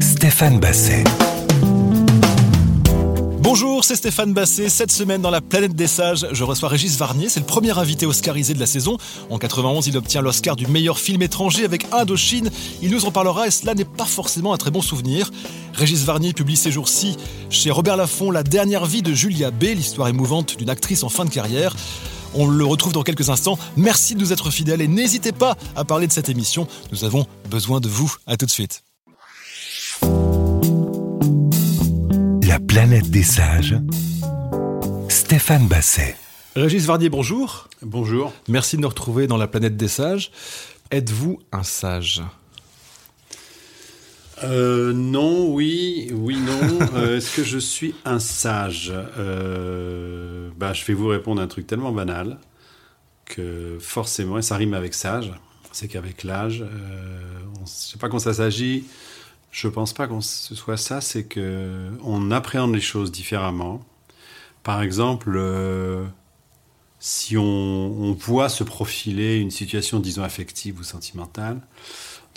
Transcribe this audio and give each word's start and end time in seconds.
Stéphane 0.00 0.58
Basset. 0.58 1.04
Bonjour, 3.38 3.84
c'est 3.84 3.94
Stéphane 3.94 4.34
Basset. 4.34 4.68
Cette 4.70 4.90
semaine 4.90 5.22
dans 5.22 5.30
la 5.30 5.40
planète 5.40 5.76
des 5.76 5.86
sages, 5.86 6.26
je 6.32 6.42
reçois 6.42 6.68
Régis 6.68 6.98
Varnier. 6.98 7.28
C'est 7.28 7.38
le 7.38 7.46
premier 7.46 7.78
invité 7.78 8.06
oscarisé 8.06 8.54
de 8.54 8.58
la 8.58 8.66
saison. 8.66 8.96
En 9.30 9.38
91, 9.38 9.86
il 9.86 9.96
obtient 9.96 10.20
l'Oscar 10.20 10.56
du 10.56 10.66
meilleur 10.66 10.98
film 10.98 11.22
étranger 11.22 11.64
avec 11.64 11.86
Indochine. 11.92 12.50
Il 12.82 12.90
nous 12.90 13.04
en 13.04 13.12
parlera 13.12 13.46
et 13.46 13.52
cela 13.52 13.74
n'est 13.74 13.84
pas 13.84 14.04
forcément 14.04 14.52
un 14.52 14.56
très 14.56 14.72
bon 14.72 14.82
souvenir. 14.82 15.30
Régis 15.74 16.02
Varnier 16.02 16.32
publie 16.32 16.56
ces 16.56 16.72
jours-ci 16.72 17.16
chez 17.50 17.70
Robert 17.70 17.96
Laffont 17.96 18.32
La 18.32 18.42
dernière 18.42 18.84
vie 18.84 19.02
de 19.02 19.14
Julia 19.14 19.52
B, 19.52 19.62
l'histoire 19.76 20.08
émouvante 20.08 20.58
d'une 20.58 20.70
actrice 20.70 21.04
en 21.04 21.08
fin 21.08 21.24
de 21.24 21.30
carrière. 21.30 21.76
On 22.34 22.46
le 22.46 22.64
retrouve 22.64 22.92
dans 22.92 23.02
quelques 23.02 23.30
instants. 23.30 23.58
Merci 23.76 24.14
de 24.14 24.20
nous 24.20 24.32
être 24.32 24.50
fidèles 24.50 24.80
et 24.80 24.88
n'hésitez 24.88 25.32
pas 25.32 25.56
à 25.76 25.84
parler 25.84 26.06
de 26.06 26.12
cette 26.12 26.28
émission. 26.28 26.66
Nous 26.92 27.04
avons 27.04 27.26
besoin 27.50 27.80
de 27.80 27.88
vous. 27.88 28.14
À 28.26 28.36
tout 28.36 28.46
de 28.46 28.50
suite. 28.50 28.82
La 32.42 32.60
planète 32.60 33.10
des 33.10 33.22
sages, 33.22 33.76
Stéphane 35.08 35.66
Basset. 35.66 36.16
Régis 36.56 36.86
Varnier, 36.86 37.08
bonjour. 37.08 37.68
Bonjour. 37.82 38.32
Merci 38.48 38.76
de 38.76 38.82
nous 38.82 38.88
retrouver 38.88 39.26
dans 39.26 39.36
la 39.36 39.46
planète 39.46 39.76
des 39.76 39.88
sages. 39.88 40.30
Êtes-vous 40.90 41.40
un 41.52 41.62
sage? 41.62 42.22
Euh, 44.44 44.92
non, 44.92 45.52
oui, 45.52 46.10
oui, 46.12 46.36
non. 46.38 46.78
Euh, 46.94 47.16
Est-ce 47.16 47.34
que 47.34 47.42
je 47.44 47.58
suis 47.58 47.94
un 48.04 48.18
sage? 48.20 48.92
Euh, 48.94 50.50
bah, 50.56 50.72
Je 50.72 50.84
vais 50.84 50.94
vous 50.94 51.08
répondre 51.08 51.40
à 51.40 51.44
un 51.44 51.48
truc 51.48 51.66
tellement 51.66 51.92
banal 51.92 52.38
que 53.24 53.78
forcément, 53.80 54.38
et 54.38 54.42
ça 54.42 54.56
rime 54.56 54.74
avec 54.74 54.94
sage, 54.94 55.32
c'est 55.72 55.88
qu'avec 55.88 56.24
l'âge, 56.24 56.62
euh, 56.62 57.20
on- 57.54 57.56
je 57.58 57.62
ne 57.62 57.66
sais 57.66 57.98
pas 57.98 58.08
quand 58.08 58.18
ça 58.18 58.32
s'agit, 58.32 58.84
je 59.50 59.68
pense 59.68 59.92
pas 59.92 60.06
qu'on 60.06 60.20
ce 60.20 60.54
soit 60.54 60.76
ça, 60.78 61.00
c'est 61.00 61.24
que 61.24 61.88
on 62.04 62.30
appréhende 62.30 62.74
les 62.74 62.80
choses 62.80 63.12
différemment. 63.12 63.84
Par 64.62 64.82
exemple, 64.82 65.38
si 67.00 67.36
on, 67.36 67.42
on 67.44 68.12
voit 68.12 68.48
se 68.48 68.64
profiler 68.64 69.36
une 69.38 69.50
situation, 69.50 70.00
disons, 70.00 70.22
affective 70.22 70.78
ou 70.80 70.82
sentimentale, 70.82 71.60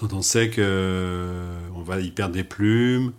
dont 0.02 0.18
on 0.18 0.22
sait 0.22 0.50
que 0.50 0.62
euh, 0.62 1.58
on 1.76 1.82
va 1.82 2.00
y 2.00 2.12
perdre 2.12 2.34
des 2.34 2.44
plumes, 2.44 3.12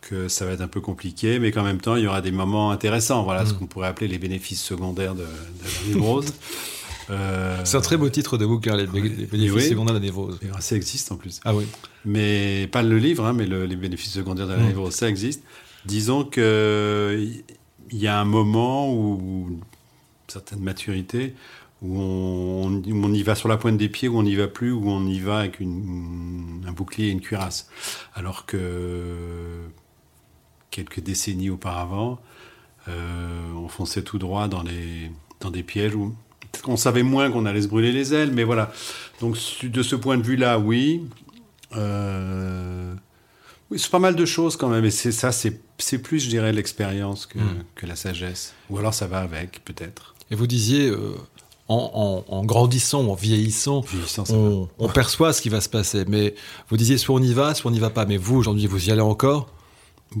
que 0.00 0.28
ça 0.28 0.44
va 0.46 0.52
être 0.52 0.60
un 0.60 0.68
peu 0.68 0.80
compliqué, 0.80 1.38
mais 1.38 1.50
qu'en 1.52 1.62
même 1.64 1.80
temps, 1.80 1.96
il 1.96 2.04
y 2.04 2.06
aura 2.06 2.20
des 2.20 2.30
moments 2.30 2.70
intéressants. 2.70 3.22
Voilà 3.24 3.44
ce 3.46 3.52
qu'on 3.54 3.66
pourrait 3.66 3.88
appeler 3.88 4.08
les 4.08 4.18
bénéfices 4.18 4.62
secondaires 4.62 5.14
de, 5.14 5.22
de 5.22 5.26
la 5.64 5.94
névrose. 5.94 6.32
Euh, 7.10 7.56
C'est 7.64 7.78
un 7.78 7.80
très 7.80 7.96
beau 7.96 8.10
titre 8.10 8.36
de 8.36 8.44
bouquin, 8.44 8.76
les, 8.76 8.86
bé- 8.86 9.00
les 9.00 9.24
bénéfices 9.24 9.54
oui. 9.54 9.68
secondaires 9.70 9.94
de 9.94 9.98
la 9.98 10.04
névrose. 10.04 10.38
et 10.42 10.48
Ça 10.60 10.76
existe 10.76 11.10
en 11.10 11.16
plus. 11.16 11.40
Ah 11.42 11.54
oui. 11.54 11.64
Mais 12.04 12.68
pas 12.70 12.82
le 12.82 12.98
livre, 12.98 13.24
hein, 13.24 13.32
mais 13.32 13.46
le- 13.46 13.64
les 13.64 13.76
bénéfices 13.76 14.12
secondaires 14.12 14.46
de 14.46 14.52
la 14.52 14.58
Mm. 14.58 14.66
névrose, 14.66 14.92
ça 14.94 15.08
existe. 15.08 15.42
Disons 15.86 16.24
que 16.24 17.18
il 17.90 17.98
y 17.98 18.06
a 18.08 18.20
un 18.20 18.26
moment 18.26 18.92
où, 18.92 19.46
une 19.48 19.60
certaine 20.26 20.60
maturité, 20.60 21.34
où 21.82 21.98
on, 22.00 22.82
où 22.82 23.04
on 23.04 23.12
y 23.12 23.22
va 23.22 23.34
sur 23.34 23.48
la 23.48 23.56
pointe 23.56 23.76
des 23.78 23.88
pieds, 23.88 24.08
où 24.08 24.18
on 24.18 24.22
n'y 24.24 24.34
va 24.34 24.48
plus, 24.48 24.72
où 24.72 24.88
on 24.90 25.06
y 25.06 25.20
va 25.20 25.38
avec 25.40 25.60
une- 25.60 26.64
un 26.66 26.72
bouclier 26.72 27.08
et 27.08 27.10
une 27.10 27.20
cuirasse. 27.20 27.68
Alors 28.14 28.46
que 28.46 29.60
quelques 30.70 31.00
décennies 31.00 31.50
auparavant, 31.50 32.18
euh, 32.88 33.52
on 33.54 33.68
fonçait 33.68 34.02
tout 34.02 34.18
droit 34.18 34.48
dans, 34.48 34.62
les, 34.62 35.10
dans 35.40 35.50
des 35.50 35.62
pièges 35.62 35.94
où 35.94 36.14
qu'on 36.62 36.76
savait 36.76 37.02
moins 37.04 37.30
qu'on 37.30 37.46
allait 37.46 37.62
se 37.62 37.68
brûler 37.68 37.92
les 37.92 38.14
ailes, 38.14 38.32
mais 38.32 38.42
voilà. 38.42 38.72
Donc 39.20 39.36
de 39.62 39.82
ce 39.82 39.94
point 39.94 40.16
de 40.18 40.22
vue-là, 40.22 40.58
oui. 40.58 41.02
Euh, 41.76 42.94
oui, 43.70 43.78
c'est 43.78 43.90
pas 43.90 43.98
mal 43.98 44.16
de 44.16 44.24
choses 44.24 44.56
quand 44.56 44.68
même, 44.68 44.84
et 44.84 44.90
c'est 44.90 45.12
ça, 45.12 45.30
c'est 45.30 45.60
c'est 45.80 45.98
plus, 45.98 46.18
je 46.24 46.28
dirais, 46.28 46.52
l'expérience 46.52 47.26
que, 47.26 47.38
Mm. 47.38 47.62
que 47.76 47.86
la 47.86 47.94
sagesse. 47.94 48.54
Ou 48.70 48.78
alors 48.78 48.94
ça 48.94 49.06
va 49.06 49.20
avec, 49.20 49.62
peut-être. 49.64 50.16
Et 50.30 50.34
vous 50.34 50.48
disiez, 50.48 50.88
euh, 50.88 51.14
en, 51.68 52.24
en- 52.28 52.34
en 52.34 52.44
grandissant 52.44 53.06
en 53.06 53.14
vieillissant, 53.14 53.82
on, 54.30 54.68
on 54.78 54.88
perçoit 54.88 55.32
ce 55.32 55.42
qui 55.42 55.48
va 55.50 55.60
se 55.60 55.68
passer. 55.68 56.04
Mais 56.08 56.34
vous 56.70 56.76
disiez, 56.76 56.96
soit 56.98 57.14
on 57.14 57.22
y 57.22 57.34
va, 57.34 57.54
soit 57.54 57.70
on 57.70 57.72
n'y 57.74 57.78
va 57.80 57.90
pas. 57.90 58.06
Mais 58.06 58.16
vous, 58.16 58.36
aujourd'hui, 58.36 58.66
vous 58.66 58.88
y 58.88 58.90
allez 58.90 59.00
encore, 59.02 59.48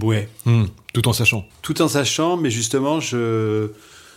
Ouais. 0.02 0.28
Hmm, 0.44 0.64
tout 0.92 1.08
en 1.08 1.14
sachant. 1.14 1.46
Tout 1.62 1.80
en 1.80 1.88
sachant, 1.88 2.36
mais 2.36 2.50
justement, 2.50 3.00
je, 3.00 3.70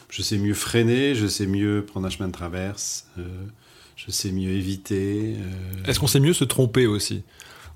je 0.09 0.21
sais 0.21 0.37
mieux 0.37 0.53
freiner, 0.53 1.15
je 1.15 1.27
sais 1.27 1.45
mieux 1.47 1.85
prendre 1.87 2.05
un 2.05 2.09
chemin 2.09 2.27
de 2.27 2.33
traverse, 2.33 3.05
euh, 3.17 3.21
je 3.95 4.11
sais 4.11 4.33
mieux 4.33 4.49
éviter. 4.51 5.35
euh, 5.37 5.87
Est-ce 5.89 5.97
qu'on 6.01 6.07
sait 6.07 6.19
mieux 6.19 6.33
se 6.33 6.43
tromper 6.43 6.87
aussi? 6.87 7.23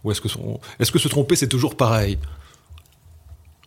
Ou 0.04 0.12
est-ce 0.12 0.20
que, 0.20 0.28
son- 0.28 0.60
est-ce 0.80 0.92
que 0.92 1.00
se 1.00 1.08
tromper, 1.08 1.38
c'est 1.38 1.48
toujours 1.48 1.76
pareil? 1.78 2.18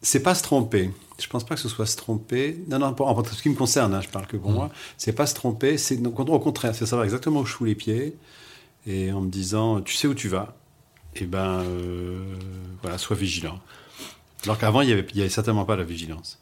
C'est 0.02 0.20
pas 0.22 0.34
se 0.34 0.42
tromper. 0.42 0.90
Je 1.20 1.26
pense 1.26 1.44
pas 1.44 1.54
que 1.56 1.60
ce 1.60 1.68
soit 1.68 1.86
se 1.86 1.96
tromper. 1.96 2.56
Non, 2.68 2.78
non, 2.78 2.94
pour- 2.94 3.08
en 3.08 3.24
ce 3.24 3.42
qui 3.42 3.48
me 3.50 3.54
concerne, 3.56 3.92
hein, 3.94 4.00
je 4.00 4.08
parle 4.08 4.26
que 4.26 4.36
pour 4.36 4.50
moi. 4.50 4.70
C'est 4.96 5.12
pas 5.12 5.26
se 5.26 5.34
tromper. 5.34 5.76
C'est 5.78 5.98
au 6.06 6.38
contraire, 6.38 6.74
c'est 6.74 6.86
savoir 6.86 7.04
exactement 7.04 7.40
où 7.40 7.46
je 7.46 7.52
fous 7.52 7.64
les 7.64 7.74
pieds 7.74 8.16
et 8.86 9.10
en 9.12 9.20
me 9.20 9.28
disant, 9.30 9.80
tu 9.80 9.94
sais 9.94 10.06
où 10.06 10.14
tu 10.14 10.28
vas. 10.28 10.54
Et 11.16 11.24
ben, 11.24 11.62
euh, 11.64 12.34
voilà, 12.82 12.98
sois 12.98 13.16
vigilant. 13.16 13.58
Alors 14.44 14.56
qu'avant, 14.58 14.82
il 14.82 14.88
y 14.90 14.92
avait, 14.92 15.06
il 15.12 15.16
y 15.18 15.20
avait 15.20 15.30
certainement 15.30 15.64
pas 15.64 15.74
la 15.74 15.82
vigilance. 15.82 16.38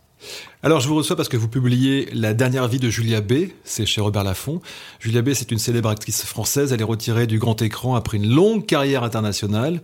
Alors, 0.62 0.80
je 0.80 0.88
vous 0.88 0.96
reçois 0.96 1.14
parce 1.14 1.28
que 1.28 1.36
vous 1.36 1.48
publiez 1.48 2.08
La 2.12 2.34
dernière 2.34 2.66
vie 2.66 2.78
de 2.78 2.90
Julia 2.90 3.20
B. 3.20 3.50
C'est 3.62 3.86
chez 3.86 4.00
Robert 4.00 4.24
Laffont. 4.24 4.60
Julia 4.98 5.22
B, 5.22 5.32
c'est 5.32 5.52
une 5.52 5.58
célèbre 5.58 5.88
actrice 5.88 6.24
française. 6.24 6.72
Elle 6.72 6.80
est 6.80 6.84
retirée 6.84 7.26
du 7.26 7.38
grand 7.38 7.60
écran 7.62 7.94
après 7.94 8.16
une 8.16 8.28
longue 8.28 8.66
carrière 8.66 9.04
internationale. 9.04 9.80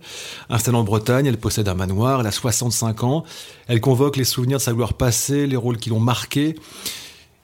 Installée 0.49 0.77
en 0.77 0.83
Bretagne, 0.83 1.25
elle 1.25 1.37
possède 1.37 1.67
un 1.67 1.75
manoir. 1.75 2.21
Elle 2.21 2.27
a 2.27 2.31
65 2.31 3.03
ans. 3.03 3.23
Elle 3.67 3.79
convoque 3.79 4.17
les 4.17 4.25
souvenirs 4.25 4.57
de 4.57 4.63
sa 4.63 4.73
gloire 4.73 4.93
passée, 4.93 5.47
les 5.47 5.55
rôles 5.55 5.77
qui 5.77 5.89
l'ont 5.89 5.99
marqué. 5.99 6.55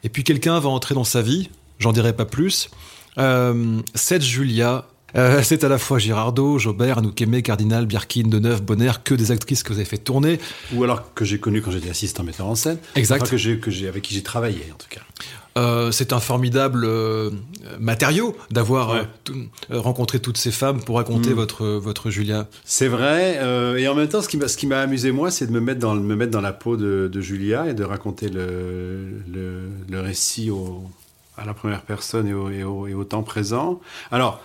Et 0.03 0.09
puis 0.09 0.23
quelqu'un 0.23 0.59
va 0.59 0.69
entrer 0.69 0.95
dans 0.95 1.03
sa 1.03 1.21
vie. 1.21 1.49
J'en 1.77 1.93
dirai 1.93 2.13
pas 2.13 2.25
plus. 2.25 2.69
Euh, 3.17 3.79
cette 3.95 4.23
Julia, 4.23 4.85
euh, 5.15 5.41
c'est 5.43 5.63
à 5.63 5.69
la 5.69 5.77
fois 5.77 5.97
Girardot, 5.99 6.57
Jobert, 6.59 6.97
Anouk 6.99 7.21
Aimé, 7.21 7.41
Cardinal, 7.41 7.85
Birkin, 7.85 8.23
Deneuve, 8.27 8.61
Bonner, 8.61 8.91
que 9.03 9.13
des 9.15 9.31
actrices 9.31 9.63
que 9.63 9.69
vous 9.73 9.79
avez 9.79 9.85
fait 9.89 9.97
tourner. 9.97 10.39
Ou 10.73 10.83
alors 10.83 11.13
que 11.13 11.25
j'ai 11.25 11.39
connu 11.39 11.61
quand 11.61 11.71
j'étais 11.71 11.89
assistant 11.89 12.23
metteur 12.23 12.47
en 12.47 12.55
scène. 12.55 12.77
Exact. 12.95 13.21
Enfin, 13.23 13.31
que 13.31 13.37
j'ai, 13.37 13.59
que 13.59 13.71
j'ai, 13.71 13.87
avec 13.87 14.03
qui 14.03 14.13
j'ai 14.13 14.23
travaillé, 14.23 14.63
en 14.73 14.77
tout 14.77 14.87
cas. 14.89 15.01
Euh, 15.57 15.91
c'est 15.91 16.13
un 16.13 16.19
formidable 16.19 16.83
euh, 16.85 17.31
matériau 17.79 18.37
d'avoir 18.51 18.91
Ouais. 18.91 19.01
tout- 19.23 19.33
rencontré 19.69 20.19
toutes 20.19 20.37
ces 20.37 20.51
femmes 20.51 20.79
pour 20.81 20.97
raconter 20.97 21.31
Mm. 21.31 21.33
votre, 21.33 21.65
votre 21.65 22.09
Julia. 22.11 22.47
C'est 22.63 22.87
vrai, 22.87 23.39
et 23.77 23.87
en 23.87 23.95
même 23.95 24.07
temps, 24.07 24.21
ce 24.21 24.29
qui 24.29 24.37
m'a, 24.37 24.47
ce 24.47 24.55
qui 24.57 24.67
m'a 24.67 24.79
amusé 24.79 25.11
moi, 25.11 25.31
c'est 25.31 25.47
de 25.47 25.51
me 25.51 25.59
mettre 25.59 25.79
dans, 25.79 25.95
me 25.95 26.15
mettre 26.15 26.31
dans 26.31 26.39
la 26.41 26.53
peau 26.53 26.77
de, 26.77 27.09
de 27.11 27.21
Julia 27.21 27.67
et 27.67 27.73
de 27.73 27.83
raconter 27.83 28.29
le, 28.29 29.21
le, 29.27 29.69
le 29.89 29.99
récit 29.99 30.49
au, 30.51 30.83
à 31.37 31.45
la 31.45 31.53
première 31.53 31.81
personne 31.81 32.27
et 32.27 32.33
au, 32.33 32.49
et, 32.49 32.63
au, 32.63 32.87
et 32.87 32.93
au 32.93 33.03
temps 33.03 33.23
présent. 33.23 33.81
Alors, 34.11 34.41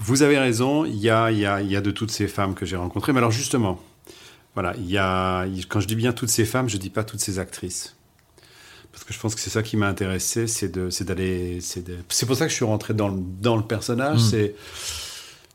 vous 0.00 0.22
avez 0.22 0.38
raison, 0.38 0.84
il 0.84 0.96
y 0.96 1.10
a, 1.10 1.30
y, 1.30 1.46
a, 1.46 1.60
y 1.62 1.76
a 1.76 1.80
de 1.80 1.90
toutes 1.90 2.10
ces 2.10 2.26
femmes 2.26 2.54
que 2.54 2.66
j'ai 2.66 2.76
rencontrées, 2.76 3.12
mais 3.12 3.18
alors 3.18 3.30
justement, 3.30 3.80
voilà, 4.54 4.74
il 4.78 4.90
y 4.90 4.98
a, 4.98 5.46
quand 5.68 5.80
je 5.80 5.86
dis 5.86 5.94
bien 5.94 6.12
toutes 6.12 6.30
ces 6.30 6.44
femmes, 6.44 6.68
je 6.68 6.76
dis 6.76 6.90
pas 6.90 7.04
toutes 7.04 7.20
ces 7.20 7.38
actrices. 7.38 7.96
Parce 8.92 9.04
que 9.04 9.12
je 9.12 9.20
pense 9.20 9.34
que 9.36 9.40
c'est 9.40 9.50
ça 9.50 9.62
qui 9.62 9.76
m'a 9.76 9.86
intéressé, 9.86 10.46
c'est 10.48 10.68
d'aller, 11.04 11.60
c'est 11.60 12.26
pour 12.26 12.36
ça 12.36 12.46
que 12.46 12.50
je 12.50 12.56
suis 12.56 12.64
rentré 12.64 12.92
dans 12.92 13.08
le, 13.08 13.20
dans 13.40 13.56
le 13.56 13.62
personnage, 13.62 14.18
Mm. 14.18 14.30
c'est, 14.30 14.54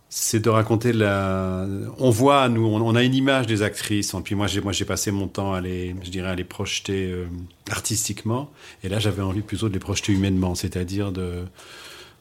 c'est 0.07 0.39
de 0.39 0.49
raconter 0.49 0.93
la. 0.93 1.67
On 1.97 2.09
voit, 2.09 2.47
nous, 2.47 2.65
on, 2.65 2.79
on 2.81 2.95
a 2.95 3.03
une 3.03 3.13
image 3.13 3.47
des 3.47 3.61
actrices. 3.63 4.13
Et 4.13 4.21
puis 4.21 4.33
moi, 4.35 4.47
j'ai, 4.47 4.61
moi, 4.61 4.71
j'ai 4.71 4.85
passé 4.85 5.11
mon 5.11 5.27
temps 5.27 5.53
à 5.53 5.59
les, 5.59 5.93
je 6.01 6.09
dirais, 6.09 6.29
à 6.29 6.35
les 6.35 6.45
projeter 6.45 7.11
euh, 7.11 7.25
artistiquement. 7.69 8.49
Et 8.83 8.87
là, 8.87 8.99
j'avais 8.99 9.21
envie 9.21 9.41
plutôt 9.41 9.67
de 9.67 9.73
les 9.73 9.79
projeter 9.79 10.13
humainement, 10.13 10.55
c'est-à-dire 10.55 11.11
de, 11.11 11.43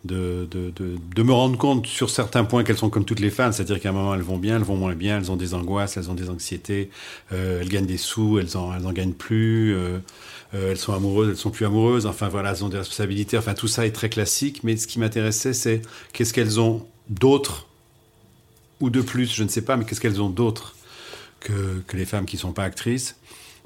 de, 0.04 0.46
de, 0.50 0.70
de, 0.76 0.96
de 1.14 1.22
me 1.22 1.32
rendre 1.32 1.56
compte 1.56 1.86
sur 1.86 2.10
certains 2.10 2.44
points 2.44 2.62
qu'elles 2.62 2.76
sont 2.76 2.90
comme 2.90 3.04
toutes 3.04 3.20
les 3.20 3.30
femmes, 3.30 3.52
c'est-à-dire 3.52 3.80
qu'à 3.80 3.88
un 3.88 3.92
moment 3.92 4.14
elles 4.14 4.20
vont 4.22 4.36
bien, 4.36 4.56
elles 4.56 4.62
vont 4.62 4.76
moins 4.76 4.94
bien, 4.94 5.16
elles 5.18 5.30
ont 5.30 5.36
des 5.36 5.54
angoisses, 5.54 5.96
elles 5.96 6.10
ont 6.10 6.14
des 6.14 6.28
anxiétés, 6.28 6.90
euh, 7.32 7.60
elles 7.60 7.68
gagnent 7.68 7.86
des 7.86 7.96
sous, 7.96 8.38
elles 8.38 8.56
en, 8.56 8.74
elles 8.74 8.86
en 8.86 8.92
gagnent 8.92 9.14
plus, 9.14 9.74
euh, 9.74 9.98
euh, 10.54 10.70
elles 10.70 10.76
sont 10.76 10.92
amoureuses, 10.92 11.30
elles 11.30 11.36
sont 11.36 11.50
plus 11.50 11.64
amoureuses, 11.64 12.06
enfin 12.06 12.28
voilà, 12.28 12.50
elles 12.50 12.64
ont 12.64 12.68
des 12.68 12.78
responsabilités, 12.78 13.38
enfin 13.38 13.54
tout 13.54 13.68
ça 13.68 13.86
est 13.86 13.92
très 13.92 14.10
classique, 14.10 14.60
mais 14.62 14.76
ce 14.76 14.86
qui 14.86 14.98
m'intéressait 14.98 15.54
c'est 15.54 15.80
qu'est-ce 16.12 16.34
qu'elles 16.34 16.60
ont 16.60 16.86
d'autre 17.08 17.66
ou 18.80 18.90
de 18.90 19.00
plus, 19.00 19.32
je 19.32 19.42
ne 19.42 19.48
sais 19.48 19.62
pas, 19.62 19.76
mais 19.76 19.84
qu'est-ce 19.84 20.00
qu'elles 20.00 20.20
ont 20.20 20.28
d'autre 20.28 20.76
que, 21.40 21.82
que 21.86 21.96
les 21.96 22.04
femmes 22.04 22.26
qui 22.26 22.36
ne 22.36 22.40
sont 22.40 22.52
pas 22.52 22.64
actrices? 22.64 23.16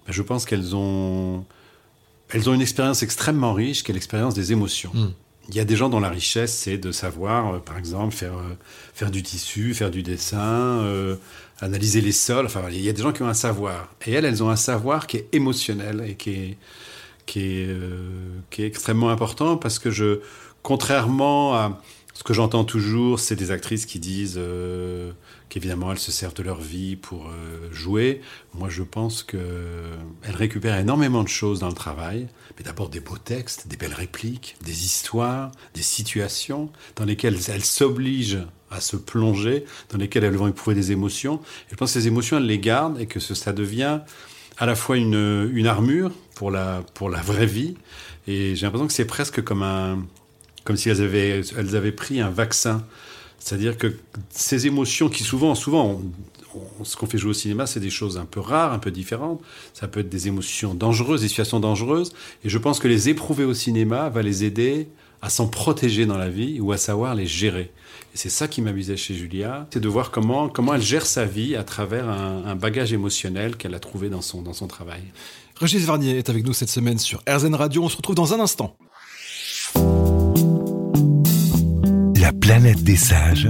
Ben, 0.06 0.12
Je 0.12 0.23
pense 0.23 0.44
qu'elles 0.44 0.76
ont, 0.76 1.44
elles 2.31 2.49
ont 2.49 2.55
une 2.55 2.61
expérience 2.61 3.02
extrêmement 3.02 3.55
riche, 3.55 3.82
qui 3.82 3.91
est 3.91 3.94
l'expérience 3.94 4.34
des 4.34 4.52
émotions. 4.52 4.93
Mm. 4.94 5.12
Il 5.49 5.56
y 5.56 5.61
a 5.61 5.65
des 5.65 5.77
gens 5.77 5.89
dont 5.89 6.00
la 6.00 6.11
richesse, 6.11 6.55
c'est 6.55 6.77
de 6.77 6.93
savoir, 6.93 7.55
euh, 7.55 7.59
par 7.59 7.79
exemple, 7.79 8.15
faire, 8.15 8.37
euh, 8.37 8.56
faire 8.95 9.11
du 9.11 9.23
tissu, 9.23 9.73
faire 9.75 9.91
du 9.91 10.03
dessin, 10.03 10.83
euh, 10.83 11.17
analyser 11.61 12.00
les 12.03 12.12
sols. 12.12 12.47
Enfin, 12.47 12.65
il 12.71 12.81
y 12.81 12.89
a 12.89 12.93
des 12.93 13.03
gens 13.03 13.12
qui 13.12 13.23
ont 13.23 13.29
un 13.29 13.35
savoir. 13.35 13.89
Et 14.06 14.12
elles, 14.12 14.27
elles 14.27 14.43
ont 14.43 14.50
un 14.50 14.56
savoir 14.56 15.06
qui 15.06 15.19
est 15.19 15.29
émotionnel 15.33 16.05
et 16.06 16.17
qui 16.17 16.31
est, 16.31 16.59
qui 17.27 17.41
est, 17.62 17.77
qui 18.50 18.62
est 18.62 18.67
extrêmement 18.67 19.11
important 19.11 19.56
parce 19.56 19.79
que 19.79 19.91
je, 19.91 20.21
contrairement 20.62 21.55
à 21.55 21.81
Ce 22.19 22.25
que 22.25 22.35
j'entends 22.35 22.65
toujours, 22.65 23.20
c'est 23.20 23.37
des 23.37 23.53
actrices 23.53 23.87
qui 23.87 24.00
disent 24.00 24.38
euh, 24.38 25.12
qu'évidemment 25.49 25.93
elles 25.93 26.00
se 26.00 26.11
servent 26.11 26.35
de 26.35 26.43
leur 26.43 26.61
vie 26.61 26.97
pour 26.97 27.29
euh, 27.29 27.73
jouer. 27.73 28.23
Moi, 28.55 28.69
je 28.69 28.82
pense 28.82 29.23
qu'elles 29.23 29.38
récupèrent 30.35 30.79
énormément 30.79 31.23
de 31.23 31.29
choses 31.29 31.61
dans 31.61 31.69
le 31.69 31.75
travail. 31.75 32.26
Mais 32.56 32.65
d'abord 32.65 32.88
des 32.88 32.99
beaux 32.99 33.19
textes, 33.19 33.69
des 33.69 33.76
belles 33.76 33.94
répliques, 33.94 34.56
des 34.65 34.85
histoires, 34.85 35.53
des 35.75 35.82
situations 35.82 36.73
dans 36.97 37.05
lesquelles 37.05 37.38
elles 37.47 37.65
s'obligent 37.65 38.43
à 38.73 38.81
se 38.81 38.97
plonger, 38.97 39.65
dans 39.91 39.99
lesquelles 39.99 40.25
elles 40.25 40.37
vont 40.37 40.49
éprouver 40.49 40.75
des 40.75 40.91
émotions. 40.91 41.37
Et 41.37 41.70
je 41.70 41.76
pense 41.76 41.94
que 41.94 42.00
ces 42.00 42.09
émotions, 42.09 42.38
elles 42.38 42.47
les 42.47 42.59
gardent 42.59 43.00
et 43.00 43.06
que 43.06 43.20
ça 43.20 43.53
devient 43.53 44.00
à 44.56 44.67
la 44.67 44.75
fois 44.75 44.97
une, 44.97 45.53
une 45.55 45.69
armure 45.69 46.11
pour 46.35 46.50
la, 46.50 46.82
pour 46.94 47.11
la 47.11 47.20
vraie 47.20 47.47
vie. 47.47 47.76
Et 48.26 48.56
j'ai 48.56 48.67
l'impression 48.67 48.88
que 48.88 48.93
c'est 48.93 49.05
presque 49.05 49.41
comme 49.44 49.62
un, 49.62 50.05
comme 50.69 50.76
si 50.76 50.91
elles 50.91 51.00
avaient, 51.00 51.41
elles 51.56 51.76
avaient 51.76 51.93
pris 51.93 52.20
un 52.20 52.29
vaccin. 52.29 52.85
C'est-à-dire 53.38 53.79
que 53.79 53.97
ces 54.29 54.67
émotions 54.67 55.09
qui 55.09 55.23
souvent, 55.23 55.55
souvent, 55.55 56.03
ce 56.82 56.94
qu'on 56.94 57.06
fait 57.06 57.17
jouer 57.17 57.31
au 57.31 57.35
cinéma, 57.35 57.67
c'est 57.67 57.81
des 57.81 57.88
choses 57.88 58.19
un 58.19 58.26
peu 58.26 58.38
rares, 58.38 58.75
un 58.75 58.79
peu 58.79 58.91
différentes. 58.91 59.41
Ça 59.73 59.88
peut 59.88 60.00
être 60.00 60.11
des 60.11 60.29
émotions 60.29 60.75
dangereuses, 60.75 61.23
des 61.23 61.29
situations 61.29 61.59
dangereuses. 61.59 62.12
Et 62.44 62.50
je 62.50 62.59
pense 62.59 62.81
que 62.81 62.87
les 62.87 63.09
éprouver 63.09 63.44
au 63.44 63.55
cinéma 63.55 64.11
va 64.11 64.20
les 64.20 64.44
aider 64.44 64.88
à 65.23 65.31
s'en 65.31 65.49
protéger 65.49 66.05
dans 66.05 66.19
la 66.19 66.29
vie 66.29 66.61
ou 66.61 66.70
à 66.73 66.76
savoir 66.76 67.15
les 67.15 67.26
gérer. 67.26 67.70
Et 68.12 68.19
c'est 68.19 68.29
ça 68.29 68.47
qui 68.47 68.61
m'amusait 68.61 68.99
chez 68.99 69.15
Julia, 69.15 69.67
c'est 69.73 69.81
de 69.81 69.88
voir 69.88 70.11
comment, 70.11 70.50
comment 70.50 70.75
elle 70.75 70.82
gère 70.82 71.06
sa 71.06 71.25
vie 71.25 71.56
à 71.56 71.65
travers 71.65 72.11
un, 72.11 72.44
un 72.44 72.56
bagage 72.56 72.93
émotionnel 72.93 73.56
qu'elle 73.56 73.75
a 73.75 73.81
trouvé 73.81 74.11
dans 74.11 74.20
son, 74.20 74.43
dans 74.43 74.53
son 74.53 74.67
travail. 74.67 75.00
Régis 75.56 75.82
Varnier 75.87 76.19
est 76.19 76.29
avec 76.29 76.44
nous 76.44 76.53
cette 76.53 76.69
semaine 76.69 76.99
sur 76.99 77.23
RZN 77.26 77.55
Radio. 77.55 77.82
On 77.82 77.88
se 77.88 77.97
retrouve 77.97 78.15
dans 78.15 78.35
un 78.35 78.41
instant. 78.41 78.76
La 82.29 82.35
planète 82.35 82.85
des 82.85 82.97
sages. 82.97 83.49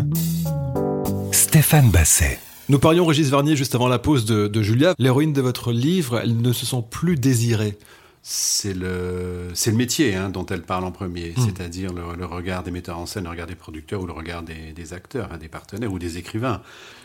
Stéphane 1.33 1.91
Basset. 1.91 2.39
Nous 2.69 2.79
parlions, 2.79 3.07
Régis 3.07 3.29
Varnier, 3.29 3.57
juste 3.57 3.75
avant 3.75 3.89
la 3.89 3.99
pause 3.99 4.25
de, 4.25 4.47
de 4.47 4.63
Julia. 4.63 4.95
L'héroïne 5.01 5.33
de 5.33 5.41
votre 5.41 5.73
livre, 5.73 6.21
elle 6.23 6.37
ne 6.41 6.53
se 6.53 6.65
sent 6.65 6.85
plus 6.89 7.17
désirée. 7.17 7.77
C'est 8.23 8.75
le, 8.75 9.49
c'est 9.55 9.73
le 9.73 9.77
métier 9.77 10.15
hein, 10.15 10.29
dont 10.29 10.47
elle 10.47 10.63
parle 10.63 10.85
en 10.85 10.93
premier, 10.93 11.35
Mm. 11.37 11.41
c'est-à-dire 11.45 11.93
le, 11.93 12.03
le 12.17 12.25
regard 12.25 12.63
des 12.63 12.71
metteurs 12.71 12.99
en 13.01 13.07
scène, 13.07 13.25
le 13.25 13.31
regard 13.31 13.49
des 13.49 13.57
producteurs 13.57 14.01
ou 14.01 14.07
le 14.07 14.13
regard 14.13 14.45
des, 14.45 14.71
des 14.73 14.93
acteurs, 14.93 15.31
hein, 15.33 15.39
des 15.39 15.49
partenaires 15.49 15.93
ou 15.93 15.99
des 15.99 16.17
écrivains. 16.17 16.63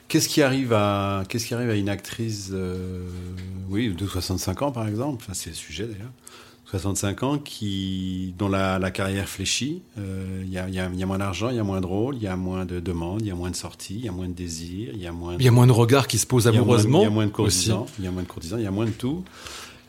Qu'est-ce 0.10 0.30
qui 0.30 0.44
arrive 0.44 0.74
à, 0.74 1.24
qu'est-ce 1.28 1.48
qui 1.48 1.56
arrive 1.56 1.72
à 1.72 1.75
une 1.75 1.90
actrice, 1.90 2.50
euh, 2.52 3.02
oui, 3.70 3.92
de 3.96 4.06
65 4.06 4.62
ans 4.62 4.72
par 4.72 4.88
exemple, 4.88 5.24
enfin, 5.24 5.34
c'est 5.34 5.50
le 5.50 5.56
sujet 5.56 5.86
d'ailleurs, 5.86 6.12
65 6.80 7.24
ans 7.24 7.38
qui, 7.38 8.34
dont 8.38 8.50
la, 8.50 8.80
la 8.80 8.90
carrière 8.90 9.30
fléchit. 9.30 9.84
Euh, 10.00 10.42
Il 10.44 10.50
y, 10.50 10.54
y 10.54 10.58
a- 10.58 10.68
il 10.68 11.00
y 11.00 11.04
a 11.04 11.06
moins 11.06 11.20
d'argent, 11.20 11.50
il 11.50 11.56
y 11.56 11.60
a 11.60 11.64
moins 11.64 11.81
de 11.81 11.86
rôles, 11.86 12.16
il 12.18 12.24
y 12.24 12.28
a 12.28 12.36
moins 12.36 12.66
de 12.66 12.80
demandes, 12.80 13.22
il 13.22 13.28
y 13.28 13.31
a 13.31 13.36
moins 13.36 13.52
de 13.52 13.56
sorties, 13.56 13.96
il 14.00 14.06
y 14.06 14.10
a 14.10 14.12
moins 14.12 14.28
de 14.28 14.34
désirs, 14.34 14.90
il 14.94 15.00
y 15.02 15.06
a 15.08 15.12
moins. 15.12 15.36
Il 15.38 15.46
y 15.46 15.48
a 15.48 15.52
moins 15.52 15.68
de 15.68 15.72
regards 15.72 16.08
qui 16.08 16.18
se 16.18 16.25
posent 16.25 16.48
amoureusement. 16.48 17.02
Il 17.02 17.04
y 17.04 17.08
a 17.08 17.10
moins 17.12 17.25
de 17.28 17.31
courtisans, 17.31 17.86
il 18.00 18.06
y 18.06 18.08
a 18.08 18.12
moins 18.12 18.24
de 18.24 18.28
courtisans, 18.28 18.60
il 18.60 18.64
y 18.64 18.68
a 18.68 18.72
moins 18.72 18.86
de 18.86 18.92
tout. 18.92 19.24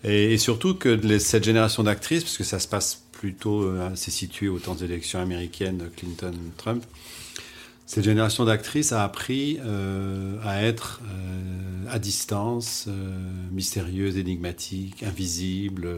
Et, 0.04 0.34
et 0.34 0.38
surtout 0.38 0.74
que 0.74 0.90
les- 0.90 1.18
cette 1.20 1.44
génération 1.44 1.82
d'actrices, 1.82 2.22
parce 2.24 2.36
que 2.36 2.44
ça 2.44 2.58
se 2.58 2.68
passe 2.68 3.02
plutôt, 3.12 3.62
euh, 3.62 3.88
c'est 3.94 4.10
situé 4.10 4.48
au 4.48 4.58
temps 4.58 4.74
des 4.74 4.84
élections 4.84 5.20
américaines, 5.20 5.88
Clinton-Trump, 5.96 6.84
cette 7.86 8.04
génération 8.04 8.44
d'actrices 8.44 8.92
a 8.92 9.04
appris 9.04 9.58
euh, 9.64 10.36
à 10.42 10.62
être 10.62 11.00
euh, 11.04 11.84
à 11.90 11.98
distance, 11.98 12.86
euh, 12.88 12.92
mystérieuse, 13.52 14.16
énigmatique, 14.16 15.02
invisible, 15.02 15.88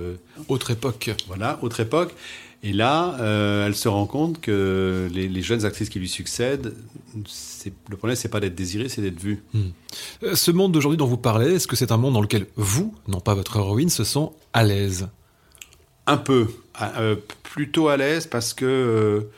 Autre 0.49 0.71
époque. 0.73 1.15
voilà, 1.29 1.59
autre 1.63 1.81
époque. 1.81 2.15
Et 2.63 2.73
là, 2.73 3.17
elle 3.67 3.77
se 3.77 3.87
rend 3.87 4.07
compte 4.07 4.41
que 4.41 5.09
les, 5.13 5.29
les 5.29 5.43
jeunes 5.43 5.65
actrices 5.65 5.89
qui 5.89 6.01
lui 6.01 6.09
succèdent, 6.09 6.75
le 7.89 7.97
problème, 7.97 8.17
c'est 8.17 8.29
pas 8.29 8.41
d'être 8.41 8.55
désirée, 8.57 8.89
c'est 8.89 9.03
d'être 9.03 9.21
vue. 9.21 9.43
Euh, 10.23 10.35
Ce 10.35 10.51
monde 10.51 10.73
d'aujourd'hui 10.73 10.97
dont 10.97 11.07
vous 11.07 11.17
parlez, 11.19 11.55
est-ce 11.55 11.67
que 11.69 11.77
c'est 11.77 11.93
un 11.93 11.97
monde 11.97 12.15
dans 12.15 12.21
lequel 12.21 12.47
vous, 12.57 12.95
non 13.07 13.21
pas 13.21 13.35
votre 13.35 13.57
héroïne, 13.57 13.89
se 13.91 14.03
sent 14.05 14.31
à 14.53 14.65
l'aise? 14.65 15.09
Un 16.07 16.17
peu, 16.17 16.49
euh, 16.83 17.17
plutôt 17.43 17.89
à 17.89 17.97
l'aise 17.97 18.27
parce 18.27 18.53
que 18.55 19.29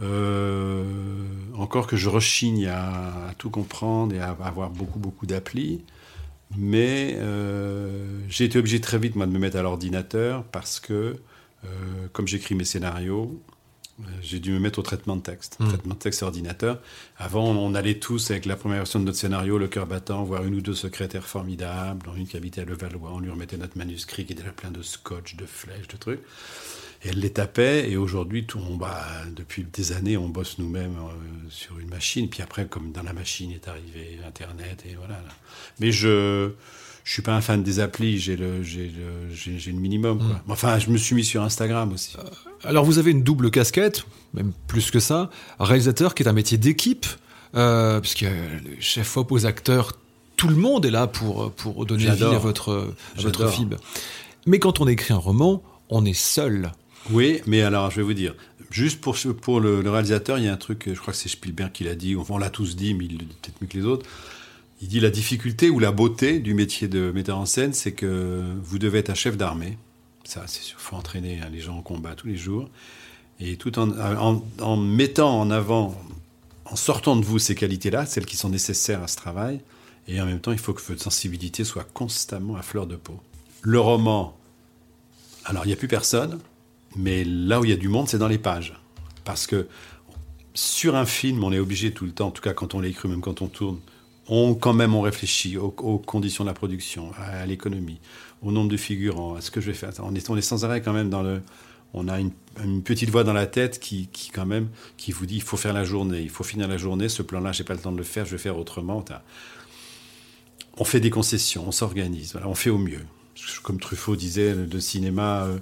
euh, 0.00 0.84
encore 1.56 1.86
que 1.86 1.96
je 1.96 2.08
rechigne 2.08 2.66
à, 2.66 3.28
à 3.28 3.34
tout 3.38 3.50
comprendre 3.50 4.14
et 4.14 4.20
à 4.20 4.30
avoir 4.30 4.70
beaucoup 4.70 4.98
beaucoup 4.98 5.26
d'applis, 5.26 5.82
mais 6.56 7.16
euh, 7.18 8.18
j'ai 8.28 8.44
été 8.44 8.58
obligé 8.58 8.80
très 8.80 8.98
vite 8.98 9.16
moi 9.16 9.26
de 9.26 9.32
me 9.32 9.38
mettre 9.38 9.56
à 9.58 9.62
l'ordinateur 9.62 10.44
parce 10.44 10.80
que 10.80 11.16
euh, 11.64 11.68
comme 12.12 12.26
j'écris 12.26 12.54
mes 12.54 12.64
scénarios, 12.64 13.40
j'ai 14.20 14.40
dû 14.40 14.50
me 14.50 14.58
mettre 14.58 14.80
au 14.80 14.82
traitement 14.82 15.14
de 15.14 15.20
texte, 15.20 15.58
Mm. 15.60 15.68
traitement 15.68 15.94
de 15.94 15.98
texte 15.98 16.22
ordinateur. 16.24 16.80
Avant, 17.18 17.44
on 17.44 17.74
allait 17.74 18.00
tous 18.00 18.32
avec 18.32 18.46
la 18.46 18.56
première 18.56 18.78
version 18.78 18.98
de 18.98 19.04
notre 19.04 19.18
scénario, 19.18 19.58
le 19.58 19.68
cœur 19.68 19.86
battant, 19.86 20.24
voir 20.24 20.44
une 20.44 20.56
ou 20.56 20.60
deux 20.60 20.74
secrétaires 20.74 21.26
formidables, 21.26 22.04
dont 22.04 22.14
une 22.14 22.26
habitait 22.34 22.62
à 22.62 22.64
Levallois. 22.64 23.12
On 23.12 23.20
lui 23.20 23.30
remettait 23.30 23.58
notre 23.58 23.78
manuscrit 23.78 24.24
qui 24.26 24.32
était 24.32 24.42
déjà 24.42 24.52
plein 24.52 24.72
de 24.72 24.82
scotch, 24.82 25.36
de 25.36 25.46
flèches, 25.46 25.86
de 25.86 25.96
trucs. 25.96 26.20
Et 27.04 27.08
elle 27.08 27.20
les 27.20 27.30
tapait. 27.30 27.90
Et 27.90 27.96
aujourd'hui, 27.96 28.46
tout, 28.46 28.60
on, 28.70 28.76
bah, 28.76 29.04
depuis 29.34 29.66
des 29.72 29.92
années, 29.92 30.16
on 30.16 30.28
bosse 30.28 30.58
nous-mêmes 30.58 30.96
euh, 30.96 31.48
sur 31.50 31.78
une 31.78 31.88
machine. 31.88 32.28
Puis 32.28 32.42
après, 32.42 32.66
comme 32.66 32.92
dans 32.92 33.02
la 33.02 33.12
machine 33.12 33.50
est 33.50 33.68
arrivé 33.68 34.20
Internet, 34.26 34.84
et 34.88 34.94
voilà. 34.96 35.14
là. 35.14 35.34
Mais 35.80 35.92
je. 35.92 36.50
Je 37.04 37.14
suis 37.14 37.22
pas 37.22 37.34
un 37.34 37.40
fan 37.40 37.64
des 37.64 37.80
applis, 37.80 38.20
j'ai 38.20 38.36
le, 38.36 38.62
j'ai 38.62 38.86
le, 38.86 39.34
j'ai, 39.34 39.58
j'ai 39.58 39.72
le 39.72 39.78
minimum. 39.80 40.18
Quoi. 40.18 40.40
Enfin, 40.46 40.78
je 40.78 40.88
me 40.88 40.96
suis 40.96 41.16
mis 41.16 41.24
sur 41.24 41.42
Instagram 41.42 41.92
aussi. 41.92 42.14
Alors 42.62 42.84
vous 42.84 42.98
avez 42.98 43.10
une 43.10 43.24
double 43.24 43.50
casquette, 43.50 44.06
même 44.34 44.52
plus 44.68 44.92
que 44.92 45.00
ça, 45.00 45.28
réalisateur 45.58 46.14
qui 46.14 46.22
est 46.22 46.28
un 46.28 46.32
métier 46.32 46.58
d'équipe, 46.58 47.06
euh, 47.56 47.98
puisque 47.98 48.20
le 48.20 48.76
chef 48.78 49.16
op 49.16 49.32
aux 49.32 49.46
acteurs, 49.46 49.94
tout 50.36 50.46
le 50.46 50.54
monde 50.54 50.86
est 50.86 50.92
là 50.92 51.08
pour, 51.08 51.50
pour 51.50 51.84
donner 51.86 52.08
vie 52.08 52.22
à 52.22 52.38
votre, 52.38 52.94
à 53.18 53.20
votre 53.20 53.48
film. 53.48 53.78
Mais 54.46 54.60
quand 54.60 54.80
on 54.80 54.86
écrit 54.86 55.12
un 55.12 55.16
roman, 55.16 55.60
on 55.88 56.04
est 56.04 56.12
seul. 56.12 56.70
Oui, 57.10 57.40
mais 57.46 57.62
alors 57.62 57.90
je 57.90 57.96
vais 57.96 58.02
vous 58.02 58.14
dire, 58.14 58.34
juste 58.70 59.00
pour, 59.00 59.60
le, 59.60 59.80
réalisateur, 59.88 60.38
il 60.38 60.44
y 60.44 60.48
a 60.48 60.52
un 60.52 60.56
truc, 60.56 60.84
je 60.86 60.98
crois 60.98 61.12
que 61.12 61.18
c'est 61.18 61.28
Spielberg 61.28 61.72
qui 61.72 61.84
l'a 61.84 61.94
dit, 61.94 62.16
on 62.16 62.38
l'a 62.38 62.50
tous 62.50 62.76
dit, 62.76 62.94
mais 62.94 63.06
il 63.06 63.12
le 63.12 63.24
dit 63.24 63.36
peut-être 63.42 63.60
mieux 63.60 63.68
que 63.68 63.76
les 63.76 63.84
autres. 63.84 64.08
Il 64.80 64.88
dit 64.88 65.00
la 65.00 65.10
difficulté 65.10 65.70
ou 65.70 65.78
la 65.78 65.92
beauté 65.92 66.40
du 66.40 66.54
métier 66.54 66.88
de 66.88 67.12
metteur 67.12 67.38
en 67.38 67.46
scène, 67.46 67.72
c'est 67.72 67.92
que 67.92 68.42
vous 68.62 68.78
devez 68.78 68.98
être 68.98 69.10
un 69.10 69.14
chef 69.14 69.36
d'armée. 69.36 69.78
Ça, 70.24 70.44
c'est 70.46 70.62
sûr, 70.62 70.78
faut 70.80 70.96
entraîner 70.96 71.40
hein, 71.40 71.48
les 71.52 71.60
gens 71.60 71.76
en 71.76 71.82
combat 71.82 72.14
tous 72.14 72.26
les 72.26 72.36
jours. 72.36 72.68
Et 73.38 73.56
tout 73.56 73.78
en, 73.78 73.90
en, 73.98 74.44
en 74.60 74.76
mettant 74.76 75.40
en 75.40 75.50
avant, 75.50 76.00
en 76.64 76.76
sortant 76.76 77.16
de 77.16 77.24
vous 77.24 77.38
ces 77.38 77.54
qualités-là, 77.54 78.06
celles 78.06 78.26
qui 78.26 78.36
sont 78.36 78.48
nécessaires 78.48 79.02
à 79.02 79.08
ce 79.08 79.16
travail, 79.16 79.60
et 80.08 80.20
en 80.20 80.26
même 80.26 80.40
temps, 80.40 80.52
il 80.52 80.58
faut 80.58 80.72
que 80.72 80.82
votre 80.82 81.02
sensibilité 81.02 81.64
soit 81.64 81.86
constamment 81.92 82.56
à 82.56 82.62
fleur 82.62 82.86
de 82.86 82.96
peau. 82.96 83.20
Le 83.62 83.78
roman, 83.78 84.36
alors 85.44 85.64
il 85.64 85.68
n'y 85.68 85.74
a 85.74 85.76
plus 85.76 85.88
personne, 85.88 86.40
mais 86.96 87.24
là 87.24 87.60
où 87.60 87.64
il 87.64 87.70
y 87.70 87.74
a 87.74 87.76
du 87.76 87.88
monde, 87.88 88.08
c'est 88.08 88.18
dans 88.18 88.28
les 88.28 88.38
pages. 88.38 88.74
Parce 89.24 89.46
que 89.46 89.68
sur 90.54 90.96
un 90.96 91.06
film, 91.06 91.42
on 91.44 91.52
est 91.52 91.58
obligé 91.58 91.92
tout 91.92 92.04
le 92.04 92.12
temps, 92.12 92.28
en 92.28 92.30
tout 92.30 92.42
cas 92.42 92.52
quand 92.52 92.74
on 92.74 92.80
l'écrit, 92.80 93.08
même 93.08 93.20
quand 93.20 93.42
on 93.42 93.46
tourne, 93.46 93.78
on, 94.28 94.54
quand 94.54 94.74
même 94.74 94.94
on 94.94 95.00
réfléchit 95.00 95.56
aux, 95.56 95.70
conditions 95.70 96.44
de 96.44 96.48
la 96.48 96.54
production, 96.54 97.10
à, 97.18 97.46
l'économie, 97.46 98.00
au 98.42 98.52
nombre 98.52 98.70
de 98.70 98.76
figurants, 98.76 99.34
à 99.34 99.40
ce 99.40 99.50
que 99.50 99.60
je 99.60 99.66
vais 99.66 99.76
faire. 99.76 99.90
On 100.00 100.14
est, 100.14 100.30
on 100.30 100.36
est 100.36 100.42
sans 100.42 100.64
arrêt 100.64 100.82
quand 100.82 100.92
même 100.92 101.10
dans 101.10 101.22
le... 101.22 101.42
On 101.94 102.08
a 102.08 102.20
une, 102.20 102.30
une 102.64 102.82
petite 102.82 103.10
voix 103.10 103.22
dans 103.22 103.34
la 103.34 103.46
tête 103.46 103.78
qui, 103.78 104.08
qui, 104.10 104.30
quand 104.30 104.46
même, 104.46 104.70
qui 104.96 105.12
vous 105.12 105.26
dit 105.26 105.36
il 105.36 105.42
faut 105.42 105.58
faire 105.58 105.74
la 105.74 105.84
journée, 105.84 106.20
il 106.22 106.30
faut 106.30 106.42
finir 106.42 106.66
la 106.66 106.78
journée, 106.78 107.10
ce 107.10 107.22
plan-là, 107.22 107.52
j'ai 107.52 107.64
pas 107.64 107.74
le 107.74 107.80
temps 107.80 107.92
de 107.92 107.98
le 107.98 108.02
faire, 108.02 108.24
je 108.24 108.30
vais 108.30 108.38
faire 108.38 108.56
autrement. 108.56 109.04
On 110.78 110.84
fait 110.84 111.00
des 111.00 111.10
concessions, 111.10 111.64
on 111.66 111.72
s'organise, 111.72 112.38
on 112.42 112.54
fait 112.54 112.70
au 112.70 112.78
mieux. 112.78 113.04
Comme 113.62 113.78
Truffaut 113.78 114.16
disait, 114.16 114.54
le 114.54 114.80
cinéma, 114.80 115.42
euh, 115.42 115.58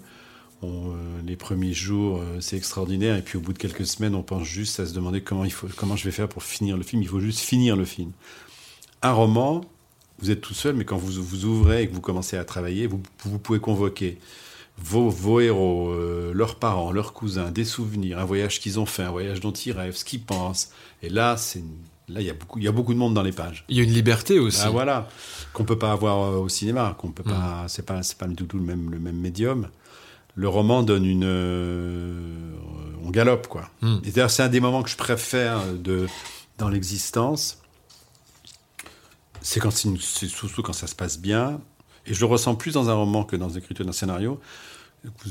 on, 0.62 0.90
euh, 0.90 0.94
les 1.24 1.36
premiers 1.36 1.72
jours, 1.72 2.18
euh, 2.18 2.40
c'est 2.40 2.56
extraordinaire, 2.56 3.16
et 3.16 3.22
puis 3.22 3.38
au 3.38 3.40
bout 3.40 3.52
de 3.52 3.58
quelques 3.58 3.86
semaines, 3.86 4.14
on 4.14 4.22
pense 4.22 4.44
juste 4.44 4.80
à 4.80 4.86
se 4.86 4.92
demander 4.92 5.22
comment, 5.22 5.44
il 5.44 5.52
faut, 5.52 5.68
comment 5.76 5.96
je 5.96 6.04
vais 6.04 6.10
faire 6.10 6.28
pour 6.28 6.42
finir 6.42 6.76
le 6.76 6.82
film. 6.82 7.02
Il 7.02 7.08
faut 7.08 7.20
juste 7.20 7.40
finir 7.40 7.76
le 7.76 7.84
film. 7.84 8.12
Un 9.02 9.12
roman, 9.12 9.62
vous 10.18 10.30
êtes 10.30 10.40
tout 10.40 10.54
seul, 10.54 10.74
mais 10.74 10.84
quand 10.84 10.98
vous 10.98 11.22
vous 11.22 11.44
ouvrez 11.44 11.82
et 11.82 11.88
que 11.88 11.94
vous 11.94 12.00
commencez 12.00 12.36
à 12.36 12.44
travailler, 12.44 12.86
vous, 12.86 13.00
vous 13.24 13.38
pouvez 13.38 13.60
convoquer 13.60 14.18
vos, 14.76 15.08
vos 15.08 15.40
héros, 15.40 15.90
euh, 15.90 16.32
leurs 16.34 16.56
parents, 16.56 16.92
leurs 16.92 17.12
cousins, 17.12 17.50
des 17.50 17.64
souvenirs, 17.64 18.18
un 18.18 18.24
voyage 18.24 18.60
qu'ils 18.60 18.78
ont 18.78 18.86
fait, 18.86 19.02
un 19.02 19.10
voyage 19.10 19.40
dont 19.40 19.52
ils 19.52 19.72
rêvent, 19.72 19.96
ce 19.96 20.04
qu'ils 20.04 20.22
pensent. 20.22 20.72
Et 21.02 21.08
là, 21.08 21.36
c'est 21.36 21.62
là 22.08 22.20
il 22.20 22.26
y 22.26 22.30
a 22.30 22.34
beaucoup, 22.34 22.58
il 22.58 22.64
y 22.64 22.68
a 22.68 22.72
beaucoup 22.72 22.92
de 22.92 22.98
monde 22.98 23.14
dans 23.14 23.22
les 23.22 23.32
pages. 23.32 23.64
Il 23.68 23.76
y 23.76 23.80
a 23.80 23.84
une 23.84 23.92
liberté 23.92 24.38
aussi. 24.38 24.62
Ah, 24.64 24.70
voilà, 24.70 25.08
qu'on 25.52 25.64
peut 25.64 25.78
pas 25.78 25.92
avoir 25.92 26.40
au 26.40 26.48
cinéma, 26.48 26.94
qu'on 26.98 27.12
peut 27.12 27.22
pas, 27.22 27.64
c'est 27.68 27.84
pas, 27.84 28.02
c'est 28.02 28.18
pas 28.18 28.26
du 28.26 28.46
tout 28.46 28.58
le 28.58 28.64
même, 28.64 28.90
le 28.90 28.98
même 28.98 29.16
médium. 29.16 29.68
Le 30.34 30.48
roman 30.48 30.82
donne 30.82 31.04
une, 31.04 31.24
euh, 31.24 32.54
on 33.04 33.10
galope 33.10 33.46
quoi. 33.48 33.70
Mm. 33.82 33.96
Et 34.04 34.10
d'ailleurs, 34.10 34.30
c'est 34.30 34.42
un 34.42 34.48
des 34.48 34.60
moments 34.60 34.82
que 34.82 34.90
je 34.90 34.96
préfère 34.96 35.60
de 35.72 36.06
dans 36.58 36.68
l'existence. 36.68 37.58
C'est 39.42 39.60
quand 39.60 39.70
c'est 39.70 40.28
surtout 40.28 40.62
quand 40.62 40.72
ça 40.72 40.86
se 40.86 40.94
passe 40.94 41.18
bien. 41.18 41.60
Et 42.06 42.14
je 42.14 42.20
le 42.20 42.26
ressens 42.26 42.54
plus 42.54 42.72
dans 42.72 42.90
un 42.90 42.94
roman 42.94 43.24
que 43.24 43.36
dans 43.36 43.48
l'écriture 43.48 43.84
d'un 43.84 43.92
scénario. 43.92 44.40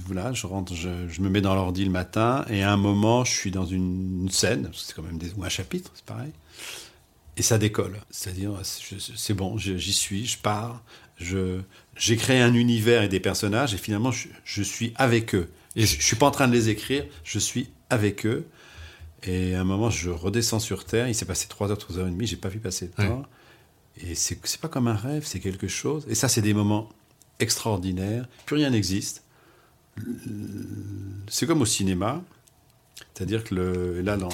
Voilà, 0.05 0.33
je 0.33 0.47
rentre, 0.47 0.73
je, 0.73 1.21
me 1.21 1.29
mets 1.29 1.41
dans 1.41 1.53
l'ordi 1.53 1.85
le 1.85 1.91
matin, 1.91 2.43
et 2.49 2.63
à 2.63 2.71
un 2.71 2.77
moment, 2.77 3.23
je 3.23 3.31
suis 3.31 3.51
dans 3.51 3.65
une, 3.65 4.27
scène, 4.31 4.71
c'est 4.73 4.95
quand 4.95 5.03
même 5.03 5.19
des, 5.19 5.31
ou 5.33 5.43
un 5.43 5.49
chapitre, 5.49 5.91
c'est 5.93 6.05
pareil, 6.05 6.31
et 7.37 7.43
ça 7.43 7.59
décolle. 7.59 7.99
C'est-à-dire, 8.09 8.53
c'est 8.63 9.35
bon, 9.35 9.57
j'y 9.59 9.93
suis, 9.93 10.25
je 10.25 10.39
pars, 10.39 10.81
je, 11.17 11.61
j'ai 11.99 12.15
créé 12.15 12.39
un 12.39 12.55
univers 12.55 13.03
et 13.03 13.09
des 13.09 13.19
personnages, 13.19 13.75
et 13.75 13.77
finalement, 13.77 14.11
je, 14.11 14.63
suis 14.63 14.93
avec 14.95 15.35
eux. 15.35 15.49
Et 15.75 15.85
je, 15.85 15.97
je 15.99 16.03
suis 16.03 16.15
pas 16.15 16.25
en 16.25 16.31
train 16.31 16.47
de 16.47 16.53
les 16.53 16.69
écrire, 16.69 17.05
je 17.23 17.37
suis 17.37 17.69
avec 17.91 18.25
eux. 18.25 18.47
Et 19.23 19.53
à 19.53 19.61
un 19.61 19.63
moment, 19.65 19.89
je 19.89 20.09
redescends 20.09 20.59
sur 20.59 20.85
Terre. 20.85 21.07
Il 21.07 21.13
s'est 21.13 21.25
passé 21.25 21.47
3 21.47 21.69
heures, 21.69 21.77
3 21.77 21.99
heures 21.99 22.07
et 22.07 22.11
demie. 22.11 22.25
J'ai 22.25 22.37
pas 22.37 22.47
vu 22.47 22.59
passer 22.59 22.87
de 22.87 22.93
temps. 22.93 23.23
Et 24.01 24.15
c'est, 24.15 24.39
c'est 24.45 24.61
pas 24.61 24.69
comme 24.69 24.87
un 24.87 24.95
rêve, 24.95 25.25
c'est 25.25 25.41
quelque 25.41 25.67
chose. 25.67 26.05
Et 26.07 26.15
ça, 26.15 26.29
c'est 26.29 26.41
des 26.41 26.53
moments 26.53 26.89
extraordinaires. 27.39 28.27
Plus 28.45 28.55
rien 28.55 28.69
n'existe. 28.69 29.23
C'est 31.27 31.45
comme 31.45 31.61
au 31.61 31.65
cinéma. 31.65 32.23
C'est-à-dire 33.13 33.43
que 33.43 33.55
le, 33.55 34.01
là, 34.01 34.15
dans, 34.15 34.29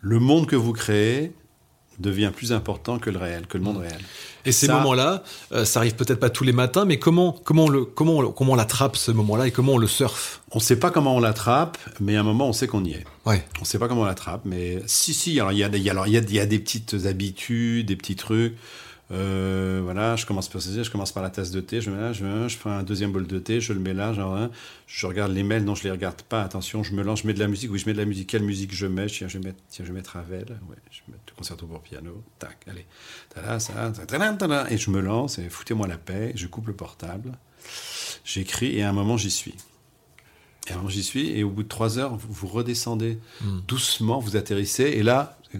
le 0.00 0.18
monde 0.18 0.46
que 0.46 0.56
vous 0.56 0.72
créez, 0.72 1.32
devient 2.00 2.32
plus 2.34 2.52
important 2.52 2.98
que 2.98 3.10
le 3.10 3.18
réel, 3.18 3.46
que 3.46 3.58
le 3.58 3.64
monde 3.64 3.78
mm. 3.78 3.82
réel. 3.82 4.00
Et 4.46 4.52
ces 4.52 4.68
moments-là, 4.68 5.22
euh, 5.52 5.64
ça 5.64 5.80
arrive 5.80 5.94
peut-être 5.94 6.18
pas 6.18 6.30
tous 6.30 6.44
les 6.44 6.52
matins, 6.52 6.84
mais 6.84 6.98
comment 6.98 7.38
comment 7.44 7.64
on 7.64 7.68
le 7.68 7.84
comment 7.84 8.30
comment 8.32 8.52
on 8.52 8.56
l'attrape 8.56 8.96
ce 8.96 9.10
moment-là 9.10 9.46
et 9.46 9.50
comment 9.50 9.74
on 9.74 9.78
le 9.78 9.86
surfe? 9.86 10.40
On 10.52 10.58
ne 10.58 10.62
sait 10.62 10.78
pas 10.78 10.90
comment 10.90 11.14
on 11.14 11.20
l'attrape, 11.20 11.78
mais 12.00 12.16
à 12.16 12.20
un 12.20 12.24
moment 12.24 12.48
on 12.48 12.52
sait 12.52 12.66
qu'on 12.66 12.84
y 12.84 12.92
est. 12.92 13.04
Ouais. 13.26 13.44
On 13.58 13.60
ne 13.60 13.66
sait 13.66 13.78
pas 13.78 13.86
comment 13.86 14.02
on 14.02 14.06
l'attrape, 14.06 14.42
mais 14.44 14.78
si 14.86 15.12
si. 15.12 15.38
Alors 15.38 15.52
il 15.52 15.58
y 15.58 15.64
a 15.64 15.68
y 15.68 15.90
a, 15.90 16.06
il 16.06 16.32
y 16.32 16.40
a 16.40 16.46
des 16.46 16.58
petites 16.58 16.96
habitudes, 17.04 17.86
des 17.86 17.96
petits 17.96 18.16
trucs. 18.16 18.56
Euh, 19.12 19.80
voilà, 19.82 20.14
je 20.14 20.24
commence 20.24 20.48
par 20.48 20.60
je 20.60 20.88
commence 20.90 21.10
par 21.10 21.22
la 21.22 21.30
tasse 21.30 21.50
de 21.50 21.60
thé, 21.60 21.80
je 21.80 21.90
mélange, 21.90 22.18
je, 22.18 22.48
je 22.48 22.58
prends 22.58 22.70
un 22.70 22.84
deuxième 22.84 23.10
bol 23.10 23.26
de 23.26 23.38
thé, 23.40 23.60
je 23.60 23.72
le 23.72 23.80
mélange, 23.80 24.20
je 24.86 25.06
regarde 25.06 25.32
les 25.32 25.42
mails, 25.42 25.64
non, 25.64 25.74
je 25.74 25.82
les 25.82 25.90
regarde 25.90 26.22
pas, 26.22 26.42
attention, 26.42 26.84
je 26.84 26.94
me 26.94 27.02
lance, 27.02 27.22
je 27.22 27.26
mets 27.26 27.34
de 27.34 27.40
la 27.40 27.48
musique, 27.48 27.72
oui, 27.72 27.80
je 27.80 27.86
mets 27.86 27.92
de 27.92 27.98
la 27.98 28.04
musique, 28.04 28.28
quelle 28.28 28.44
musique 28.44 28.72
je 28.72 28.86
mets, 28.86 29.06
tiens, 29.06 29.26
je 29.26 29.38
vais 29.38 29.46
mettre, 29.46 29.58
tiens, 29.68 29.84
je 29.84 29.90
vais 29.90 29.96
mettre 29.96 30.12
Ravel, 30.12 30.46
ouais, 30.68 30.76
je 30.92 31.00
vais 31.00 31.12
mettre 31.12 31.24
le 31.28 31.34
concerto 31.36 31.66
pour 31.66 31.80
piano, 31.80 32.22
tac, 32.38 32.58
allez, 32.68 32.86
et 34.70 34.78
je 34.78 34.90
me 34.90 35.00
lance, 35.00 35.40
et 35.40 35.48
foutez-moi 35.48 35.88
la 35.88 35.98
paix, 35.98 36.32
je 36.36 36.46
coupe 36.46 36.68
le 36.68 36.74
portable, 36.74 37.32
j'écris, 38.24 38.76
et 38.76 38.84
à 38.84 38.90
un 38.90 38.92
moment, 38.92 39.16
j'y 39.16 39.30
suis. 39.30 39.56
Et 40.68 40.70
à 40.70 40.74
un 40.74 40.76
moment, 40.76 40.88
j'y 40.88 41.02
suis, 41.02 41.30
et 41.30 41.42
au 41.42 41.50
bout 41.50 41.64
de 41.64 41.68
trois 41.68 41.98
heures, 41.98 42.14
vous, 42.16 42.46
redescendez 42.46 43.18
hmm. 43.40 43.60
doucement, 43.66 44.20
vous 44.20 44.36
atterrissez, 44.36 44.84
et 44.84 45.02
là, 45.02 45.36
c'est 45.50 45.58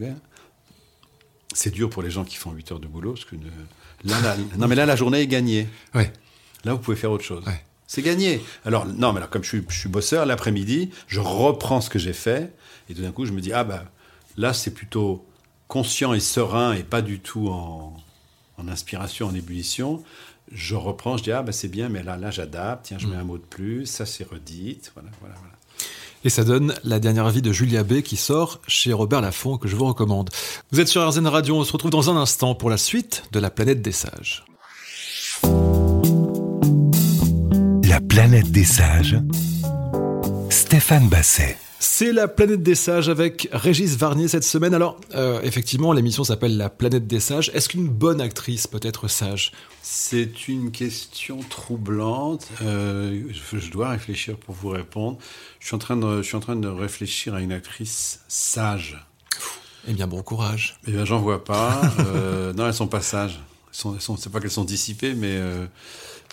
dur 1.70 1.90
pour 1.90 2.02
les 2.02 2.10
gens 2.10 2.24
qui 2.24 2.36
font 2.36 2.52
8 2.52 2.72
heures 2.72 2.80
de 2.80 2.86
boulot, 2.86 3.12
parce 3.12 3.24
que 3.24 3.36
là, 4.04 4.36
non, 4.58 4.68
mais 4.68 4.74
là, 4.74 4.86
la 4.86 4.96
journée 4.96 5.20
est 5.20 5.26
gagnée. 5.26 5.68
Ouais. 5.94 6.12
Là, 6.64 6.74
vous 6.74 6.78
pouvez 6.78 6.96
faire 6.96 7.10
autre 7.10 7.24
chose. 7.24 7.44
C'est 7.86 8.02
gagné. 8.02 8.40
Alors, 8.64 8.86
non, 8.86 9.12
mais 9.12 9.18
alors, 9.18 9.30
comme 9.30 9.42
je 9.42 9.48
suis, 9.48 9.64
je 9.68 9.78
suis 9.78 9.88
bosseur, 9.88 10.24
l'après-midi, 10.24 10.90
je 11.08 11.20
reprends 11.20 11.80
ce 11.80 11.90
que 11.90 11.98
j'ai 11.98 12.12
fait, 12.12 12.54
et 12.88 12.94
tout 12.94 13.02
d'un 13.02 13.12
coup, 13.12 13.26
je 13.26 13.32
me 13.32 13.40
dis, 13.40 13.52
ah 13.52 13.64
bah, 13.64 13.84
là, 14.36 14.52
c'est 14.52 14.72
plutôt 14.72 15.26
conscient 15.66 16.12
et 16.12 16.20
serein, 16.20 16.74
et 16.74 16.84
pas 16.84 17.02
du 17.02 17.18
tout 17.18 17.48
en, 17.48 17.96
en 18.58 18.68
inspiration, 18.68 19.26
en 19.26 19.34
ébullition. 19.34 20.04
Je 20.52 20.74
reprends, 20.76 21.16
je 21.16 21.24
dis, 21.24 21.32
ah 21.32 21.42
bah, 21.42 21.52
c'est 21.52 21.68
bien, 21.68 21.88
mais 21.88 22.02
là, 22.02 22.16
là, 22.16 22.30
j'adapte, 22.30 22.86
tiens, 22.86 22.98
je 22.98 23.06
mets 23.06 23.16
mm. 23.16 23.20
un 23.20 23.24
mot 23.24 23.38
de 23.38 23.44
plus, 23.44 23.86
ça, 23.86 24.06
c'est 24.06 24.24
redite, 24.24 24.92
voilà, 24.94 25.10
voilà, 25.20 25.34
voilà. 25.36 25.54
Et 26.24 26.30
ça 26.30 26.44
donne 26.44 26.74
La 26.84 26.98
dernière 26.98 27.30
vie 27.30 27.42
de 27.42 27.52
Julia 27.52 27.82
B 27.82 28.02
qui 28.02 28.16
sort 28.16 28.60
chez 28.66 28.92
Robert 28.92 29.22
Laffont 29.22 29.56
que 29.56 29.68
je 29.68 29.76
vous 29.76 29.86
recommande. 29.86 30.30
Vous 30.70 30.80
êtes 30.80 30.88
sur 30.88 31.06
RZN 31.08 31.26
Radio, 31.26 31.56
on 31.56 31.64
se 31.64 31.72
retrouve 31.72 31.90
dans 31.90 32.10
un 32.10 32.16
instant 32.16 32.54
pour 32.54 32.68
la 32.68 32.76
suite 32.76 33.24
de 33.32 33.40
La 33.40 33.50
planète 33.50 33.80
des 33.80 33.92
sages. 33.92 34.44
La 37.84 38.00
planète 38.00 38.50
des 38.50 38.64
sages. 38.64 39.16
Stéphane 40.50 41.08
Basset. 41.08 41.56
C'est 41.82 42.12
la 42.12 42.28
planète 42.28 42.62
des 42.62 42.74
sages 42.74 43.08
avec 43.08 43.48
Régis 43.52 43.96
Varnier 43.96 44.28
cette 44.28 44.44
semaine. 44.44 44.74
Alors, 44.74 45.00
euh, 45.14 45.40
effectivement, 45.40 45.94
l'émission 45.94 46.24
s'appelle 46.24 46.58
La 46.58 46.68
planète 46.68 47.06
des 47.06 47.20
sages. 47.20 47.50
Est-ce 47.54 47.70
qu'une 47.70 47.88
bonne 47.88 48.20
actrice 48.20 48.66
peut 48.66 48.80
être 48.82 49.08
sage? 49.08 49.52
C'est 49.80 50.46
une 50.46 50.72
question 50.72 51.38
troublante. 51.48 52.46
Euh, 52.60 53.22
je, 53.32 53.70
dois 53.70 53.88
réfléchir 53.88 54.36
pour 54.36 54.54
vous 54.54 54.68
répondre. 54.68 55.16
Je 55.58 55.68
suis 55.68 55.74
en 55.74 55.78
train 55.78 55.96
de, 55.96 56.18
je 56.18 56.26
suis 56.26 56.36
en 56.36 56.40
train 56.40 56.54
de 56.54 56.68
réfléchir 56.68 57.32
à 57.32 57.40
une 57.40 57.50
actrice 57.50 58.20
sage. 58.28 59.02
Eh 59.88 59.94
bien, 59.94 60.06
bon 60.06 60.22
courage. 60.22 60.78
Eh 60.86 60.90
bien, 60.90 61.06
j'en 61.06 61.18
vois 61.18 61.42
pas. 61.42 61.80
Euh, 62.00 62.52
non, 62.52 62.66
elles 62.66 62.74
sont 62.74 62.88
pas 62.88 63.00
sages. 63.00 63.40
Elles 63.70 63.78
sont, 63.78 63.94
elles 63.94 64.02
sont 64.02 64.18
c'est 64.18 64.30
pas 64.30 64.40
qu'elles 64.40 64.50
sont 64.50 64.64
dissipées, 64.64 65.14
mais 65.14 65.40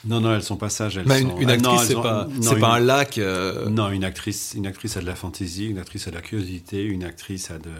non, 0.06 0.22
non, 0.22 0.36
elles 0.36 0.44
sont 0.44 0.58
pas 0.58 0.70
sages. 0.70 0.98
Elles 0.98 1.08
sont... 1.08 1.38
Une, 1.38 1.50
actrice, 1.50 1.82
c'est 1.88 1.96
pas, 1.96 2.27
c'est 2.42 2.60
pas 2.60 2.75
un 2.75 2.80
lac. 2.80 3.18
Euh. 3.18 3.70
Non, 3.70 3.89
une 3.89 4.04
actrice, 4.04 4.54
une 4.56 4.68
actrice 4.68 4.96
a 4.98 5.01
de 5.01 5.06
la 5.06 5.16
fantaisie, 5.16 5.66
une 5.66 5.80
actrice 5.80 6.08
a 6.08 6.12
de 6.12 6.16
la 6.16 6.22
curiosité, 6.22 6.84
une 6.84 7.04
actrice 7.04 7.50
a 7.51 7.58
de, 7.58 7.72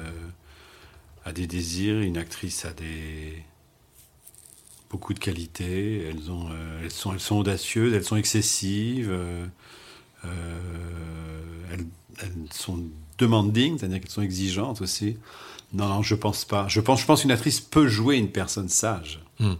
a 1.25 1.31
des 1.31 1.47
désirs, 1.47 2.00
une 2.00 2.17
actrice 2.17 2.65
a 2.65 2.74
des 2.74 3.43
beaucoup 4.89 5.13
de 5.13 5.19
qualités. 5.19 6.07
Elles 6.07 6.31
ont, 6.31 6.47
euh, 6.51 6.81
elles 6.83 6.91
sont, 6.91 7.13
elles 7.13 7.19
sont 7.19 7.38
audacieuses, 7.38 7.93
elles 7.93 8.03
sont 8.03 8.17
excessives. 8.17 9.12
Euh, 9.12 9.45
elles, 11.71 11.86
elles, 12.19 12.33
sont 12.51 12.83
demanding, 13.19 13.77
c'est-à-dire 13.77 14.00
qu'elles 14.01 14.09
sont 14.09 14.21
exigeantes 14.21 14.81
aussi. 14.81 15.17
Non, 15.74 15.88
non, 15.88 16.01
je 16.01 16.15
pense 16.15 16.45
pas. 16.45 16.67
Je 16.67 16.79
pense, 16.81 17.01
je 17.01 17.05
pense 17.05 17.21
qu'une 17.21 17.31
actrice 17.31 17.59
peut 17.59 17.88
jouer 17.88 18.17
une 18.17 18.31
personne 18.31 18.69
sage. 18.69 19.19
Hmm. 19.39 19.53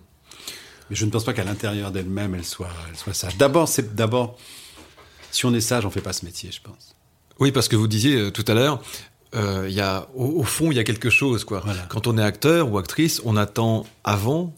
Mais 0.90 0.96
je 0.96 1.06
ne 1.06 1.12
pense 1.12 1.24
pas 1.24 1.34
qu'à 1.34 1.44
l'intérieur 1.44 1.92
d'elle-même, 1.92 2.36
elle 2.36 2.46
soit, 2.46 2.70
elle 2.90 2.98
soit 2.98 3.14
sage. 3.14 3.38
D'abord, 3.38 3.68
c'est 3.68 3.96
d'abord, 3.96 4.38
si 5.32 5.46
on 5.46 5.54
est 5.54 5.62
sage, 5.62 5.86
on 5.86 5.90
fait 5.90 6.02
pas 6.02 6.14
ce 6.14 6.26
métier, 6.26 6.52
je 6.52 6.62
pense. 6.62 6.96
Oui, 7.40 7.52
parce 7.52 7.68
que 7.68 7.76
vous 7.76 7.88
disiez 7.88 8.16
euh, 8.16 8.32
tout 8.32 8.46
à 8.48 8.54
l'heure, 8.54 8.82
euh, 9.36 9.68
y 9.70 9.82
a, 9.82 10.08
au, 10.16 10.44
fond, 10.44 10.72
il 10.72 10.76
y 10.76 10.80
a 10.80 10.84
quelque 10.84 11.10
chose, 11.10 11.44
quoi. 11.44 11.64
Quand 11.90 12.08
on 12.08 12.18
est 12.18 12.24
acteur 12.24 12.72
ou 12.72 12.78
actrice, 12.78 13.22
on 13.26 13.36
attend 13.36 13.86
avant, 14.04 14.54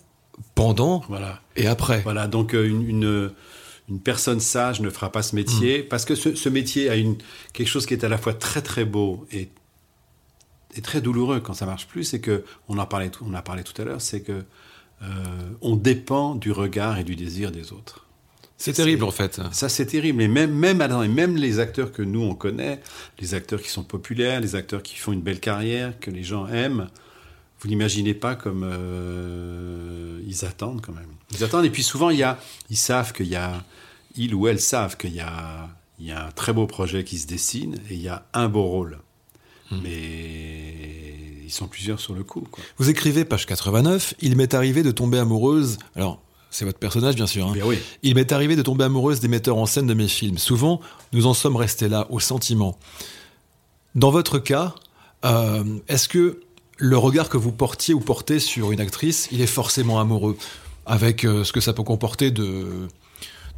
pendant 0.56 1.04
voilà. 1.10 1.42
et 1.56 1.68
après. 1.68 2.02
Voilà, 2.02 2.28
donc 2.28 2.54
euh, 2.54 2.68
une, 2.68 2.88
une, 2.88 3.32
une, 3.90 4.00
personne 4.00 4.40
sage 4.40 4.80
ne 4.82 4.90
fera 4.90 5.12
pas 5.12 5.24
ce 5.24 5.36
métier, 5.36 5.80
mm. 5.80 5.88
parce 5.88 6.06
que 6.06 6.16
ce, 6.16 6.36
ce, 6.36 6.50
métier 6.50 6.90
a 6.90 6.96
une, 6.96 7.18
quelque 7.54 7.68
chose 7.68 7.86
qui 7.86 7.94
est 7.94 8.04
à 8.04 8.10
la 8.10 8.18
fois 8.18 8.34
très 8.34 8.62
très 8.62 8.86
beau 8.86 9.26
et, 9.32 9.50
et 10.76 10.82
très 10.82 11.02
douloureux 11.02 11.40
quand 11.40 11.54
ça 11.54 11.66
marche 11.66 11.88
plus, 11.88 12.04
c'est 12.04 12.22
que, 12.22 12.44
on 12.68 12.78
en 12.78 12.86
parlait, 12.86 13.12
on 13.22 13.34
a 13.34 13.42
parlé 13.42 13.64
tout 13.64 13.80
à 13.82 13.86
l'heure, 13.86 14.02
c'est 14.02 14.22
que 14.22 14.44
euh, 15.02 15.06
on 15.62 15.76
dépend 15.76 16.36
du 16.36 16.52
regard 16.52 17.00
et 17.00 17.04
du 17.04 17.16
désir 17.16 17.52
des 17.52 17.72
autres. 17.72 18.06
C'est 18.58 18.74
terrible 18.74 19.06
en 19.06 19.12
fait. 19.12 19.40
Ça 19.54 19.70
c'est 19.70 19.86
terrible. 19.86 20.22
Et 20.22 20.28
même, 20.28 20.52
même, 20.52 20.84
même 21.08 21.38
les 21.38 21.60
acteurs 21.60 21.94
que 21.94 22.02
nous 22.02 22.22
on 22.22 22.36
connaît, 22.36 22.82
les 23.20 23.34
acteurs 23.34 23.62
qui 23.62 23.70
sont 23.70 23.84
populaires, 23.84 24.42
les 24.42 24.56
acteurs 24.56 24.84
qui 24.84 24.98
font 24.98 25.14
une 25.14 25.22
belle 25.22 25.40
carrière, 25.40 25.98
que 26.00 26.12
les 26.12 26.24
gens 26.24 26.46
aiment, 26.48 26.90
vous 27.62 27.70
n'imaginez 27.70 28.14
pas 28.14 28.36
comme 28.36 28.64
euh, 28.70 30.22
ils 30.28 30.44
attendent 30.44 30.82
quand 30.82 30.92
même. 30.92 31.12
Ils 31.32 31.44
attendent 31.46 31.66
et 31.66 31.70
puis 31.70 31.84
souvent 31.84 32.10
il 32.10 32.18
y 32.18 32.24
a, 32.24 32.38
ils 32.70 32.78
savent 32.78 33.14
qu'il 33.14 33.28
y 33.28 33.38
a, 33.38 33.64
ils 34.18 34.36
ou 34.36 34.50
elles 34.50 34.60
savent 34.60 34.98
qu'il 34.98 35.14
y 35.14 35.22
a, 35.22 35.70
il 35.98 36.08
y 36.08 36.12
a 36.12 36.28
un 36.28 36.32
très 36.32 36.52
beau 36.52 36.68
projet 36.68 37.06
qui 37.06 37.18
se 37.18 37.28
dessine 37.28 37.80
et 37.90 37.94
il 37.94 38.02
y 38.02 38.10
a 38.10 38.26
un 38.34 38.50
beau 38.50 38.64
rôle. 38.64 39.00
Hmm. 39.72 39.80
Mais 39.84 41.39
ils 41.50 41.52
sont 41.52 41.68
plusieurs 41.68 42.00
sur 42.00 42.14
le 42.14 42.24
coup. 42.24 42.48
Vous 42.78 42.92
écrivez, 42.92 43.26
page 43.26 43.48
89, 43.48 44.14
Il 44.22 44.36
m'est 44.36 44.54
arrivé 44.54 44.84
de 44.84 44.92
tomber 44.92 45.18
amoureuse. 45.18 45.80
Alors, 45.96 46.22
c'est 46.52 46.64
votre 46.64 46.78
personnage, 46.78 47.16
bien 47.16 47.26
sûr. 47.26 47.48
Hein. 47.48 47.56
oui. 47.66 47.80
Il 48.04 48.14
m'est 48.14 48.32
arrivé 48.32 48.56
de 48.56 48.62
tomber 48.62 48.84
amoureuse 48.84 49.20
des 49.20 49.28
metteurs 49.28 49.58
en 49.58 49.66
scène 49.66 49.88
de 49.88 49.96
mes 49.96 50.08
films. 50.08 50.38
Souvent, 50.38 50.80
nous 51.12 51.26
en 51.26 51.34
sommes 51.34 51.56
restés 51.56 51.90
là, 51.90 52.06
au 52.12 52.20
sentiment. 52.20 52.78
Dans 53.96 54.12
votre 54.12 54.38
cas, 54.38 54.76
euh, 55.26 55.64
est-ce 55.88 56.08
que 56.08 56.40
le 56.78 56.98
regard 57.00 57.30
que 57.30 57.38
vous 57.38 57.52
portiez 57.52 57.96
ou 57.96 58.00
portez 58.00 58.40
sur 58.40 58.72
une 58.72 58.80
actrice, 58.80 59.28
il 59.32 59.42
est 59.42 59.48
forcément 59.48 60.00
amoureux 60.00 60.38
Avec 60.86 61.26
euh, 61.26 61.44
ce 61.44 61.52
que 61.52 61.62
ça 61.62 61.74
peut 61.74 61.82
comporter 61.82 62.30
de, 62.30 62.68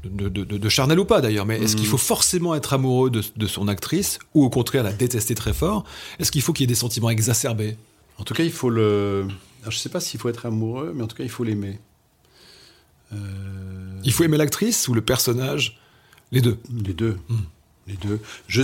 de, 0.04 0.70
charnel 0.70 1.00
ou 1.00 1.06
pas 1.06 1.22
d'ailleurs, 1.22 1.46
mais 1.46 1.62
est-ce 1.62 1.76
qu'il 1.76 1.86
mm. 1.86 1.90
faut 1.90 1.98
forcément 1.98 2.56
être 2.56 2.74
amoureux 2.74 3.10
de, 3.10 3.48
son 3.48 3.68
actrice 3.68 4.20
ou 4.34 4.44
au 4.44 4.50
contraire 4.50 4.84
la 4.84 4.94
détester 4.94 5.36
très 5.36 5.54
fort? 5.54 5.84
Est-ce 6.20 6.32
qu'il 6.32 6.42
faut 6.42 6.54
qu'il 6.54 6.64
y 6.64 6.66
ait 6.66 6.68
des 6.68 6.76
sentiments 6.76 7.10
exacerbés? 7.10 7.78
En 8.18 8.24
tout 8.24 8.34
cas, 8.34 8.44
il 8.44 8.52
faut 8.52 8.70
le. 8.70 9.28
je 9.64 9.68
ne 9.68 9.72
sais 9.72 9.90
pas 9.90 10.00
s'il 10.00 10.20
faut 10.20 10.30
être 10.30 10.46
amoureux, 10.46 10.94
mais 10.96 11.04
en 11.04 11.08
tout 11.08 11.16
cas, 11.16 11.24
il 11.24 11.30
faut 11.30 11.44
l'aimer. 11.44 11.80
Euh, 13.14 13.18
il 14.04 14.12
faut 14.12 14.24
aimer 14.24 14.38
l'actrice 14.38 14.88
ou 14.88 14.94
le 14.94 15.02
personnage? 15.02 15.80
Les 16.32 16.42
deux. 16.42 16.58
Les 16.86 16.94
deux. 16.94 17.18
Mm. 17.30 17.36
Les 17.88 17.98
deux. 17.98 18.20
Je, 18.48 18.64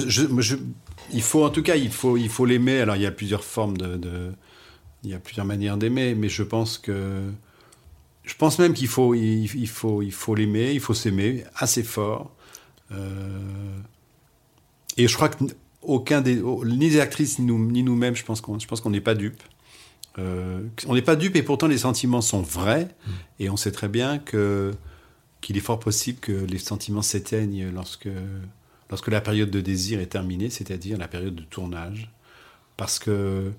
il 1.13 1.22
faut, 1.22 1.46
en 1.46 1.50
tout 1.50 1.63
cas, 1.63 1.75
il 1.75 1.91
faut, 1.91 2.17
il 2.17 2.29
faut 2.29 2.46
l'aimer. 2.46 2.79
Alors, 2.79 2.96
il 2.96 3.01
y 3.01 3.06
a 3.06 3.12
plusieurs 3.12 3.44
formes 3.44 3.77
de, 3.77 4.32
il 5.03 5.10
y 5.10 5.13
a 5.13 5.20
plusieurs 5.20 5.46
manières 5.46 5.77
d'aimer, 5.77 6.15
mais 6.15 6.29
je 6.29 6.44
pense 6.44 6.77
que 6.77 7.22
je 8.27 8.36
pense 8.36 8.60
même 8.60 8.74
qu'il 8.74 8.88
faut, 8.88 9.15
il, 9.15 9.67
faut, 9.67 10.01
il 10.01 10.12
faut 10.12 10.36
l'aimer, 10.36 10.74
il 10.74 10.79
faut 10.79 10.93
s'aimer 10.93 11.46
assez 11.55 11.81
fort. 11.81 12.36
Euh, 12.91 13.79
et 14.98 15.07
je 15.07 15.15
crois 15.15 15.29
que 15.29 15.43
aucun 15.81 16.22
des, 16.22 16.36
ni 16.36 16.89
les 16.89 17.00
actrices 17.00 17.39
ni, 17.39 17.46
nous, 17.46 17.72
ni 17.72 17.84
nous-mêmes, 17.84 18.15
je 18.15 18.25
pense 18.25 18.41
qu'on, 18.41 18.60
je 18.60 18.67
pense 18.67 18.81
qu'on 18.81 18.89
n'est 18.89 19.01
pas 19.01 19.15
dupes. 19.15 19.41
Euh, 20.19 20.62
on 20.88 20.96
n'est 20.96 21.01
pas 21.01 21.15
dupes 21.15 21.36
et 21.36 21.43
pourtant 21.43 21.67
les 21.67 21.77
sentiments 21.77 22.22
sont 22.22 22.41
vrais 22.41 22.86
mmh. 22.86 23.12
et 23.39 23.50
on 23.50 23.57
sait 23.57 23.72
très 23.72 23.88
bien 23.88 24.17
que 24.17 24.74
qu'il 25.41 25.55
est 25.55 25.62
fort 25.62 25.79
possible 25.79 26.19
que 26.19 26.31
les 26.31 26.57
sentiments 26.57 27.03
s'éteignent 27.03 27.69
lorsque 27.69 28.10
lorsque 28.89 29.07
la 29.10 29.22
période 29.22 29.51
de 29.51 29.62
désir 29.62 30.00
est 30.00 30.07
terminée, 30.07 30.50
c'est-à-dire 30.50 30.98
la 30.98 31.07
période 31.07 31.36
de 31.36 31.43
tournage. 31.43 32.12
Parce 32.77 33.00
que, 33.00 33.51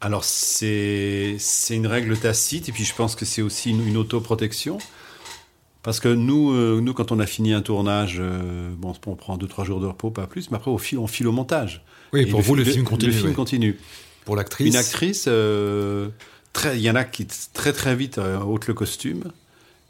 alors 0.00 0.24
c'est 0.24 1.36
une 1.70 1.86
règle 1.86 2.16
tacite, 2.18 2.68
et 2.68 2.72
puis 2.72 2.84
je 2.84 2.94
pense 2.94 3.14
que 3.14 3.24
c'est 3.24 3.42
aussi 3.42 3.70
une, 3.70 3.86
une 3.86 3.96
autoprotection. 3.96 4.78
Parce 5.82 5.98
que 5.98 6.08
nous, 6.08 6.52
euh, 6.52 6.80
nous, 6.82 6.92
quand 6.92 7.10
on 7.10 7.18
a 7.20 7.26
fini 7.26 7.54
un 7.54 7.62
tournage, 7.62 8.16
euh, 8.20 8.70
bon, 8.76 8.92
on 9.06 9.14
prend 9.14 9.38
deux 9.38 9.46
trois 9.48 9.64
jours 9.64 9.80
de 9.80 9.86
repos, 9.86 10.10
pas 10.10 10.26
plus, 10.26 10.50
mais 10.50 10.56
après 10.58 10.70
on 10.70 10.76
file, 10.76 10.98
on 10.98 11.06
file 11.06 11.26
au 11.26 11.32
montage. 11.32 11.82
Oui, 12.12 12.20
Et 12.22 12.26
pour 12.26 12.40
vous, 12.42 12.54
le 12.54 12.64
film 12.64 12.84
continue. 12.84 13.12
Le 13.12 13.16
film 13.18 13.32
continue. 13.32 13.78
Pour 14.26 14.36
l'actrice. 14.36 14.66
Une 14.66 14.76
actrice, 14.76 15.24
euh, 15.26 16.08
très- 16.52 16.76
il 16.76 16.82
y 16.82 16.90
en 16.90 16.96
a 16.96 17.04
qui 17.04 17.26
très 17.54 17.72
très 17.72 17.96
vite 17.96 18.18
ôtent 18.18 18.66
le 18.66 18.74
costume, 18.74 19.24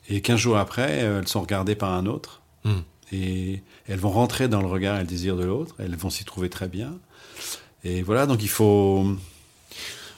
et 0.09 0.21
15 0.21 0.39
jours 0.39 0.59
après, 0.59 0.91
elles 0.99 1.27
sont 1.29 1.41
regardées 1.41 1.75
par 1.75 1.93
un 1.93 2.07
autre, 2.07 2.41
Hmm. 2.65 2.81
et 3.11 3.63
elles 3.89 3.99
vont 3.99 4.11
rentrer 4.11 4.47
dans 4.47 4.61
le 4.61 4.67
regard 4.69 4.97
et 4.99 5.01
le 5.01 5.07
désir 5.07 5.35
de 5.37 5.45
l'autre, 5.45 5.75
elles 5.79 5.97
vont 5.97 6.11
s'y 6.11 6.25
trouver 6.25 6.51
très 6.51 6.69
bien. 6.69 6.93
Et 7.85 8.03
voilà, 8.03 8.27
donc 8.27 8.43
il 8.43 8.49
faut... 8.51 9.07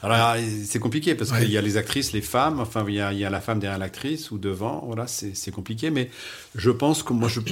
Alors 0.02 0.34
c'est 0.64 0.80
compliqué, 0.80 1.14
parce 1.14 1.30
Ouais. 1.30 1.40
qu'il 1.42 1.50
y 1.50 1.56
a 1.56 1.60
les 1.62 1.76
actrices, 1.76 2.12
les 2.12 2.22
femmes, 2.22 2.58
enfin 2.60 2.84
il 2.88 2.94
y 2.94 3.00
a, 3.00 3.12
il 3.12 3.18
y 3.20 3.24
a 3.24 3.30
la 3.30 3.40
femme 3.40 3.60
derrière 3.60 3.78
l'actrice 3.78 4.30
ou 4.32 4.38
devant, 4.38 4.82
voilà, 4.86 5.06
c'est 5.06 5.50
compliqué, 5.52 5.90
mais 5.90 6.10
je 6.56 6.70
pense 6.70 7.02
que 7.02 7.12
moi 7.12 7.28
je... 7.28 7.40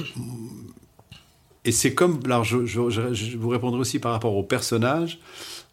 Et 1.63 1.71
c'est 1.71 1.93
comme, 1.93 2.19
alors 2.25 2.43
je, 2.43 2.65
je- 2.65 2.89
je- 2.89 3.13
je 3.13 3.37
vous 3.37 3.49
répondrai 3.49 3.79
aussi 3.79 3.99
par 3.99 4.11
rapport 4.13 4.35
au 4.35 4.41
personnage, 4.43 5.19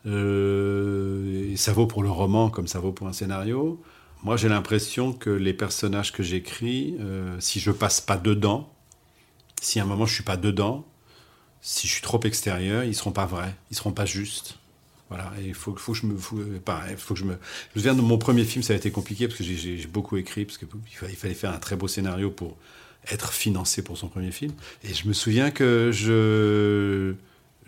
euh, 0.06 1.52
et 1.52 1.56
ça 1.56 1.72
vaut 1.72 1.86
pour 1.86 2.02
le 2.02 2.10
roman 2.10 2.50
comme 2.50 2.66
ça 2.68 2.80
vaut 2.80 2.92
pour 2.92 3.08
un 3.08 3.12
scénario. 3.14 3.82
Moi, 4.24 4.36
j'ai 4.36 4.48
l'impression 4.48 5.12
que 5.12 5.30
les 5.30 5.54
personnages 5.54 6.12
que 6.12 6.22
j'écris, 6.22 6.96
euh, 7.00 7.36
si 7.40 7.60
je 7.60 7.70
passe 7.70 8.00
pas 8.00 8.16
dedans, 8.18 8.70
si 9.62 9.80
à 9.80 9.84
un 9.84 9.86
moment 9.86 10.06
je 10.06 10.14
suis 10.14 10.24
pas 10.24 10.36
dedans, 10.38 10.86
si 11.62 11.88
je 11.88 11.92
suis 11.94 12.02
trop 12.02 12.20
extérieur, 12.24 12.84
ils 12.84 12.94
seront 12.96 13.12
pas 13.12 13.26
vrais, 13.26 13.54
ils 13.70 13.76
seront 13.76 13.92
pas 13.92 14.06
justes. 14.06 14.57
Voilà, 15.08 15.32
et 15.40 15.46
il 15.46 15.54
faut, 15.54 15.74
faut 15.76 15.92
que 15.92 15.98
je 15.98 16.06
me, 16.06 16.16
faut, 16.18 16.36
pareil, 16.64 16.94
faut 16.98 17.14
que 17.14 17.20
je 17.20 17.24
me. 17.24 17.32
Je 17.32 17.78
me 17.78 17.80
souviens 17.82 17.94
de 17.94 18.02
mon 18.02 18.18
premier 18.18 18.44
film, 18.44 18.62
ça 18.62 18.74
a 18.74 18.76
été 18.76 18.90
compliqué 18.90 19.26
parce 19.26 19.38
que 19.38 19.44
j'ai- 19.44 19.86
beaucoup 19.86 20.16
écrit 20.18 20.44
parce 20.44 20.58
que 20.58 20.66
il 20.90 20.96
fallait, 20.96 21.12
il 21.12 21.16
fallait 21.16 21.34
faire 21.34 21.52
un 21.52 21.58
très 21.58 21.76
beau 21.76 21.88
scénario 21.88 22.30
pour 22.30 22.56
être 23.10 23.32
financé 23.32 23.80
pour 23.82 23.96
son 23.96 24.08
premier 24.08 24.32
film. 24.32 24.52
Et 24.84 24.92
je 24.92 25.08
me 25.08 25.12
souviens 25.14 25.50
que 25.50 25.90
je 25.92 27.14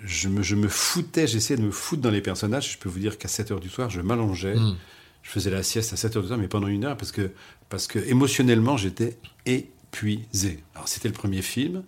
je 0.04 0.28
me, 0.28 0.42
je 0.42 0.54
me 0.54 0.68
foutais, 0.68 1.26
j'essayais 1.26 1.58
de 1.58 1.64
me 1.64 1.70
foutre 1.70 2.02
dans 2.02 2.10
les 2.10 2.22
personnages. 2.22 2.72
Je 2.72 2.78
peux 2.78 2.88
vous 2.88 2.98
dire 2.98 3.16
qu'à 3.18 3.28
7 3.28 3.50
heures 3.52 3.60
du 3.60 3.68
soir, 3.68 3.90
je 3.90 4.00
m'allongeais. 4.00 4.54
Hmm. 4.56 4.76
Je 5.22 5.30
faisais 5.30 5.50
la 5.50 5.62
sieste 5.62 5.92
à 5.92 5.96
7 5.96 6.16
heures 6.16 6.22
du 6.22 6.28
soir, 6.28 6.38
mais 6.38 6.48
pendant 6.48 6.68
une 6.68 6.84
heure, 6.84 6.96
parce 6.96 7.12
que, 7.12 7.30
parce 7.68 7.86
que 7.86 7.98
émotionnellement, 7.98 8.78
j'étais 8.78 9.18
épuisé. 9.44 10.62
Alors, 10.74 10.88
c'était 10.88 11.08
le 11.08 11.14
premier 11.14 11.42
film, 11.42 11.82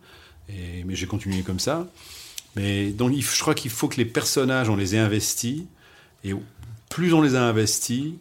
et, 0.50 0.84
mais 0.84 0.94
j'ai 0.94 1.06
continué 1.06 1.42
comme 1.42 1.58
ça. 1.60 1.88
Mais 2.56 2.90
donc, 2.90 3.14
je 3.14 3.40
crois 3.40 3.54
qu'il 3.54 3.70
faut 3.70 3.88
que 3.88 3.96
les 3.96 4.04
personnages, 4.04 4.68
on 4.68 4.76
les 4.76 4.94
ait 4.94 4.98
investis, 4.98 5.62
et 6.24 6.34
plus 6.88 7.12
on 7.14 7.22
les 7.22 7.34
a 7.34 7.42
investis, 7.42 8.12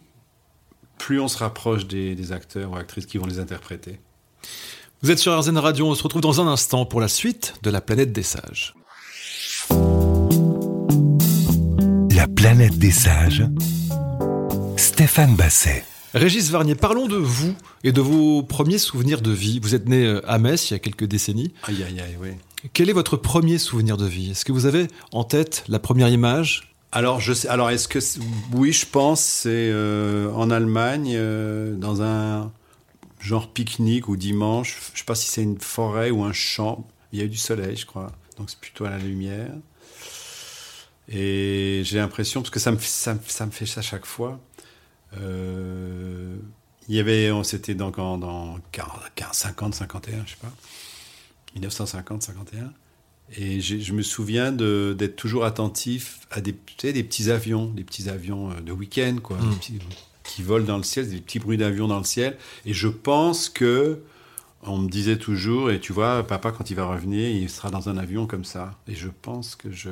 plus 0.98 1.20
on 1.20 1.28
se 1.28 1.38
rapproche 1.38 1.86
des, 1.86 2.14
des 2.14 2.32
acteurs 2.32 2.72
ou 2.72 2.76
actrices 2.76 3.06
qui 3.06 3.18
vont 3.18 3.26
les 3.26 3.38
interpréter. 3.38 3.98
Vous 5.02 5.10
êtes 5.10 5.18
sur 5.18 5.36
RZN 5.38 5.58
Radio, 5.58 5.88
on 5.88 5.94
se 5.94 6.02
retrouve 6.02 6.22
dans 6.22 6.40
un 6.40 6.46
instant 6.46 6.86
pour 6.86 7.00
la 7.00 7.08
suite 7.08 7.54
de 7.62 7.70
La 7.70 7.80
planète 7.80 8.12
des 8.12 8.22
sages. 8.22 8.74
La 12.14 12.28
planète 12.28 12.78
des 12.78 12.92
sages. 12.92 13.44
Stéphane 14.76 15.34
Basset. 15.34 15.84
Régis 16.14 16.50
Varnier, 16.50 16.74
parlons 16.74 17.08
de 17.08 17.16
vous 17.16 17.54
et 17.84 17.90
de 17.90 18.00
vos 18.00 18.42
premiers 18.42 18.78
souvenirs 18.78 19.22
de 19.22 19.32
vie. 19.32 19.58
Vous 19.60 19.74
êtes 19.74 19.88
né 19.88 20.04
euh, 20.04 20.20
à 20.30 20.38
Metz 20.38 20.70
il 20.70 20.74
y 20.74 20.76
a 20.76 20.78
quelques 20.78 21.06
décennies. 21.06 21.52
Aïe, 21.64 21.82
aïe, 21.82 22.00
aïe, 22.00 22.16
oui. 22.20 22.28
Quel 22.72 22.88
est 22.88 22.92
votre 22.92 23.16
premier 23.16 23.58
souvenir 23.58 23.96
de 23.96 24.06
vie? 24.06 24.30
Est-ce 24.30 24.44
que 24.44 24.52
vous 24.52 24.66
avez 24.66 24.86
en 25.10 25.24
tête 25.24 25.64
la 25.68 25.78
première 25.78 26.08
image? 26.08 26.74
Alors, 26.92 27.20
je 27.20 27.32
sais, 27.32 27.48
alors 27.48 27.70
est-ce 27.70 27.88
que. 27.88 27.98
Oui, 28.52 28.72
je 28.72 28.86
pense, 28.86 29.20
c'est 29.20 29.70
euh, 29.72 30.30
en 30.32 30.50
Allemagne, 30.50 31.12
euh, 31.16 31.74
dans 31.74 32.02
un 32.02 32.52
genre 33.20 33.52
pique-nique 33.52 34.08
ou 34.08 34.16
dimanche. 34.16 34.78
Je 34.94 34.98
sais 35.00 35.04
pas 35.04 35.14
si 35.14 35.28
c'est 35.28 35.42
une 35.42 35.58
forêt 35.58 36.10
ou 36.10 36.22
un 36.22 36.32
champ. 36.32 36.86
Il 37.12 37.18
y 37.18 37.22
a 37.22 37.24
eu 37.24 37.28
du 37.28 37.36
soleil, 37.36 37.76
je 37.76 37.86
crois. 37.86 38.12
Donc, 38.38 38.50
c'est 38.50 38.58
plutôt 38.60 38.84
à 38.84 38.90
la 38.90 38.98
lumière. 38.98 39.52
Et 41.08 41.82
j'ai 41.84 41.98
l'impression, 41.98 42.42
parce 42.42 42.50
que 42.50 42.60
ça 42.60 42.70
me, 42.70 42.78
ça, 42.78 43.16
ça 43.26 43.46
me 43.46 43.50
fait 43.50 43.66
ça 43.66 43.82
chaque 43.82 44.06
fois. 44.06 44.38
euh, 45.20 46.36
il 46.88 46.96
y 46.96 47.00
avait, 47.00 47.30
on 47.30 47.44
s'était 47.44 47.74
donc 47.74 47.98
en, 47.98 48.18
dans 48.18 48.58
40, 48.72 49.00
50, 49.32 49.74
51, 49.74 50.24
je 50.26 50.32
sais 50.32 50.36
pas. 50.40 50.52
1950, 51.54 52.22
51. 52.22 52.72
Et 53.38 53.60
je 53.60 53.92
me 53.94 54.02
souviens 54.02 54.52
d'être 54.52 55.16
toujours 55.16 55.44
attentif 55.44 56.20
à 56.30 56.40
des, 56.42 56.52
tu 56.52 56.74
sais, 56.78 56.92
des 56.92 57.02
petits 57.02 57.30
avions, 57.30 57.66
des 57.66 57.84
petits 57.84 58.08
avions 58.10 58.50
euh, 58.50 58.60
de 58.60 58.72
week-end, 58.72 59.16
quoi, 59.22 59.38
Mm. 59.38 59.56
petits- 59.56 59.78
qui 60.24 60.42
volent 60.42 60.64
dans 60.66 60.76
le 60.76 60.82
ciel, 60.82 61.08
des 61.08 61.20
petits 61.20 61.38
bruits 61.40 61.56
d'avions 61.56 61.88
dans 61.88 61.98
le 61.98 62.04
ciel. 62.04 62.36
Et 62.66 62.74
je 62.74 62.88
pense 62.88 63.48
que 63.48 64.02
on 64.64 64.78
me 64.78 64.88
disait 64.88 65.16
toujours, 65.18 65.70
et 65.72 65.80
tu 65.80 65.92
vois, 65.92 66.24
papa, 66.24 66.52
quand 66.52 66.70
il 66.70 66.76
va 66.76 66.86
revenir, 66.86 67.28
il 67.28 67.50
sera 67.50 67.70
dans 67.70 67.88
un 67.88 67.96
avion 67.96 68.26
comme 68.28 68.44
ça. 68.44 68.78
Et 68.86 68.94
je 68.94 69.08
pense 69.08 69.56
que 69.56 69.72
je. 69.72 69.90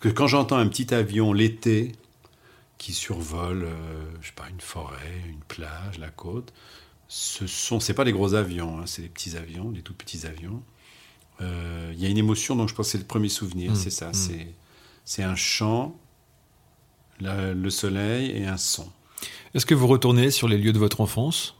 que 0.00 0.08
quand 0.08 0.26
j'entends 0.26 0.56
un 0.56 0.66
petit 0.68 0.92
avion 0.94 1.32
l'été 1.32 1.92
qui 2.78 2.92
survole, 2.92 3.64
euh, 3.64 4.04
je 4.20 4.26
sais 4.28 4.32
pas, 4.34 4.48
une 4.50 4.60
forêt, 4.60 5.22
une 5.28 5.38
plage, 5.46 5.98
la 6.00 6.08
côte, 6.10 6.52
ce 7.08 7.46
sont. 7.46 7.78
C'est 7.78 7.94
pas 7.94 8.04
des 8.04 8.12
gros 8.12 8.34
avions, 8.34 8.80
hein, 8.80 8.84
c'est 8.86 9.02
des 9.02 9.08
petits 9.08 9.36
avions, 9.36 9.70
des 9.70 9.82
tout 9.82 9.94
petits 9.94 10.26
avions. 10.26 10.62
Euh, 11.40 11.92
Il 11.96 12.02
y 12.02 12.06
a 12.06 12.08
une 12.08 12.18
émotion, 12.18 12.56
donc 12.56 12.68
je 12.68 12.74
pense 12.74 12.86
que 12.86 12.92
c'est 12.92 12.98
le 12.98 13.04
premier 13.04 13.28
souvenir, 13.28 13.72
Mm, 13.72 13.76
c'est 13.76 13.90
ça. 13.90 14.10
mm. 14.10 14.14
C'est, 15.04 15.22
un 15.22 15.36
chant, 15.36 15.96
la- 17.20 17.52
le 17.54 17.70
soleil 17.70 18.30
et 18.32 18.46
un 18.46 18.56
son. 18.56 18.90
Est-ce 19.54 19.64
que 19.66 19.74
vous 19.74 19.86
retournez 19.86 20.30
sur 20.30 20.48
les 20.48 20.58
lieux 20.58 20.72
de 20.72 20.78
votre 20.78 21.00
enfance? 21.00 21.54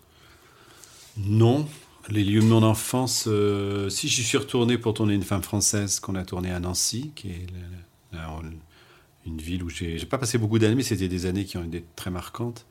Non, 1.17 1.69
les 2.09 2.25
lieux 2.25 2.41
de 2.41 2.47
mon 2.47 2.63
enfance, 2.63 3.25
euh, 3.29 3.89
si 3.89 4.09
j'y 4.09 4.25
suis 4.25 4.39
retourné 4.39 4.79
pour 4.79 4.95
tourner 4.95 5.15
une 5.15 5.23
femme 5.23 5.43
française 5.43 6.01
qu'on 6.01 6.17
a 6.17 6.25
tournée 6.25 6.51
à 6.51 6.59
Nancy, 6.61 7.13
qui 7.15 7.29
est 7.31 7.47
la- 8.13 8.19
la- 8.19 8.41
une 9.27 9.39
ville 9.41 9.63
où 9.63 9.71
j'ai, 9.71 10.05
pas 10.07 10.19
passé 10.19 10.37
beaucoup 10.39 10.59
d'années, 10.59 10.75
mais 10.75 10.83
c'était 10.83 11.09
des 11.09 11.27
années 11.27 11.45
qui 11.45 11.57
ont 11.57 11.65
été 11.65 11.85
très 11.97 12.11
marquantes. 12.11 12.67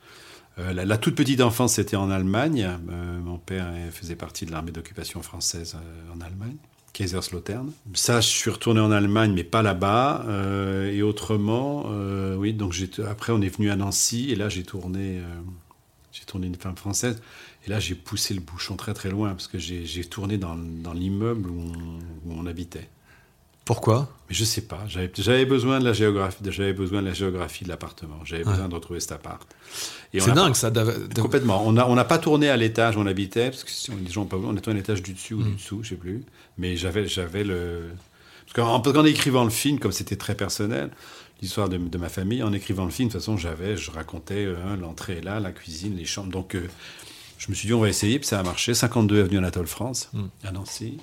Euh, 0.58 0.72
la, 0.72 0.84
la 0.84 0.98
toute 0.98 1.16
petite 1.16 1.40
enfance, 1.40 1.74
c'était 1.74 1.96
en 1.96 2.10
Allemagne. 2.10 2.78
Euh, 2.90 3.20
mon 3.20 3.38
père 3.38 3.72
faisait 3.90 4.14
partie 4.14 4.46
de 4.46 4.52
l'armée 4.52 4.70
d'occupation 4.70 5.20
française 5.22 5.74
euh, 5.76 6.14
en 6.14 6.20
Allemagne. 6.20 6.56
Kaiserslautern. 6.94 7.72
Ça, 7.92 8.20
je 8.20 8.28
suis 8.28 8.50
retourné 8.50 8.80
en 8.80 8.90
Allemagne, 8.90 9.32
mais 9.34 9.44
pas 9.44 9.62
là-bas. 9.62 10.24
Euh, 10.28 10.90
et 10.90 11.02
autrement, 11.02 11.86
euh, 11.88 12.36
oui. 12.36 12.54
Donc 12.54 12.74
après, 13.06 13.32
on 13.32 13.42
est 13.42 13.48
venu 13.48 13.70
à 13.70 13.76
Nancy, 13.76 14.30
et 14.30 14.36
là, 14.36 14.48
j'ai 14.48 14.62
tourné, 14.62 15.18
euh, 15.18 15.22
j'ai 16.12 16.24
tourné 16.24 16.46
une 16.46 16.54
femme 16.54 16.76
française. 16.76 17.20
Et 17.66 17.70
là, 17.70 17.80
j'ai 17.80 17.96
poussé 17.96 18.32
le 18.32 18.40
bouchon 18.40 18.76
très 18.76 18.94
très 18.94 19.10
loin 19.10 19.30
parce 19.30 19.48
que 19.48 19.58
j'ai, 19.58 20.04
tourné 20.04 20.38
dans, 20.38 20.56
l'immeuble 20.94 21.50
où 21.50 21.72
on 22.30 22.46
habitait. 22.46 22.88
Pourquoi? 23.64 24.08
Mais 24.28 24.34
je 24.34 24.44
sais 24.44 24.62
pas. 24.62 24.80
J'avais, 24.88 25.44
besoin 25.46 25.80
de 25.80 25.84
la 25.84 25.92
géographie. 25.92 26.36
J'avais 26.50 26.72
besoin 26.74 27.00
de 27.02 27.06
la 27.08 27.14
géographie 27.14 27.64
de 27.64 27.68
l'appartement. 27.70 28.18
J'avais 28.24 28.44
Ouais. 28.44 28.50
besoin 28.52 28.68
de 28.68 28.74
retrouver 28.74 29.00
cet 29.00 29.12
appart. 29.12 29.42
C'est 30.12 30.30
a 30.30 30.34
dingue 30.34 30.48
pas- 30.48 30.54
ça. 30.54 30.70
Complètement. 31.16 31.66
On 31.66 31.72
n'a 31.72 31.88
on 31.88 31.96
pas 32.04 32.18
tourné 32.18 32.48
à 32.50 32.56
l'étage 32.56 32.96
où 32.96 33.00
on 33.00 33.06
habitait, 33.06 33.50
parce 33.50 33.64
que 33.64 33.70
si 33.70 33.90
on, 33.90 33.96
les 33.96 34.10
gens 34.10 34.26
pas 34.26 34.36
on 34.36 34.54
était 34.56 34.70
à 34.70 34.74
l'étage 34.74 35.02
du 35.02 35.12
dessus 35.14 35.34
ou 35.34 35.42
du 35.42 35.52
dessous, 35.54 35.80
je 35.82 35.90
sais 35.90 35.94
plus. 35.96 36.24
Mais 36.58 36.76
j'avais, 36.76 37.06
j'avais 37.08 37.42
le. 37.44 37.84
Parce 38.54 38.68
qu'en, 38.68 39.04
écrivant 39.04 39.44
le 39.44 39.50
film, 39.50 39.78
comme 39.78 39.92
c'était 39.92 40.16
très 40.16 40.34
personnel, 40.34 40.90
l'histoire 41.40 41.68
de, 41.70 41.78
de 41.78 41.98
ma 41.98 42.08
famille, 42.10 42.42
en 42.42 42.52
écrivant 42.52 42.84
le 42.84 42.90
film, 42.90 43.08
de 43.08 43.12
toute 43.14 43.20
façon, 43.22 43.36
j'avais, 43.38 43.76
je 43.78 43.90
racontais 43.90 44.44
euh, 44.44 44.56
hein, 44.66 44.76
l'entrée 44.76 45.20
là, 45.22 45.40
la 45.40 45.50
cuisine, 45.52 45.96
les 45.96 46.04
chambres. 46.04 46.30
Donc, 46.30 46.54
euh, 46.54 46.68
je 47.38 47.48
me 47.50 47.54
suis 47.54 47.66
dit, 47.66 47.72
on 47.74 47.80
va 47.80 47.88
essayer, 47.88 48.18
puis 48.18 48.28
ça 48.28 48.38
a 48.38 48.42
marché. 48.42 48.74
52 48.74 49.20
avenue 49.22 49.38
Anatole 49.38 49.66
France, 49.66 50.10
Mm. 50.12 50.22
à 50.44 50.52
Nancy. 50.52 50.98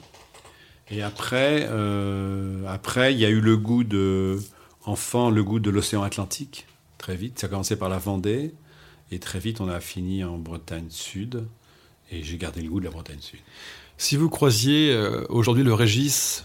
Et 0.92 1.02
après, 1.02 1.68
euh, 1.70 2.66
après, 2.68 3.14
il 3.14 3.20
y 3.20 3.26
a 3.26 3.30
eu 3.30 3.40
le 3.42 3.56
goût 3.58 3.84
de, 3.84 4.40
enfant, 4.86 5.30
le 5.30 5.44
goût 5.44 5.60
de 5.60 5.70
l'océan 5.70 6.04
Atlantique, 6.04 6.68
très 6.98 7.16
vite. 7.16 7.40
Ça 7.40 7.48
a 7.48 7.50
commencé 7.50 7.76
par 7.78 7.88
la 7.90 7.98
Vendée, 7.98 8.54
et 9.12 9.20
très 9.20 9.40
vite, 9.40 9.62
on 9.62 9.70
a 9.70 9.80
fini 9.80 10.24
en 10.24 10.38
Bretagne 10.38 10.90
Sud, 10.90 11.46
et 12.12 12.24
j'ai 12.24 12.38
gardé 12.38 12.62
le 12.62 12.70
goût 12.70 12.80
de 12.80 12.86
la 12.86 12.92
Bretagne 12.92 13.22
Sud. 13.22 13.40
Si 13.98 14.18
vous 14.18 14.30
croisiez 14.30 14.92
euh, 14.94 15.26
aujourd'hui 15.30 15.64
le 15.64 15.74
Régis 15.74 16.44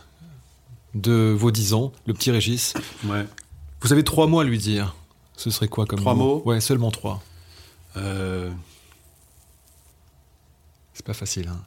de 0.95 1.35
vos 1.37 1.51
10 1.51 1.75
ans, 1.75 1.93
le 2.07 2.15
petit 2.15 2.31
Régis, 2.31 2.75
Ouais. 3.05 3.27
vous 3.81 3.93
avez 3.93 4.05
trois 4.05 4.27
mots 4.29 4.41
à 4.41 4.45
lui 4.45 4.59
dire. 4.59 4.95
Ce 5.37 5.51
serait 5.51 5.69
quoi 5.69 5.87
comme 5.87 5.99
Trois 5.99 6.15
mots 6.15 6.43
Ouais, 6.47 6.61
seulement 6.61 6.91
trois. 6.91 7.23
Euh, 7.97 8.51
C'est 10.95 11.05
pas 11.05 11.13
facile. 11.15 11.49
Hein. 11.49 11.61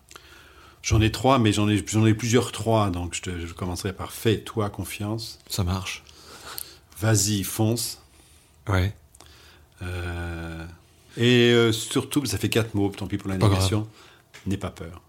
J'en 0.81 1.01
ai 1.01 1.11
trois, 1.11 1.39
mais 1.39 1.51
j'en 1.51 1.67
ai, 1.69 1.83
j'en 1.87 2.05
ai 2.05 2.13
plusieurs 2.13 2.51
trois, 2.51 2.89
donc 2.89 3.13
je, 3.15 3.21
te- 3.21 3.45
je 3.45 3.53
commencerai 3.53 3.93
par 3.93 4.11
fais-toi 4.11 4.69
confiance, 4.69 5.39
Ça 5.49 5.63
marche. 5.63 6.03
vas-y, 6.99 7.43
fonce. 7.43 7.99
Ouais. 8.67 8.93
Euh, 9.81 10.65
et 11.17 11.51
euh, 11.53 11.71
surtout, 11.71 12.25
ça 12.25 12.37
fait 12.37 12.49
quatre 12.49 12.73
mots, 12.75 12.89
tant 12.95 13.07
pis 13.07 13.17
pour 13.17 13.29
l'indication, 13.29 13.87
n'aie 14.45 14.57
pas 14.57 14.71
peur. 14.71 15.01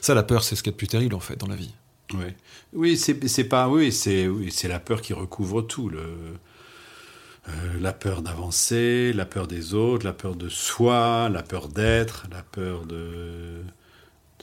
Ça, 0.00 0.14
la 0.14 0.22
peur, 0.22 0.42
c'est 0.44 0.56
ce 0.56 0.62
qu'il 0.62 0.70
y 0.70 0.72
a 0.72 0.76
de 0.76 0.78
plus 0.78 0.86
terrible 0.88 1.14
en 1.14 1.20
fait 1.20 1.36
dans 1.36 1.46
la 1.46 1.56
vie. 1.56 1.72
Oui, 2.14 2.26
oui 2.72 2.96
c'est 2.98 3.44
pas. 3.44 3.68
Oui, 3.68 3.92
c'est 3.92 4.26
oui, 4.28 4.54
la 4.64 4.78
peur 4.80 5.00
qui 5.02 5.12
recouvre 5.12 5.62
tout. 5.62 5.88
Le, 5.88 6.00
euh, 7.48 7.52
la 7.80 7.92
peur 7.92 8.22
d'avancer, 8.22 9.12
la 9.14 9.26
peur 9.26 9.46
des 9.46 9.74
autres, 9.74 10.04
la 10.06 10.12
peur 10.14 10.36
de 10.36 10.48
soi, 10.48 11.28
la 11.30 11.42
peur 11.42 11.68
d'être, 11.68 12.26
la 12.30 12.42
peur 12.42 12.86
de, 12.86 13.62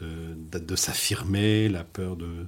de, 0.01 0.59
de, 0.59 0.75
s'affirmer, 0.75 1.69
la 1.69 1.83
peur 1.83 2.15
de, 2.15 2.45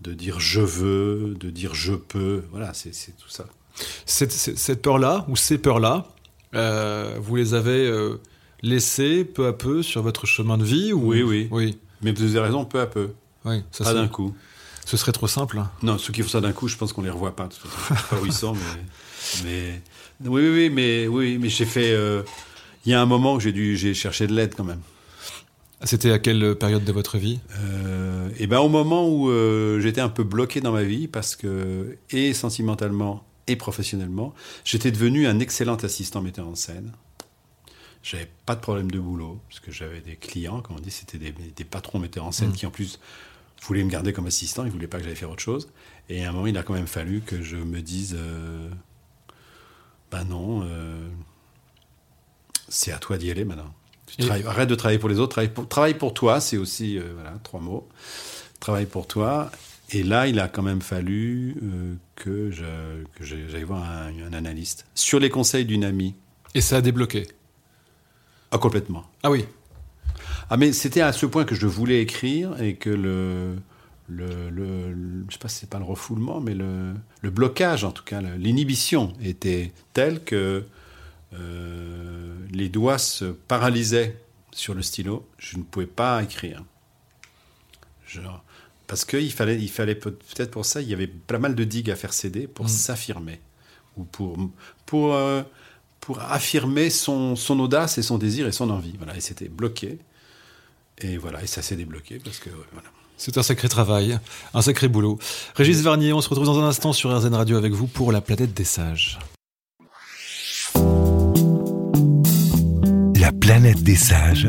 de 0.00 0.12
dire 0.12 0.40
je 0.40 0.60
veux, 0.60 1.34
de 1.38 1.50
dire 1.50 1.74
je 1.74 1.94
peux. 1.94 2.44
Voilà, 2.50 2.72
c'est 2.74 2.90
tout 3.16 3.28
ça. 3.28 3.46
Cette, 4.06 4.32
cette 4.32 4.82
peur-là, 4.82 5.24
ou 5.28 5.36
ces 5.36 5.58
peurs-là, 5.58 6.06
euh, 6.54 7.16
vous 7.20 7.36
les 7.36 7.54
avez 7.54 7.86
euh, 7.86 8.20
laissées 8.62 9.24
peu 9.24 9.46
à 9.46 9.52
peu 9.52 9.82
sur 9.82 10.02
votre 10.02 10.26
chemin 10.26 10.58
de 10.58 10.64
vie 10.64 10.92
ou... 10.92 11.08
Oui, 11.08 11.22
oui. 11.22 11.48
oui. 11.50 11.78
Mais 12.02 12.12
vous 12.12 12.36
avez 12.36 12.40
raison, 12.40 12.64
peu 12.64 12.80
à 12.80 12.86
peu. 12.86 13.10
Oui, 13.44 13.62
ça 13.70 13.84
Pas 13.84 13.94
d'un 13.94 14.08
coup. 14.08 14.34
Ce 14.84 14.96
serait 14.96 15.12
trop 15.12 15.28
simple. 15.28 15.62
Non, 15.82 15.96
ceux 15.96 16.12
qui 16.12 16.22
font 16.22 16.28
ça 16.28 16.40
d'un 16.40 16.52
coup, 16.52 16.68
je 16.68 16.76
pense 16.76 16.92
qu'on 16.92 17.02
les 17.02 17.10
revoit 17.10 17.36
pas. 17.36 17.48
pas 18.10 18.20
où 18.20 18.26
ils 18.26 18.32
sont, 18.32 18.54
mais, 19.44 19.80
oui, 20.24 20.48
oui, 20.48 20.70
mais 20.70 21.06
oui, 21.06 21.38
mais 21.38 21.48
j'ai 21.48 21.64
fait. 21.64 21.92
Euh, 21.92 22.22
il 22.84 22.90
y 22.90 22.94
a 22.94 23.00
un 23.00 23.06
moment 23.06 23.34
où 23.34 23.40
j'ai 23.40 23.52
dû, 23.52 23.76
j'ai 23.76 23.94
cherché 23.94 24.26
de 24.26 24.34
l'aide 24.34 24.54
quand 24.56 24.64
même. 24.64 24.80
C'était 25.84 26.12
à 26.12 26.18
quelle 26.18 26.56
période 26.56 26.84
de 26.84 26.92
votre 26.92 27.18
vie? 27.18 27.40
Euh, 27.58 28.28
Eh 28.38 28.46
ben, 28.46 28.60
au 28.60 28.68
moment 28.68 29.08
où 29.08 29.28
euh, 29.30 29.80
j'étais 29.80 30.00
un 30.00 30.08
peu 30.08 30.24
bloqué 30.24 30.60
dans 30.60 30.72
ma 30.72 30.84
vie 30.84 31.08
parce 31.08 31.36
que 31.36 31.98
et 32.10 32.34
sentimentalement 32.34 33.24
et 33.48 33.56
professionnellement, 33.56 34.34
j'étais 34.64 34.92
devenu 34.92 35.26
un 35.26 35.40
excellent 35.40 35.76
assistant 35.76 36.22
metteur 36.22 36.46
en 36.46 36.54
scène. 36.54 36.92
J'avais 38.02 38.28
pas 38.46 38.54
de 38.54 38.60
problème 38.60 38.90
de 38.90 38.98
boulot 38.98 39.40
parce 39.48 39.60
que 39.60 39.70
j'avais 39.70 40.00
des 40.00 40.16
clients, 40.16 40.60
comme 40.60 40.76
on 40.76 40.80
dit, 40.80 40.90
c'était 40.90 41.18
des, 41.18 41.64
patrons 41.64 41.98
metteurs 41.98 42.24
en 42.24 42.32
scène 42.32 42.50
mmh. 42.50 42.54
qui 42.54 42.66
en 42.66 42.70
plus 42.70 42.98
voulait 43.62 43.84
me 43.84 43.90
garder 43.90 44.12
comme 44.12 44.26
assistant, 44.26 44.64
il 44.64 44.70
voulait 44.70 44.88
pas 44.88 44.98
que 44.98 45.04
j'aille 45.04 45.16
faire 45.16 45.30
autre 45.30 45.42
chose. 45.42 45.68
Et 46.08 46.24
à 46.24 46.30
un 46.30 46.32
moment, 46.32 46.46
il 46.46 46.58
a 46.58 46.62
quand 46.62 46.74
même 46.74 46.86
fallu 46.86 47.20
que 47.20 47.42
je 47.42 47.56
me 47.56 47.80
dise, 47.80 48.16
euh, 48.18 48.68
ben 50.10 50.24
non, 50.24 50.62
euh, 50.64 51.08
c'est 52.68 52.92
à 52.92 52.98
toi 52.98 53.18
d'y 53.18 53.30
aller 53.30 53.44
maintenant. 53.44 53.72
Arrête 54.20 54.68
de 54.68 54.74
travailler 54.74 54.98
pour 54.98 55.08
les 55.08 55.18
autres, 55.18 55.32
travaille 55.32 55.52
pour, 55.52 55.68
travaille 55.68 55.94
pour 55.94 56.14
toi, 56.14 56.40
c'est 56.40 56.56
aussi, 56.56 56.98
euh, 56.98 57.12
voilà, 57.14 57.34
trois 57.42 57.60
mots. 57.60 57.88
Travaille 58.60 58.86
pour 58.86 59.06
toi. 59.06 59.50
Et 59.90 60.02
là, 60.02 60.26
il 60.26 60.38
a 60.40 60.48
quand 60.48 60.62
même 60.62 60.80
fallu 60.80 61.56
euh, 61.62 61.94
que, 62.16 62.50
j'aille 63.20 63.64
voir 63.64 63.82
un, 63.82 64.12
un, 64.26 64.32
analyste 64.32 64.86
sur 64.94 65.20
les 65.20 65.28
conseils 65.28 65.64
d'une 65.64 65.84
amie. 65.84 66.14
Et 66.54 66.60
ça 66.60 66.76
a 66.76 66.80
débloqué 66.80 67.26
Ah, 68.50 68.58
complètement. 68.58 69.04
Ah 69.22 69.30
oui 69.30 69.44
ah, 70.50 70.58
mais 70.58 70.72
c'était 70.72 71.00
à 71.00 71.12
ce 71.12 71.24
point 71.24 71.44
que 71.46 71.54
je 71.54 71.66
voulais 71.66 72.02
écrire 72.02 72.60
et 72.60 72.74
que 72.74 72.90
le. 72.90 73.56
Le, 74.08 74.50
le, 74.50 74.94
je 75.28 75.32
sais 75.32 75.38
pas 75.38 75.48
si 75.48 75.60
c'est 75.60 75.70
pas 75.70 75.78
le 75.78 75.84
refoulement, 75.84 76.40
mais 76.40 76.54
le, 76.54 76.92
le 77.22 77.30
blocage, 77.30 77.84
en 77.84 77.92
tout 77.92 78.02
cas, 78.02 78.20
l'inhibition 78.20 79.14
était 79.22 79.72
telle 79.94 80.22
que 80.22 80.64
euh, 81.34 82.34
les 82.50 82.68
doigts 82.68 82.98
se 82.98 83.24
paralysaient 83.24 84.16
sur 84.52 84.74
le 84.74 84.82
stylo. 84.82 85.28
Je 85.38 85.56
ne 85.56 85.62
pouvais 85.62 85.86
pas 85.86 86.22
écrire. 86.22 86.62
Genre, 88.06 88.44
parce 88.86 89.04
qu'il 89.04 89.32
fallait, 89.32 89.58
il 89.58 89.70
fallait 89.70 89.94
peut-être 89.94 90.50
pour 90.50 90.66
ça, 90.66 90.82
il 90.82 90.88
y 90.88 90.94
avait 90.94 91.06
pas 91.06 91.38
mal 91.38 91.54
de 91.54 91.64
digues 91.64 91.90
à 91.90 91.96
faire 91.96 92.12
céder 92.12 92.46
pour 92.46 92.66
mm. 92.66 92.68
s'affirmer 92.68 93.40
ou 93.96 94.04
pour 94.04 94.36
pour 94.86 95.14
euh, 95.14 95.42
pour 96.00 96.20
affirmer 96.20 96.90
son, 96.90 97.36
son 97.36 97.60
audace 97.60 97.96
et 97.96 98.02
son 98.02 98.18
désir 98.18 98.46
et 98.46 98.52
son 98.52 98.70
envie. 98.70 98.94
Voilà, 98.98 99.16
et 99.16 99.20
c'était 99.20 99.48
bloqué. 99.48 99.98
Et 100.98 101.16
voilà, 101.16 101.42
et 101.42 101.46
ça 101.46 101.62
s'est 101.62 101.76
débloqué 101.76 102.18
parce 102.22 102.38
que 102.38 102.50
voilà. 102.72 102.88
C'est 103.16 103.38
un 103.38 103.42
sacré 103.42 103.68
travail, 103.68 104.18
un 104.52 104.62
sacré 104.62 104.88
boulot. 104.88 105.18
Régis 105.54 105.80
Varnier, 105.80 106.12
on 106.12 106.20
se 106.20 106.28
retrouve 106.28 106.46
dans 106.46 106.58
un 106.58 106.66
instant 106.66 106.92
sur 106.92 107.16
RZN 107.16 107.34
Radio 107.34 107.56
avec 107.56 107.72
vous 107.72 107.86
pour 107.86 108.10
la 108.10 108.20
planète 108.20 108.52
des 108.52 108.64
sages. 108.64 109.18
Planète 113.52 113.82
des 113.82 113.96
sages. 113.96 114.48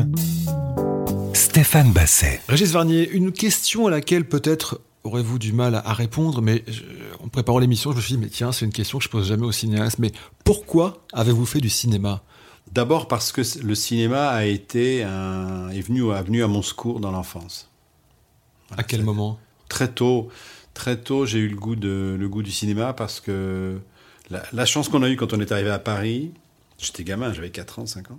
Stéphane 1.34 1.92
Basset. 1.92 2.40
Régis 2.48 2.70
Varnier, 2.70 3.06
une 3.10 3.32
question 3.32 3.86
à 3.86 3.90
laquelle 3.90 4.26
peut-être 4.26 4.80
aurez-vous 5.02 5.38
du 5.38 5.52
mal 5.52 5.74
à 5.74 5.92
répondre, 5.92 6.40
mais 6.40 6.64
en 7.22 7.28
préparant 7.28 7.58
l'émission, 7.58 7.90
je 7.92 7.96
me 7.96 8.00
suis 8.00 8.14
dit, 8.14 8.18
mais 8.18 8.30
tiens, 8.30 8.50
c'est 8.50 8.64
une 8.64 8.72
question 8.72 8.96
que 8.96 9.04
je 9.04 9.10
pose 9.10 9.28
jamais 9.28 9.44
au 9.44 9.52
cinéaste, 9.52 9.98
mais 9.98 10.10
pourquoi 10.42 11.04
avez-vous 11.12 11.44
fait 11.44 11.60
du 11.60 11.68
cinéma? 11.68 12.22
D'abord 12.72 13.06
parce 13.06 13.30
que 13.30 13.42
le 13.62 13.74
cinéma 13.74 14.28
a 14.28 14.46
été 14.46 15.00
est 15.00 15.82
venu, 15.82 16.10
a 16.10 16.22
venu 16.22 16.42
à 16.42 16.48
mon 16.48 16.62
secours 16.62 16.98
dans 16.98 17.10
l'enfance. 17.10 17.68
à 18.74 18.84
quel 18.84 19.02
moment? 19.02 19.38
Très 19.68 19.88
tôt. 19.88 20.30
Très 20.72 20.96
tôt, 20.98 21.26
j'ai 21.26 21.40
eu 21.40 21.48
le 21.48 21.56
goût, 21.56 21.76
de, 21.76 22.16
le 22.18 22.28
goût 22.30 22.42
du 22.42 22.52
cinéma 22.52 22.94
parce 22.94 23.20
que 23.20 23.78
la, 24.30 24.64
chance 24.64 24.88
qu'on 24.88 25.02
a 25.02 25.10
eue 25.10 25.16
quand 25.16 25.34
on 25.34 25.40
est 25.40 25.52
arrivé 25.52 25.68
à 25.68 25.78
Paris, 25.78 26.32
j'étais 26.78 27.04
gamin, 27.04 27.34
j'avais 27.34 27.50
4 27.50 27.80
ans, 27.80 27.86
5 27.86 28.10
ans. 28.12 28.18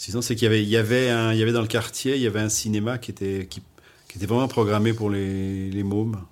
6 0.00 0.16
ans, 0.16 0.22
c'est 0.22 0.34
qu'il 0.34 0.44
y 0.44 0.46
avait, 0.46 0.62
il 0.62 0.68
y, 0.70 0.78
avait 0.78 1.10
un, 1.10 1.34
il 1.34 1.38
y 1.38 1.42
avait 1.42 1.52
dans 1.52 1.60
le 1.60 1.66
quartier, 1.66 2.16
il 2.16 2.22
y 2.22 2.26
avait 2.26 2.40
un 2.40 2.48
cinéma 2.48 2.96
qui 2.96 3.10
était, 3.10 3.46
qui, 3.50 3.60
était 4.16 4.24
vraiment 4.24 4.48
programmé 4.48 4.94
pour 4.94 5.10
les, 5.10 5.68
les 5.68 5.82
mômes. 5.82 6.24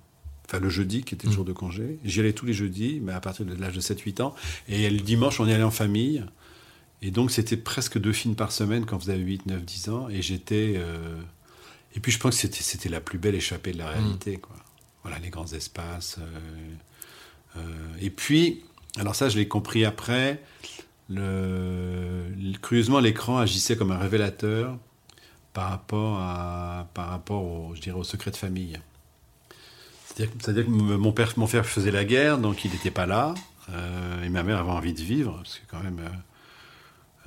Enfin, 0.47 0.59
le 0.59 0.69
jeudi, 0.69 1.03
qui 1.03 1.13
était 1.13 1.27
le 1.27 1.33
mmh. 1.33 1.35
jour 1.35 1.45
de 1.45 1.53
congé. 1.53 1.99
J'y 2.03 2.19
allais 2.19 2.33
tous 2.33 2.47
les 2.47 2.53
jeudis, 2.53 2.99
mais 2.99 3.11
à 3.11 3.19
partir 3.19 3.45
de 3.45 3.53
l'âge 3.53 3.75
de 3.75 3.81
7-8 3.81 4.23
ans. 4.23 4.33
Et 4.69 4.89
le 4.89 4.99
dimanche, 5.01 5.39
on 5.39 5.45
y 5.45 5.53
allait 5.53 5.61
en 5.61 5.69
famille. 5.69 6.25
Et 7.03 7.11
donc, 7.11 7.29
c'était 7.29 7.57
presque 7.57 7.99
deux 7.99 8.11
films 8.11 8.33
par 8.33 8.51
semaine 8.51 8.87
quand 8.87 8.97
vous 8.97 9.11
avez 9.11 9.21
8, 9.21 9.45
9, 9.45 9.63
10 9.63 9.89
ans. 9.89 10.09
Et 10.09 10.23
j'étais. 10.23 10.73
Euh, 10.77 11.21
et 11.95 11.99
puis, 11.99 12.11
je 12.11 12.17
pense 12.17 12.37
que 12.37 12.41
c'était, 12.41 12.63
c'était 12.63 12.89
la 12.89 13.01
plus 13.01 13.19
belle 13.19 13.35
échappée 13.35 13.71
de 13.71 13.77
la 13.77 13.91
réalité. 13.91 14.37
Mm. 14.37 14.39
Quoi. 14.39 14.55
Voilà, 15.03 15.19
les 15.19 15.29
grands 15.29 15.53
espaces. 15.53 16.17
Euh, 16.17 17.59
euh, 17.59 17.61
et 18.01 18.09
puis, 18.09 18.63
alors 18.97 19.13
ça, 19.13 19.29
je 19.29 19.37
l'ai 19.37 19.47
compris 19.47 19.85
après. 19.85 20.41
Curieusement, 21.09 22.99
l'écran 22.99 23.39
agissait 23.39 23.75
comme 23.75 23.91
un 23.91 23.97
révélateur 23.97 24.77
par 25.53 25.69
rapport, 25.69 26.19
à, 26.19 26.87
par 26.93 27.09
rapport 27.09 27.43
au, 27.43 27.75
je 27.75 27.81
dirais, 27.81 27.97
au 27.97 28.03
secret 28.03 28.31
de 28.31 28.37
famille. 28.37 28.79
C'est-à-dire, 30.05 30.65
que 30.65 30.69
mon 30.69 31.11
père, 31.11 31.33
mon 31.37 31.47
père 31.47 31.65
faisait 31.65 31.91
la 31.91 32.03
guerre, 32.05 32.37
donc 32.37 32.65
il 32.65 32.71
n'était 32.71 32.91
pas 32.91 33.05
là. 33.05 33.33
et 34.23 34.29
ma 34.29 34.43
mère 34.43 34.59
avait 34.59 34.69
envie 34.69 34.93
de 34.93 35.01
vivre, 35.01 35.35
parce 35.37 35.59
que 35.59 35.65
quand 35.69 35.81
même 35.81 36.01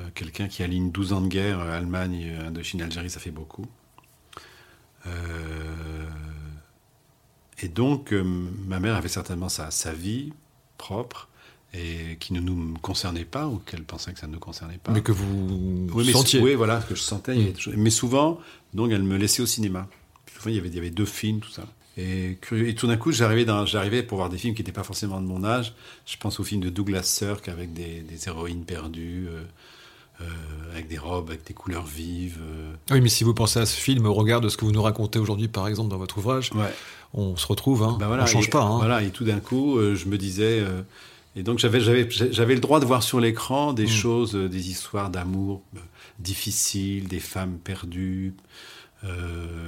euh, 0.03 0.09
quelqu'un 0.14 0.49
qui 0.49 0.62
aligne 0.62 0.90
12 0.90 1.12
ans 1.12 1.21
de 1.21 1.29
guerre, 1.29 1.61
euh, 1.61 1.77
Allemagne, 1.77 2.35
euh, 2.38 2.49
Indochine, 2.49 2.83
Algérie, 2.83 3.11
ça 3.11 3.21
fait 3.21 3.31
beaucoup. 3.31 3.66
et 7.59 7.68
donc, 7.68 8.12
ma 8.12 8.79
mère 8.79 8.95
avait 8.95 9.09
certainement 9.09 9.49
sa, 9.49 9.71
sa 9.71 9.92
vie 9.92 10.33
propre 10.79 11.29
et 11.74 12.16
qui 12.20 12.32
ne 12.32 12.40
nous 12.40 12.74
concernait 12.82 13.24
pas 13.24 13.46
ou 13.46 13.58
qu'elle 13.58 13.85
pensait 13.85 14.12
que 14.12 14.18
ça 14.18 14.26
ne 14.26 14.32
nous 14.32 14.38
concernait 14.38 14.78
pas. 14.82 14.92
Mais 14.92 15.00
que 15.00 15.12
vous 15.12 15.88
oui, 15.92 16.12
sentiez. 16.12 16.40
oui, 16.40 16.54
voilà, 16.54 16.80
que 16.80 16.94
je 16.94 17.00
sentais. 17.00 17.35
Mm. 17.35 17.74
Mais 17.76 17.90
souvent, 17.90 18.38
donc, 18.74 18.90
elle 18.90 19.02
me 19.02 19.16
laissait 19.16 19.42
au 19.42 19.46
cinéma. 19.46 19.88
souvent, 20.37 20.50
il 20.50 20.56
y 20.56 20.58
avait, 20.58 20.68
il 20.68 20.74
y 20.74 20.78
avait 20.78 20.90
deux 20.90 21.06
films, 21.06 21.40
tout 21.40 21.50
ça. 21.50 21.64
Et, 21.96 22.38
et 22.52 22.74
tout 22.74 22.87
d'un 22.87 22.96
coup, 22.96 23.12
j'arrivais 23.12 24.02
pour 24.02 24.18
voir 24.18 24.30
des 24.30 24.38
films 24.38 24.54
qui 24.54 24.62
n'étaient 24.62 24.72
pas 24.72 24.82
forcément 24.82 25.20
de 25.20 25.26
mon 25.26 25.44
âge. 25.44 25.74
Je 26.06 26.16
pense 26.16 26.40
au 26.40 26.44
film 26.44 26.62
de 26.62 26.70
Douglas 26.70 27.02
Sirk 27.02 27.48
avec 27.48 27.72
des, 27.72 28.00
des 28.00 28.28
héroïnes 28.28 28.64
perdues. 28.64 29.28
Euh, 30.20 30.24
avec 30.72 30.88
des 30.88 30.98
robes, 30.98 31.28
avec 31.30 31.46
des 31.46 31.54
couleurs 31.54 31.85
vives. 31.85 32.38
Euh. 32.42 32.72
Oui, 32.90 33.00
mais 33.00 33.08
si 33.08 33.24
vous 33.24 33.35
pensez 33.35 33.58
à 33.58 33.66
ce 33.66 33.78
film 33.78 34.06
au 34.06 34.14
regard 34.14 34.40
de 34.40 34.48
ce 34.48 34.56
que 34.56 34.64
vous 34.64 34.72
nous 34.72 34.82
racontez 34.82 35.18
aujourd'hui, 35.18 35.48
par 35.48 35.68
exemple, 35.68 35.90
dans 35.90 35.98
votre 35.98 36.18
ouvrage, 36.18 36.50
on 37.14 37.37
se 37.37 37.46
retrouve, 37.46 37.82
hein, 37.82 37.96
ben 37.98 38.06
voilà, 38.06 38.22
on 38.22 38.26
change 38.26 38.48
pas. 38.48 38.62
Hein. 38.62 38.78
Voilà, 38.78 39.02
et 39.02 39.11
tout 39.11 39.24
d'un 39.24 39.40
coup, 39.40 39.78
euh, 39.78 39.94
je 39.94 40.06
me 40.06 40.18
disais... 40.18 40.64
et 41.35 41.42
donc 41.42 41.59
j'avais, 41.59 41.81
j'avais, 41.81 42.09
j'avais 42.11 42.55
le 42.55 42.61
droit 42.61 42.81
de 42.81 42.85
voir 42.85 43.03
sur 43.03 43.21
l'écran 43.21 43.73
des 43.73 43.85
mm. 43.85 43.88
choses, 43.88 44.35
des 44.35 44.71
histoires 44.71 45.11
d'amour 45.11 45.62
difficiles, 46.18 47.09
des 47.09 47.21
femmes 47.21 47.59
perdues, 47.59 48.35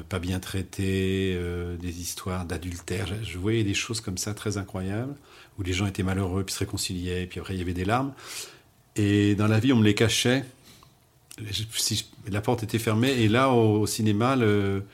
pas 0.08 0.18
bien 0.20 0.38
traitées, 0.38 1.36
des 1.80 2.00
histoires 2.00 2.44
d'adultère. 2.44 3.06
Je, 3.24 3.38
voyais 3.38 3.64
des 3.64 3.74
choses 3.74 4.00
comme 4.00 4.18
ça 4.18 4.34
très 4.34 4.58
incroyables, 4.58 5.14
où 5.58 5.62
les 5.62 5.72
gens 5.72 5.86
étaient 5.86 6.04
malheureux, 6.04 6.44
puis 6.44 6.54
se 6.54 6.60
réconciliaient, 6.60 7.24
et 7.24 7.26
puis 7.26 7.40
après 7.40 7.54
il 7.54 7.58
y 7.58 7.62
avait 7.62 7.72
des 7.72 7.84
larmes. 7.84 8.12
Et 8.96 9.34
dans 9.34 9.46
la 9.46 9.58
vie, 9.58 9.72
on 9.72 9.76
me 9.76 9.84
les 9.84 9.94
cachait. 9.94 10.44
Si 11.76 12.06
la 12.28 12.40
porte 12.40 12.62
était 12.62 12.78
fermée. 12.78 13.10
Et 13.10 13.28
là, 13.28 13.50
au, 13.50 13.86
cinéma, 13.86 14.36
le, 14.36 14.84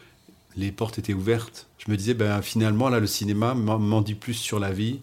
les 0.56 0.72
portes 0.72 0.98
étaient 0.98 1.14
ouvertes. 1.14 1.66
Je 1.78 1.90
me 1.90 1.96
disais, 1.96 2.14
ben, 2.14 2.40
finalement, 2.42 2.88
là, 2.88 3.00
le 3.00 3.06
cinéma 3.06 3.54
m'en 3.54 4.00
dit 4.00 4.14
plus 4.14 4.34
sur 4.34 4.58
la 4.58 4.72
vie 4.72 5.00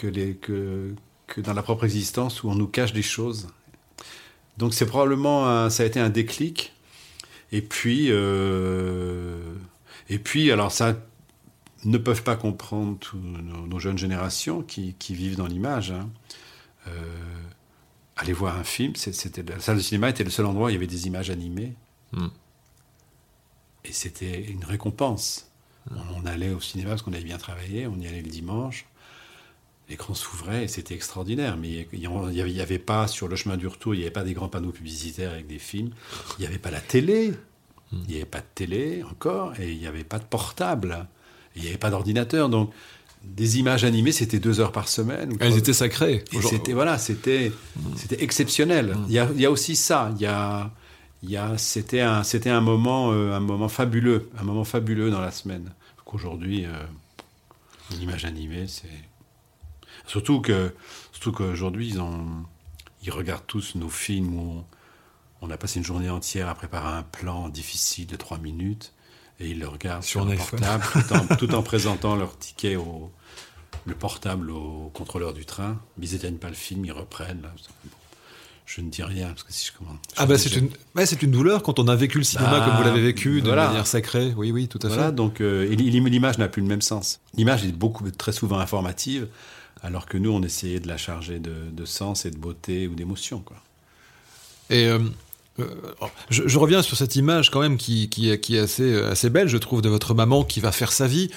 que, 0.00 0.06
les, 0.06 0.34
que, 0.34 0.94
que 1.26 1.40
dans 1.40 1.52
la 1.52 1.62
propre 1.62 1.84
existence 1.84 2.42
où 2.42 2.50
on 2.50 2.54
nous 2.54 2.66
cache 2.66 2.92
des 2.92 3.02
choses. 3.02 3.48
Donc, 4.56 4.72
c'est 4.72 4.86
probablement, 4.86 5.68
ça 5.68 5.82
a 5.82 5.86
été 5.86 6.00
un 6.00 6.08
déclic. 6.08 6.72
Et 7.52 7.62
puis, 7.62 8.06
euh, 8.10 9.54
et 10.08 10.18
puis, 10.18 10.50
alors 10.52 10.72
ça 10.72 10.96
ne 11.84 11.98
peuvent 11.98 12.22
pas 12.22 12.36
comprendre 12.36 12.98
nos, 13.14 13.78
jeunes 13.78 13.98
générations 13.98 14.62
qui, 14.62 14.94
qui 14.98 15.14
vivent 15.14 15.36
dans 15.36 15.46
l'image. 15.46 15.90
Hein. 15.90 16.08
Euh, 16.88 16.90
aller 18.16 18.32
voir 18.32 18.56
un 18.56 18.64
film, 18.64 18.94
c'était 18.96 19.42
la 19.42 19.60
salle 19.60 19.76
de 19.76 19.82
cinéma 19.82 20.10
était 20.10 20.24
le 20.24 20.30
seul 20.30 20.46
endroit 20.46 20.66
où 20.66 20.70
il 20.70 20.74
y 20.74 20.76
avait 20.76 20.86
des 20.86 21.06
images 21.06 21.30
animées. 21.30 21.74
Hmm. 22.12 22.28
Et 23.84 23.92
c'était 23.92 24.44
une 24.44 24.64
récompense. 24.64 25.50
On, 25.90 26.26
allait 26.26 26.50
au 26.50 26.60
cinéma 26.60 26.90
parce 26.90 27.02
qu'on 27.02 27.14
avait 27.14 27.24
bien 27.24 27.38
travaillé, 27.38 27.86
on 27.86 27.98
y 27.98 28.06
allait 28.06 28.20
le 28.20 28.28
dimanche. 28.28 28.86
L'écran 29.90 30.14
s'ouvrait 30.14 30.64
et 30.64 30.68
c'était 30.68 30.94
extraordinaire. 30.94 31.56
Mais 31.56 31.86
il 31.92 32.08
n'y 32.08 32.60
avait, 32.60 32.78
pas, 32.78 33.08
sur 33.08 33.26
le 33.26 33.34
chemin 33.34 33.56
du 33.56 33.66
retour, 33.66 33.94
il 33.94 33.98
n'y 33.98 34.04
avait 34.04 34.12
pas 34.12 34.22
des 34.22 34.34
grands 34.34 34.48
panneaux 34.48 34.70
publicitaires 34.70 35.32
avec 35.32 35.48
des 35.48 35.58
films. 35.58 35.90
Il 36.38 36.42
n'y 36.42 36.46
avait 36.46 36.58
pas 36.58 36.70
la 36.70 36.80
télé. 36.80 37.32
Il 37.92 37.98
n'y 38.08 38.14
avait 38.14 38.24
pas 38.24 38.38
de 38.38 38.46
télé 38.54 39.02
encore 39.02 39.52
et 39.58 39.72
il 39.72 39.78
n'y 39.78 39.88
avait 39.88 40.04
pas 40.04 40.20
de 40.20 40.24
portable. 40.24 41.08
Il 41.56 41.62
n'y 41.62 41.68
avait 41.68 41.76
pas 41.76 41.90
d'ordinateur. 41.90 42.48
Donc, 42.48 42.70
des 43.24 43.58
images 43.58 43.82
animées, 43.82 44.12
c'était 44.12 44.38
deux 44.38 44.60
heures 44.60 44.70
par 44.70 44.88
semaine. 44.88 45.36
Elles 45.40 45.58
étaient 45.58 45.72
sacrées. 45.72 46.24
C'était 46.40 46.72
voilà, 46.72 46.96
c'était 46.96 47.52
c'était 47.96 48.22
exceptionnel. 48.22 48.96
Il 49.08 49.12
y, 49.12 49.18
a, 49.18 49.28
il 49.34 49.40
y, 49.40 49.46
a, 49.46 49.50
aussi 49.50 49.74
ça. 49.74 50.12
Il 50.14 50.22
y 50.22 50.26
a, 50.26 50.70
il 51.24 51.30
y 51.30 51.36
a 51.36 51.58
c'était 51.58 52.00
un 52.00 52.22
c'était 52.22 52.48
un 52.48 52.60
moment 52.60 53.12
euh, 53.12 53.32
un 53.32 53.40
moment 53.40 53.68
fabuleux, 53.68 54.30
un 54.38 54.44
moment 54.44 54.64
fabuleux 54.64 55.10
dans 55.10 55.20
la 55.20 55.32
semaine. 55.32 55.72
Qu'aujourd'hui, 56.04 56.64
euh, 56.64 56.70
une 57.92 58.02
image 58.02 58.24
animée, 58.24 58.66
c'est 58.68 58.88
surtout 60.06 60.40
que 60.40 60.74
surtout 61.12 61.32
qu'aujourd'hui 61.32 61.88
ils 61.88 62.00
ont 62.00 62.44
ils 63.02 63.10
regardent 63.10 63.46
tous 63.46 63.74
nos 63.76 63.88
films 63.88 64.38
où 64.38 64.64
on, 65.40 65.50
a 65.50 65.56
passé 65.56 65.78
une 65.78 65.84
journée 65.84 66.10
entière 66.10 66.48
à 66.48 66.54
préparer 66.54 66.98
un 66.98 67.02
plan 67.02 67.48
difficile 67.48 68.06
de 68.06 68.16
trois 68.16 68.38
minutes 68.38 68.92
et 69.38 69.48
ils 69.48 69.58
le 69.58 69.68
regardent 69.68 70.02
sur, 70.02 70.26
un 70.26 70.36
portable 70.36 70.84
tout 71.38 71.54
en, 71.54 71.62
présentant 71.62 72.14
leur 72.14 72.36
ticket 72.38 72.76
au 72.76 73.10
le 73.86 73.94
portable 73.94 74.50
au 74.50 74.90
contrôleur 74.92 75.32
du 75.32 75.44
train. 75.44 75.80
Ils 76.00 76.12
n'éteignent 76.12 76.36
pas 76.36 76.48
le 76.48 76.54
film, 76.54 76.84
ils 76.84 76.92
reprennent. 76.92 77.46
Je 78.66 78.80
ne 78.82 78.88
dis 78.88 79.02
rien 79.02 79.28
parce 79.28 79.42
que 79.42 79.52
si 79.52 79.66
je 79.66 79.72
commence. 79.76 79.98
Ah 80.16 80.26
bah 80.26 80.38
c'est 80.38 80.54
une, 80.54 80.70
c'est 81.04 81.22
une 81.22 81.32
douleur 81.32 81.62
quand 81.62 81.80
on 81.80 81.88
a 81.88 81.96
vécu 81.96 82.18
le 82.18 82.24
cinéma 82.24 82.50
bah, 82.50 82.64
comme 82.64 82.76
vous 82.76 82.84
l'avez 82.84 83.02
vécu 83.02 83.42
de 83.42 83.50
manière 83.50 83.86
sacrée. 83.86 84.32
Oui, 84.36 84.52
oui, 84.52 84.68
tout 84.68 84.78
à 84.84 84.88
voilà, 84.88 85.10
Donc 85.10 85.40
euh, 85.40 85.66
l'image 85.74 86.38
n'a 86.38 86.46
plus 86.46 86.62
le 86.62 86.68
même 86.68 86.82
sens. 86.82 87.20
L'image 87.34 87.64
est 87.64 87.72
beaucoup 87.72 88.08
très 88.12 88.32
souvent 88.32 88.60
informative, 88.60 89.26
alors 89.82 90.06
que 90.06 90.18
nous 90.18 90.30
on 90.30 90.42
essayait 90.42 90.80
de 90.80 90.88
la 90.88 90.96
charger 90.96 91.38
de, 91.38 91.84
sens 91.84 92.26
et 92.26 92.30
de 92.30 92.36
beauté 92.36 92.86
ou 92.86 92.94
d'émotion. 92.94 93.42
Et 94.68 94.86
euh, 94.86 94.98
euh, 95.58 95.66
je, 96.30 96.58
reviens 96.58 96.82
sur 96.82 96.96
cette 96.96 97.16
image 97.16 97.50
quand 97.50 97.60
même 97.60 97.76
qui, 97.76 98.08
qui, 98.08 98.38
qui 98.38 98.56
est 98.56 98.60
assez, 98.60 99.02
assez 99.02 99.30
belle, 99.30 99.48
je 99.48 99.56
trouve, 99.56 99.82
de 99.82 99.88
votre 99.88 100.14
maman 100.14 100.44
qui 100.44 100.60
va 100.60 100.72
faire 100.72 100.92
sa 100.92 101.06
vie 101.06 101.30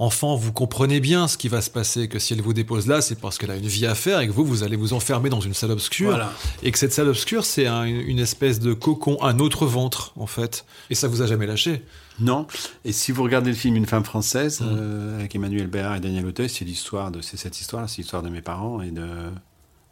enfant, 0.00 0.34
vous 0.34 0.52
comprenez 0.52 0.98
bien 0.98 1.28
ce 1.28 1.36
qui 1.36 1.48
va 1.48 1.60
se 1.60 1.68
passer, 1.68 2.08
que 2.08 2.18
si 2.18 2.32
elle 2.32 2.40
vous 2.40 2.54
dépose 2.54 2.86
là, 2.86 3.02
c'est 3.02 3.20
parce 3.20 3.36
qu'elle 3.36 3.50
a 3.50 3.56
une 3.56 3.66
vie 3.66 3.84
à 3.84 3.94
faire 3.94 4.20
et 4.20 4.26
que 4.26 4.32
vous, 4.32 4.46
vous 4.46 4.62
allez 4.62 4.76
vous 4.76 4.94
enfermer 4.94 5.28
dans 5.28 5.40
une 5.40 5.52
salle 5.52 5.72
obscure. 5.72 6.18
Et 6.62 6.72
que 6.72 6.78
cette 6.78 6.94
salle 6.94 7.08
obscure, 7.08 7.44
c'est 7.44 7.66
une 7.66 8.18
espèce 8.18 8.60
de 8.60 8.72
cocon, 8.72 9.22
un 9.22 9.38
autre 9.38 9.66
ventre, 9.66 10.14
en 10.16 10.26
fait. 10.26 10.64
Et 10.88 10.94
ça 10.94 11.06
vous 11.06 11.20
a 11.20 11.26
jamais 11.26 11.46
lâché 11.46 11.82
Non. 12.20 12.46
Et 12.84 12.92
si 12.92 13.12
vous 13.12 13.22
regardez 13.22 13.50
le 13.50 13.56
film 13.56 13.76
Une 13.76 13.86
femme 13.86 14.04
française, 14.04 14.60
mmh. 14.60 14.66
euh, 14.68 15.18
avec 15.18 15.34
Emmanuel 15.34 15.66
Béard 15.66 15.96
et 15.96 16.00
Daniel 16.00 16.26
Auteuil, 16.26 16.48
c'est 16.48 16.64
l'histoire 16.64 17.10
de, 17.10 17.20
c'est 17.20 17.36
cette 17.36 17.60
histoire, 17.60 17.88
c'est 17.88 17.98
l'histoire 17.98 18.22
de 18.22 18.28
mes 18.28 18.42
parents 18.42 18.82
et 18.82 18.90
de, 18.90 19.06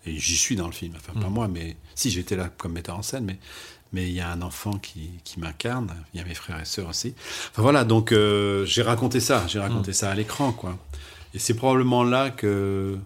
et 0.05 0.19
j'y 0.19 0.37
suis 0.37 0.57
dans 0.57 0.67
le 0.67 0.73
film. 0.73 0.95
Enfin, 0.97 1.19
pas 1.19 1.29
mmh. 1.29 1.33
moi, 1.33 1.49
mais 1.49 1.77
si 1.95 2.11
j'étais 2.11 2.37
là 2.37 2.51
comme 2.57 2.73
metteur 2.73 2.97
en 2.97 3.03
scène, 3.03 3.25
mais 3.25 3.39
mais 3.93 4.07
il 4.07 4.13
y 4.13 4.21
a 4.21 4.31
un 4.31 4.43
enfant 4.43 4.79
qui, 4.79 5.11
qui 5.25 5.41
m'incarne, 5.41 5.95
il 6.13 6.21
y 6.21 6.23
a 6.23 6.27
mes 6.27 6.35
frères 6.35 6.61
et 6.61 6.65
sœurs 6.65 6.89
aussi. 6.89 7.15
Enfin 7.51 7.63
voilà, 7.63 7.85
donc 7.85 8.13
euh, 8.13 8.67
j'ai 8.67 8.83
raconté 8.83 9.21
ça, 9.21 9.47
j'ai 9.47 9.59
raconté 9.59 9.93
mm. 9.93 9.95
ça 9.95 10.11
à 10.11 10.15
l'écran, 10.15 10.53
quoi. 10.53 10.77
Et 11.35 11.39
c'est 11.39 11.55
probablement 11.55 12.05
là 12.05 12.31
que, 12.31 12.99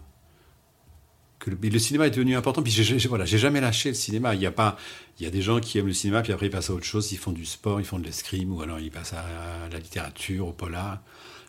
que 1.42 1.50
le, 1.50 1.78
cinéma 1.78 2.06
est 2.06 2.10
devenu 2.10 2.36
important. 2.36 2.62
Puis 2.62 2.72
j'ai, 2.72 3.08
voilà, 3.08 3.24
j'ai 3.24 3.38
jamais 3.38 3.60
lâché 3.60 3.88
le 3.88 3.94
cinéma. 3.94 4.34
Il 4.34 4.40
y 4.40 4.46
a 4.46 4.52
pas, 4.52 4.76
il 5.18 5.24
y 5.24 5.26
a 5.26 5.30
des 5.30 5.42
gens 5.42 5.58
qui 5.60 5.78
aiment 5.78 5.88
le 5.88 5.92
cinéma, 5.92 6.22
puis 6.22 6.32
après 6.32 6.46
ils 6.46 6.50
passent 6.50 6.70
à 6.70 6.72
autre 6.72 6.84
chose, 6.84 7.10
ils 7.12 7.18
font 7.18 7.32
du 7.32 7.44
sport, 7.44 7.80
ils 7.80 7.84
font 7.84 7.98
de 7.98 8.04
l'escrime, 8.04 8.52
ou 8.52 8.62
alors 8.62 8.78
ils 8.78 8.90
passent 8.90 9.12
à 9.12 9.68
la 9.70 9.78
littérature, 9.78 10.46
au 10.46 10.52
polar. 10.52 11.00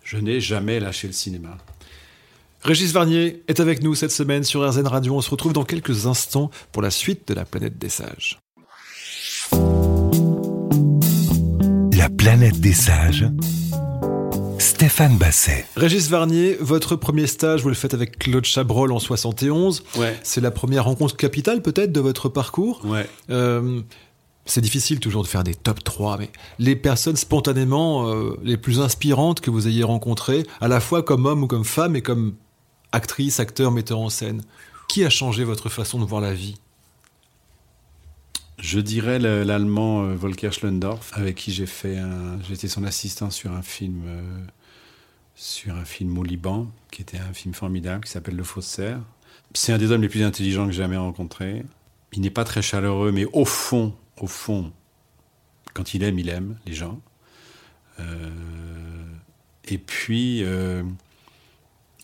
Je 0.03 0.17
n'ai 0.17 0.39
jamais 0.39 0.79
lâché 0.79 1.07
le 1.07 1.13
cinéma. 1.13 1.57
Régis 2.63 2.91
Varnier 2.91 3.43
est 3.47 3.59
avec 3.59 3.83
nous 3.83 3.93
cette 3.93 4.11
semaine 4.11 4.43
sur 4.43 4.67
RZN 4.67 4.87
Radio. 4.87 5.15
On 5.15 5.21
se 5.21 5.29
retrouve 5.29 5.53
dans 5.53 5.65
quelques 5.65 6.07
instants 6.07 6.49
pour 6.71 6.81
la 6.81 6.91
suite 6.91 7.27
de 7.27 7.33
la 7.33 7.45
planète 7.45 7.77
des 7.77 7.89
sages. 7.89 8.39
La 11.95 12.09
planète 12.09 12.59
des 12.59 12.73
sages. 12.73 13.25
Stéphane 14.63 15.17
Basset. 15.17 15.65
Régis 15.75 16.07
Varnier, 16.09 16.55
votre 16.61 16.95
premier 16.95 17.27
stage, 17.27 17.63
vous 17.63 17.67
le 17.67 17.75
faites 17.75 17.93
avec 17.93 18.17
Claude 18.17 18.45
Chabrol 18.45 18.93
en 18.93 18.99
71. 18.99 19.83
Ouais. 19.97 20.17
C'est 20.23 20.39
la 20.39 20.51
première 20.51 20.85
rencontre 20.85 21.17
capitale 21.17 21.61
peut-être 21.61 21.91
de 21.91 21.99
votre 21.99 22.29
parcours? 22.29 22.79
Ouais. 22.85 23.05
Euh, 23.29 23.81
c'est 24.45 24.61
difficile 24.61 25.01
toujours 25.01 25.21
de 25.21 25.27
faire 25.27 25.43
des 25.43 25.53
top 25.53 25.83
3, 25.83 26.17
mais 26.17 26.29
les 26.59 26.77
personnes 26.77 27.17
spontanément 27.17 28.07
euh, 28.07 28.39
les 28.41 28.55
plus 28.55 28.79
inspirantes 28.79 29.41
que 29.41 29.51
vous 29.51 29.67
ayez 29.67 29.83
rencontrées, 29.83 30.45
à 30.61 30.69
la 30.69 30.79
fois 30.79 31.03
comme 31.03 31.25
homme 31.25 31.43
ou 31.43 31.47
comme 31.47 31.65
femme 31.65 31.97
et 31.97 32.01
comme 32.01 32.35
actrice, 32.93 33.41
acteur, 33.41 33.69
metteur 33.69 33.99
en 33.99 34.09
scène, 34.09 34.43
qui 34.87 35.03
a 35.03 35.09
changé 35.09 35.43
votre 35.43 35.67
façon 35.67 35.99
de 35.99 36.05
voir 36.05 36.21
la 36.21 36.33
vie? 36.33 36.55
Je 38.63 38.79
dirais 38.79 39.19
l'allemand 39.19 40.03
euh, 40.03 40.15
Volker 40.15 40.51
Schlendorf, 40.51 41.11
avec 41.13 41.35
qui 41.35 41.51
j'ai 41.51 41.65
fait 41.65 41.97
un, 41.97 42.41
j'étais 42.47 42.69
son 42.69 42.85
assistant 42.85 43.29
sur 43.29 43.51
un 43.51 43.61
film, 43.61 44.03
euh, 44.07 44.45
sur 45.35 45.75
un 45.75 45.83
film 45.83 46.17
au 46.17 46.23
Liban, 46.23 46.71
qui 46.89 47.01
était 47.01 47.17
un 47.17 47.33
film 47.33 47.53
formidable, 47.53 48.05
qui 48.05 48.11
s'appelle 48.11 48.37
Le 48.37 48.43
Faussaire. 48.43 49.01
C'est 49.53 49.73
un 49.73 49.77
des 49.77 49.91
hommes 49.91 50.01
les 50.01 50.07
plus 50.07 50.23
intelligents 50.23 50.65
que 50.65 50.71
j'ai 50.71 50.81
jamais 50.81 50.97
rencontré. 50.97 51.65
Il 52.13 52.21
n'est 52.21 52.29
pas 52.29 52.45
très 52.45 52.61
chaleureux, 52.61 53.11
mais 53.11 53.25
au 53.33 53.43
fond, 53.43 53.93
au 54.17 54.27
fond, 54.27 54.71
quand 55.73 55.93
il 55.93 56.01
aime, 56.03 56.17
il 56.17 56.29
aime 56.29 56.57
les 56.65 56.73
gens. 56.73 57.01
Euh, 57.99 58.31
et 59.65 59.77
puis, 59.77 60.41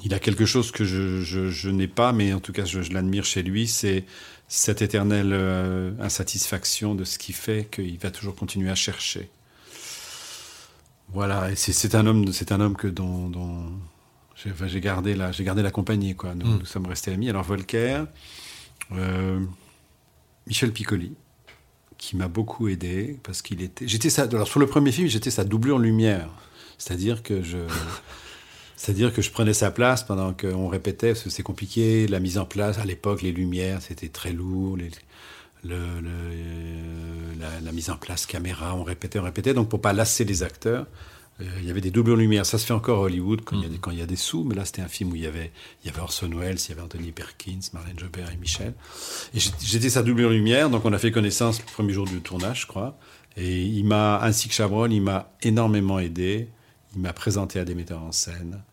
il 0.04 0.14
a 0.14 0.20
quelque 0.20 0.46
chose 0.46 0.72
que 0.72 0.86
je, 0.86 1.70
n'ai 1.70 1.88
pas, 1.88 2.14
mais 2.14 2.34
en 2.34 2.40
tout 2.40 2.54
cas, 2.54 2.66
je 2.66 2.80
l'admire 2.94 3.26
chez 3.26 3.44
lui, 3.44 3.68
c'est 3.68 4.06
cette 4.48 4.82
éternelle 4.82 5.32
euh, 5.34 5.92
insatisfaction 6.00 6.96
de 6.96 7.04
ce 7.04 7.20
qui 7.20 7.34
fait 7.34 7.68
qu'il 7.70 7.98
va 8.00 8.10
toujours 8.10 8.36
continuer 8.36 8.70
à 8.70 8.76
chercher. 8.76 9.30
Voilà, 11.10 11.52
et 11.52 11.56
c'est 11.56 11.96
un 11.96 12.06
homme, 12.06 12.32
c'est 12.32 12.52
un 12.52 12.62
homme 12.62 12.76
que 12.76 12.88
dont, 12.88 13.32
j'ai 14.36 14.80
gardé 14.80 15.16
la, 15.16 15.32
j'ai 15.32 15.44
gardé 15.44 15.62
la 15.64 15.72
compagnie 15.72 16.16
quoi. 16.16 16.36
Nous, 16.36 16.46
mm. 16.46 16.66
sommes 16.66 16.86
restés 16.86 17.12
amis. 17.12 17.30
Alors 17.30 17.44
Volcker, 17.44 18.04
euh, 18.94 19.40
Michel 20.48 20.72
Piccoli, 20.72 21.14
qui 21.98 22.16
m'a 22.16 22.28
beaucoup 22.28 22.68
aidé 22.68 23.20
parce 23.24 23.42
qu'il 23.42 23.62
était, 23.62 23.88
j'étais 23.88 24.10
ça. 24.10 24.24
Alors 24.24 24.48
sur 24.48 24.60
le 24.60 24.68
premier 24.68 24.92
film, 24.92 25.08
j'étais 25.08 25.32
sa 25.32 25.44
doublure 25.44 25.80
lumière, 25.80 26.30
c'est-à-dire 26.78 27.24
que 27.24 27.42
je 27.42 27.58
c'est-à-dire 28.80 29.14
que 29.14 29.22
je 29.22 29.30
prenais 29.30 29.54
sa 29.54 29.72
place 29.72 30.04
pendant 30.04 30.32
qu'on 30.32 30.70
répétait, 30.70 31.10
parce 31.10 31.24
que 31.24 31.30
c'est 31.30 31.44
compliqué, 31.44 32.08
la 32.08 32.22
mise 32.22 32.38
en 32.38 32.46
place, 32.46 32.78
à 32.78 32.86
l'époque, 32.86 33.22
les 33.22 33.34
lumières, 33.34 33.82
c'était 33.82 34.08
très 34.08 34.32
lourd, 34.32 34.78
le, 35.66 35.76
la, 37.62 37.72
mise 37.74 37.90
en 37.90 37.98
place 37.98 38.26
caméra, 38.26 38.74
on 38.76 38.84
répétait, 38.84 39.20
on 39.20 39.24
répétait, 39.24 39.54
donc 39.54 39.68
pour 39.68 39.82
pas 39.82 39.92
lasser 39.92 40.24
les 40.24 40.44
acteurs, 40.44 40.88
euh, 41.42 41.46
il 41.60 41.68
y 41.68 41.72
avait 41.72 41.82
des 41.82 41.92
doubles 41.92 42.14
lumières. 42.16 42.46
Ça 42.46 42.58
se 42.58 42.66
fait 42.66 42.74
encore 42.74 43.00
à 43.00 43.02
Hollywood 43.02 43.42
quand, 43.44 43.58
il, 43.58 43.64
y 43.64 43.66
a 43.66 43.68
des, 43.68 43.76
mm. 43.76 43.80
quand 43.82 43.92
il 43.92 44.00
y 44.00 44.02
a 44.02 44.06
des 44.06 44.16
sous, 44.16 44.46
mais 44.46 44.56
là 44.56 44.64
c'était 44.64 44.82
un 44.82 44.88
film 44.88 45.12
où 45.12 45.16
il 45.18 45.24
y 45.24 45.28
avait, 45.28 45.52
il 45.84 45.88
y 45.88 45.90
avait 45.94 46.00
Orson 46.00 46.30
Welles, 46.34 46.60
il 46.60 46.70
y 46.70 46.72
avait 46.72 46.82
Anthony 46.82 47.12
Perkins, 47.12 47.60
Marlène 47.74 48.00
Jobert 48.00 48.32
et 48.32 48.38
Michel. 48.38 48.74
Et 49.34 49.40
j'étais 49.62 49.90
sa 49.90 50.04
double 50.04 50.30
lumière, 50.30 50.70
donc 50.70 50.86
on 50.86 50.94
a 50.94 51.00
fait 51.00 51.12
connaissance 51.12 51.60
le 51.60 51.66
premier 51.66 51.92
jour 51.92 52.06
du 52.06 52.22
tournage, 52.22 52.62
je 52.62 52.68
crois. 52.68 52.98
Et 53.36 53.62
il 53.62 53.84
m'a, 53.84 54.22
ainsi 54.22 54.48
que 54.48 54.54
Chabrol, 54.54 54.94
il 54.94 55.02
m'a 55.02 55.34
énormément 55.42 56.00
aidé. 56.00 56.48
Il 56.96 57.02
m'a 57.02 57.14
présenté 57.14 57.60
à 57.60 57.66
des 57.66 57.76
metteurs 57.76 58.02
en 58.02 58.14
scène. 58.14 58.64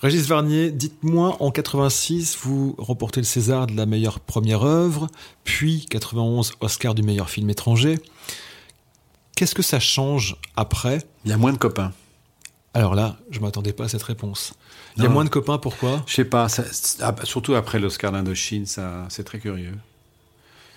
Régis 0.00 0.28
Varnier, 0.28 0.70
dites-moi, 0.70 1.36
en 1.40 1.50
86, 1.50 2.38
vous 2.42 2.76
remportez 2.78 3.20
le 3.20 3.24
César 3.26 3.66
de 3.66 3.76
la 3.76 3.84
meilleure 3.84 4.20
première 4.20 4.62
œuvre, 4.62 5.08
puis 5.42 5.86
91 5.90 6.52
Oscar 6.60 6.94
du 6.94 7.02
meilleur 7.02 7.28
film 7.28 7.50
étranger. 7.50 7.98
Qu'est-ce 9.34 9.56
que 9.56 9.62
ça 9.62 9.80
change 9.80 10.36
après? 10.54 10.98
Il 11.24 11.30
y 11.32 11.34
a 11.34 11.36
moins 11.36 11.52
de 11.52 11.58
copains. 11.58 11.92
Alors 12.74 12.94
là, 12.94 13.16
je 13.30 13.40
m'attendais 13.40 13.72
pas 13.72 13.84
à 13.84 13.88
cette 13.88 14.04
réponse. 14.04 14.54
Il 14.96 15.02
y 15.02 15.06
a 15.06 15.08
moins 15.08 15.24
de 15.24 15.30
copains, 15.30 15.58
pourquoi? 15.58 16.04
Je 16.06 16.14
sais 16.14 16.24
pas, 16.24 16.46
ah, 17.00 17.14
surtout 17.24 17.56
après 17.56 17.80
l'Oscar 17.80 18.12
d'Indochine, 18.12 18.66
c'est 18.66 19.24
très 19.24 19.40
curieux. 19.40 19.74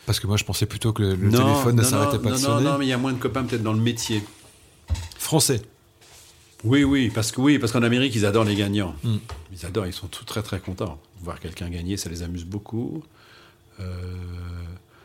Parce 0.07 0.19
que 0.19 0.25
moi, 0.25 0.37
je 0.37 0.45
pensais 0.45 0.65
plutôt 0.65 0.93
que 0.93 1.03
le, 1.03 1.29
téléphone 1.29 1.75
ne 1.75 1.83
s'arrêtait 1.83 2.17
pas 2.17 2.31
de 2.31 2.37
sonner. 2.37 2.63
Non, 2.63 2.71
non, 2.71 2.77
mais 2.79 2.87
il 2.87 2.89
y 2.89 2.93
a 2.93 2.97
moins 2.97 3.13
de 3.13 3.19
copains 3.19 3.43
peut-être 3.43 3.61
dans 3.61 3.73
le 3.73 3.79
métier. 3.79 4.23
Français 5.19 5.61
oui, 6.63 6.83
oui, 6.83 7.09
parce 7.13 7.31
que 7.31 7.41
oui, 7.41 7.59
parce 7.59 7.71
qu'en 7.71 7.83
Amérique, 7.83 8.15
ils 8.15 8.25
adorent 8.25 8.45
les 8.45 8.55
gagnants. 8.55 8.95
Hmm. 9.03 9.17
Ils 9.51 9.65
adorent, 9.65 9.87
ils 9.87 9.93
sont 9.93 10.07
tous 10.07 10.25
très 10.25 10.41
très 10.41 10.59
contents. 10.59 10.99
Voir 11.21 11.39
quelqu'un 11.39 11.69
gagner, 11.69 11.97
ça 11.97 12.09
les 12.09 12.23
amuse 12.23 12.45
beaucoup. 12.45 13.03
Euh, 13.79 13.85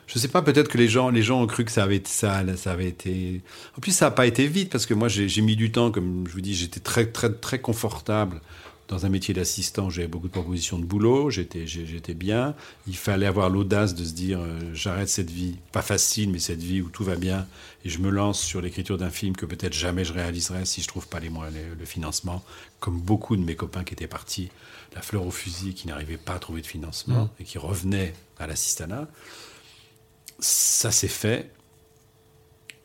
je 0.07 0.19
sais 0.19 0.29
pas, 0.29 0.43
peut-être 0.43 0.69
que 0.69 0.79
les 0.79 0.89
gens, 0.89 1.11
les 1.11 1.23
gens 1.23 1.43
ont 1.43 1.47
cru 1.47 1.65
que 1.65 1.73
ça 1.73 1.83
avait, 1.83 2.03
ça, 2.05 2.43
ça 2.57 2.73
avait 2.73 2.89
été. 2.89 3.41
En 3.77 3.81
plus, 3.81 3.93
ça 3.93 4.07
n'a 4.07 4.11
pas 4.11 4.27
été 4.27 4.47
vite 4.47 4.71
parce 4.71 4.87
que 4.87 4.95
moi, 4.95 5.09
j'ai 5.09 5.43
mis 5.43 5.57
du 5.57 5.73
temps, 5.73 5.91
comme 5.91 6.27
je 6.29 6.33
vous 6.33 6.41
dis, 6.41 6.55
j'étais 6.55 6.81
très 6.81 7.07
très 7.07 7.33
très 7.33 7.59
confortable 7.59 8.41
dans 8.89 9.05
un 9.05 9.09
métier 9.09 9.35
d'assistant, 9.35 9.91
j'avais 9.91 10.07
beaucoup 10.07 10.29
de 10.29 10.33
propositions 10.33 10.79
de 10.79 10.85
boulot, 10.85 11.31
j'étais, 11.31 11.67
j'étais 11.67 12.15
bien. 12.15 12.55
Il 12.87 12.97
fallait 12.97 13.27
avoir 13.27 13.51
l'audace 13.51 13.95
de 13.95 14.05
se 14.05 14.13
dire 14.13 14.39
euh, 14.41 14.59
j'arrête 14.75 15.09
cette 15.09 15.31
vie, 15.31 15.57
pas 15.73 15.83
facile, 15.83 16.31
mais 16.31 16.39
cette 16.39 16.63
vie 16.63 16.81
où 16.81 16.89
tout 16.89 17.03
va 17.03 17.17
bien, 17.17 17.47
et 17.85 17.89
je 17.89 17.99
me 17.99 18.11
lance 18.11 18.41
sur 18.41 18.61
l'écriture 18.61 18.97
d'un 18.97 19.11
film 19.11 19.35
que 19.35 19.47
peut-être 19.47 19.73
jamais 19.73 20.05
je 20.05 20.13
réaliserai 20.13 20.65
si 20.67 20.83
je 20.83 20.89
trouve 20.89 21.09
pas 21.09 21.19
les 21.19 21.31
moyens, 21.31 21.57
le 21.79 21.85
financement, 21.85 22.45
comme 22.79 23.01
beaucoup 23.01 23.37
de 23.37 23.43
mes 23.43 23.57
copains 23.57 23.83
qui 23.85 23.95
étaient 23.95 24.07
partis, 24.07 24.51
la 24.95 25.03
fleur 25.03 25.27
au 25.27 25.31
fusil, 25.31 25.75
qui 25.75 25.89
n'arrivaient 25.89 26.17
pas 26.17 26.35
à 26.35 26.39
trouver 26.39 26.63
de 26.63 26.67
financement 26.67 27.07
Mmh. 27.07 27.29
et 27.41 27.45
qui 27.45 27.59
revenaient 27.59 28.15
à 28.39 28.47
l'assistanat. 28.47 29.09
Ça 30.39 30.91
s'est 30.91 31.09
fait. 31.09 31.51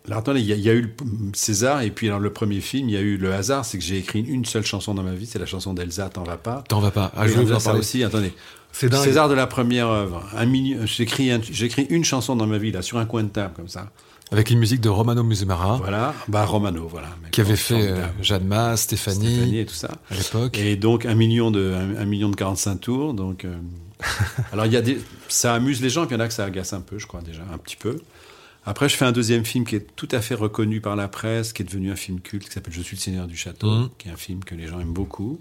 Alors 0.07 0.19
attendez, 0.19 0.39
il 0.41 0.47
y, 0.47 0.53
a- 0.53 0.55
il 0.55 0.61
y 0.63 0.69
a 0.69 0.73
eu 0.73 0.81
le 0.81 0.89
César, 1.33 1.81
et 1.81 1.91
puis 1.91 2.07
alors 2.07 2.19
le 2.19 2.31
premier 2.33 2.59
film, 2.59 2.89
il 2.89 2.93
y 2.93 2.97
a 2.97 3.01
eu 3.01 3.17
le 3.17 3.33
hasard, 3.33 3.65
c'est 3.65 3.77
que 3.77 3.83
j'ai 3.83 3.97
écrit 3.97 4.21
une 4.21 4.45
seule 4.45 4.65
chanson 4.65 4.93
dans 4.95 5.03
ma 5.03 5.13
vie, 5.13 5.25
c'est 5.27 5.37
la 5.39 5.45
chanson 5.45 5.73
d'Elsa, 5.73 6.09
T'en 6.09 6.23
vas 6.23 6.37
pas. 6.37 6.63
T'en 6.67 6.79
vas 6.79 6.91
pas. 6.91 7.11
Ah, 7.15 7.27
je 7.27 7.33
vais 7.33 7.43
vous 7.43 7.53
en 7.53 7.59
parler. 7.59 7.79
aussi, 7.79 8.03
attendez. 8.03 8.33
C'est. 8.71 8.91
César 8.93 9.27
de 9.29 9.33
la 9.33 9.47
première 9.47 9.89
œuvre. 9.89 10.23
Un 10.35 10.51
J'écris 10.85 11.29
un- 11.31 11.41
j'écris 11.41 11.85
une 11.89 12.03
chanson 12.05 12.35
dans 12.35 12.47
ma 12.47 12.57
vie, 12.57 12.71
là, 12.71 12.81
sur 12.81 12.97
un 12.97 13.05
coin 13.05 13.23
de 13.23 13.29
table, 13.29 13.53
comme 13.55 13.67
ça. 13.67 13.89
Avec 14.31 14.49
une 14.49 14.59
musique 14.59 14.79
de 14.79 14.87
Romano 14.87 15.23
Musumara, 15.23 15.75
Voilà. 15.75 16.15
Bah, 16.29 16.45
Romano, 16.45 16.87
voilà. 16.87 17.09
Qui 17.31 17.41
avait 17.41 17.57
fait 17.57 17.89
euh. 17.91 18.05
Jeanne 18.21 18.45
Mas, 18.45 18.77
Stéphanie, 18.83 19.25
Stéphanie 19.35 19.59
et 19.59 19.65
tout 19.65 19.73
ça. 19.73 19.89
à 20.09 20.15
l'époque. 20.15 20.57
Et 20.57 20.77
donc, 20.77 21.05
un 21.05 21.15
million 21.15 21.51
de, 21.51 21.73
un, 21.73 22.01
un 22.01 22.05
million 22.05 22.29
de 22.29 22.35
45 22.37 22.79
tours. 22.79 23.13
Donc, 23.13 23.43
euh, 23.43 23.53
alors, 24.53 24.65
il 24.65 24.71
y 24.71 24.77
a 24.77 24.81
des, 24.81 24.99
ça 25.27 25.53
amuse 25.53 25.81
les 25.81 25.89
gens, 25.89 26.05
puis 26.05 26.15
il 26.15 26.19
y 26.19 26.21
en 26.21 26.23
a 26.23 26.27
que 26.29 26.33
ça 26.33 26.45
agace 26.45 26.71
un 26.71 26.79
peu, 26.79 26.97
je 26.97 27.07
crois, 27.07 27.21
déjà, 27.21 27.41
un 27.53 27.57
petit 27.57 27.75
peu. 27.75 27.97
Après, 28.63 28.88
je 28.89 28.95
fais 28.95 29.06
un 29.06 29.12
deuxième 29.12 29.43
film 29.43 29.65
qui 29.65 29.76
est 29.76 29.88
tout 29.95 30.08
à 30.12 30.21
fait 30.21 30.36
reconnu 30.36 30.82
par 30.82 30.95
la 30.95 31.08
presse, 31.08 31.52
qui 31.52 31.63
est 31.63 31.65
devenu 31.65 31.91
un 31.91 31.95
film 31.95 32.19
culte, 32.19 32.47
qui 32.47 32.52
s'appelle 32.54 32.74
Je 32.74 32.82
suis 32.82 32.95
le 32.95 33.02
Seigneur 33.02 33.26
du 33.28 33.36
Château, 33.36 33.69
Mhm. 33.71 33.89
qui 33.97 34.08
est 34.08 34.12
un 34.12 34.17
film 34.17 34.43
que 34.43 34.54
les 34.54 34.67
gens 34.67 34.80
aiment 34.80 34.93
beaucoup. 34.93 35.39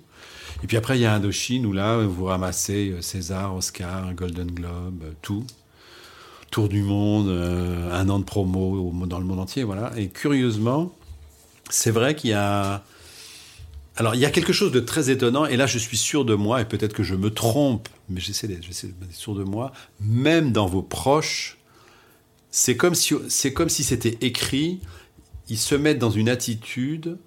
Et 0.63 0.67
puis 0.67 0.79
après, 0.79 0.99
il 0.99 1.03
y 1.03 1.07
a 1.07 1.13
Indochine, 1.15 1.67
où 1.67 1.73
là, 1.73 1.99
vous 1.99 2.25
ramassez 2.25 2.91
euh, 2.91 3.03
César, 3.03 3.55
Oscar, 3.55 4.15
Golden 4.15 4.51
Globe, 4.51 5.03
euh, 5.05 5.13
tout. 5.21 5.45
Tour 6.51 6.69
du 6.71 6.83
monde, 6.83 7.29
euh, 7.29 7.93
un 7.93 8.09
an 8.09 8.19
de 8.19 8.25
promo 8.25 8.91
au- 8.91 9.07
dans 9.07 9.19
le 9.19 9.25
monde 9.27 9.39
entier, 9.41 9.65
voilà. 9.65 9.93
Et 9.99 10.09
curieusement, 10.09 10.91
c'est 11.69 11.91
vrai 11.93 12.17
qu'il 12.17 12.31
y 12.31 12.35
a... 12.35 12.83
Alors, 13.97 14.15
il 14.15 14.21
y 14.21 14.25
a 14.25 14.31
quelque 14.31 14.55
chose 14.55 14.73
de 14.73 14.81
très 14.81 15.11
étonnant, 15.11 15.45
et 15.45 15.59
là, 15.59 15.67
je 15.67 15.77
suis 15.77 15.99
sûr 15.99 16.25
de 16.25 16.35
moi, 16.35 16.63
et 16.63 16.65
peut-être 16.65 16.95
que 16.95 17.03
je 17.03 17.15
me 17.15 17.29
trompe, 17.31 17.89
mais 18.09 18.19
j'essaie 18.19 18.49
d'être 18.49 18.65
sûr 19.13 19.35
de 19.35 19.45
moi, 19.45 19.73
même 20.01 20.53
dans 20.53 20.67
vos 20.67 20.81
proches, 20.83 21.59
c'est 22.51 22.77
comme 22.77 22.95
si 22.95 23.15
c'est 23.29 23.53
comme 23.53 23.69
si 23.69 23.85
c'était 23.85 24.19
écrit, 24.21 24.81
ils 25.49 25.59
se 25.59 25.75
mettent 25.75 25.99
dans 25.99 26.11
une 26.11 26.29
attitude, 26.29 27.19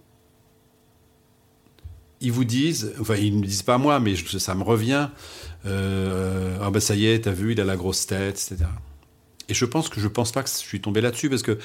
ils 2.21 2.31
vous 2.31 2.45
disent, 2.45 2.93
enfin, 2.99 3.15
ils 3.15 3.35
ne 3.35 3.41
me 3.41 3.45
disent 3.45 3.63
pas 3.63 3.77
moi, 3.77 3.99
mais 3.99 4.15
je- 4.15 4.37
ça 4.37 4.55
me 4.55 4.63
revient, 4.63 5.09
euh, 5.65 6.57
ah 6.61 6.71
ben 6.71 6.79
ça 6.79 6.95
y 6.95 7.05
est, 7.07 7.21
t'as 7.25 7.31
vu, 7.31 7.51
il 7.51 7.59
a 7.61 7.65
la 7.65 7.75
grosse 7.75 8.05
tête, 8.05 8.35
etc. 8.35 8.69
Et 9.49 9.53
je 9.53 9.65
pense 9.65 9.89
que 9.89 9.99
je 9.99 10.07
pense 10.07 10.31
pas 10.31 10.41
que 10.43 10.49
je 10.49 10.55
suis 10.55 10.79
tombé 10.79 11.01
là-dessus, 11.01 11.29
parce 11.29 11.41
que 11.43 11.57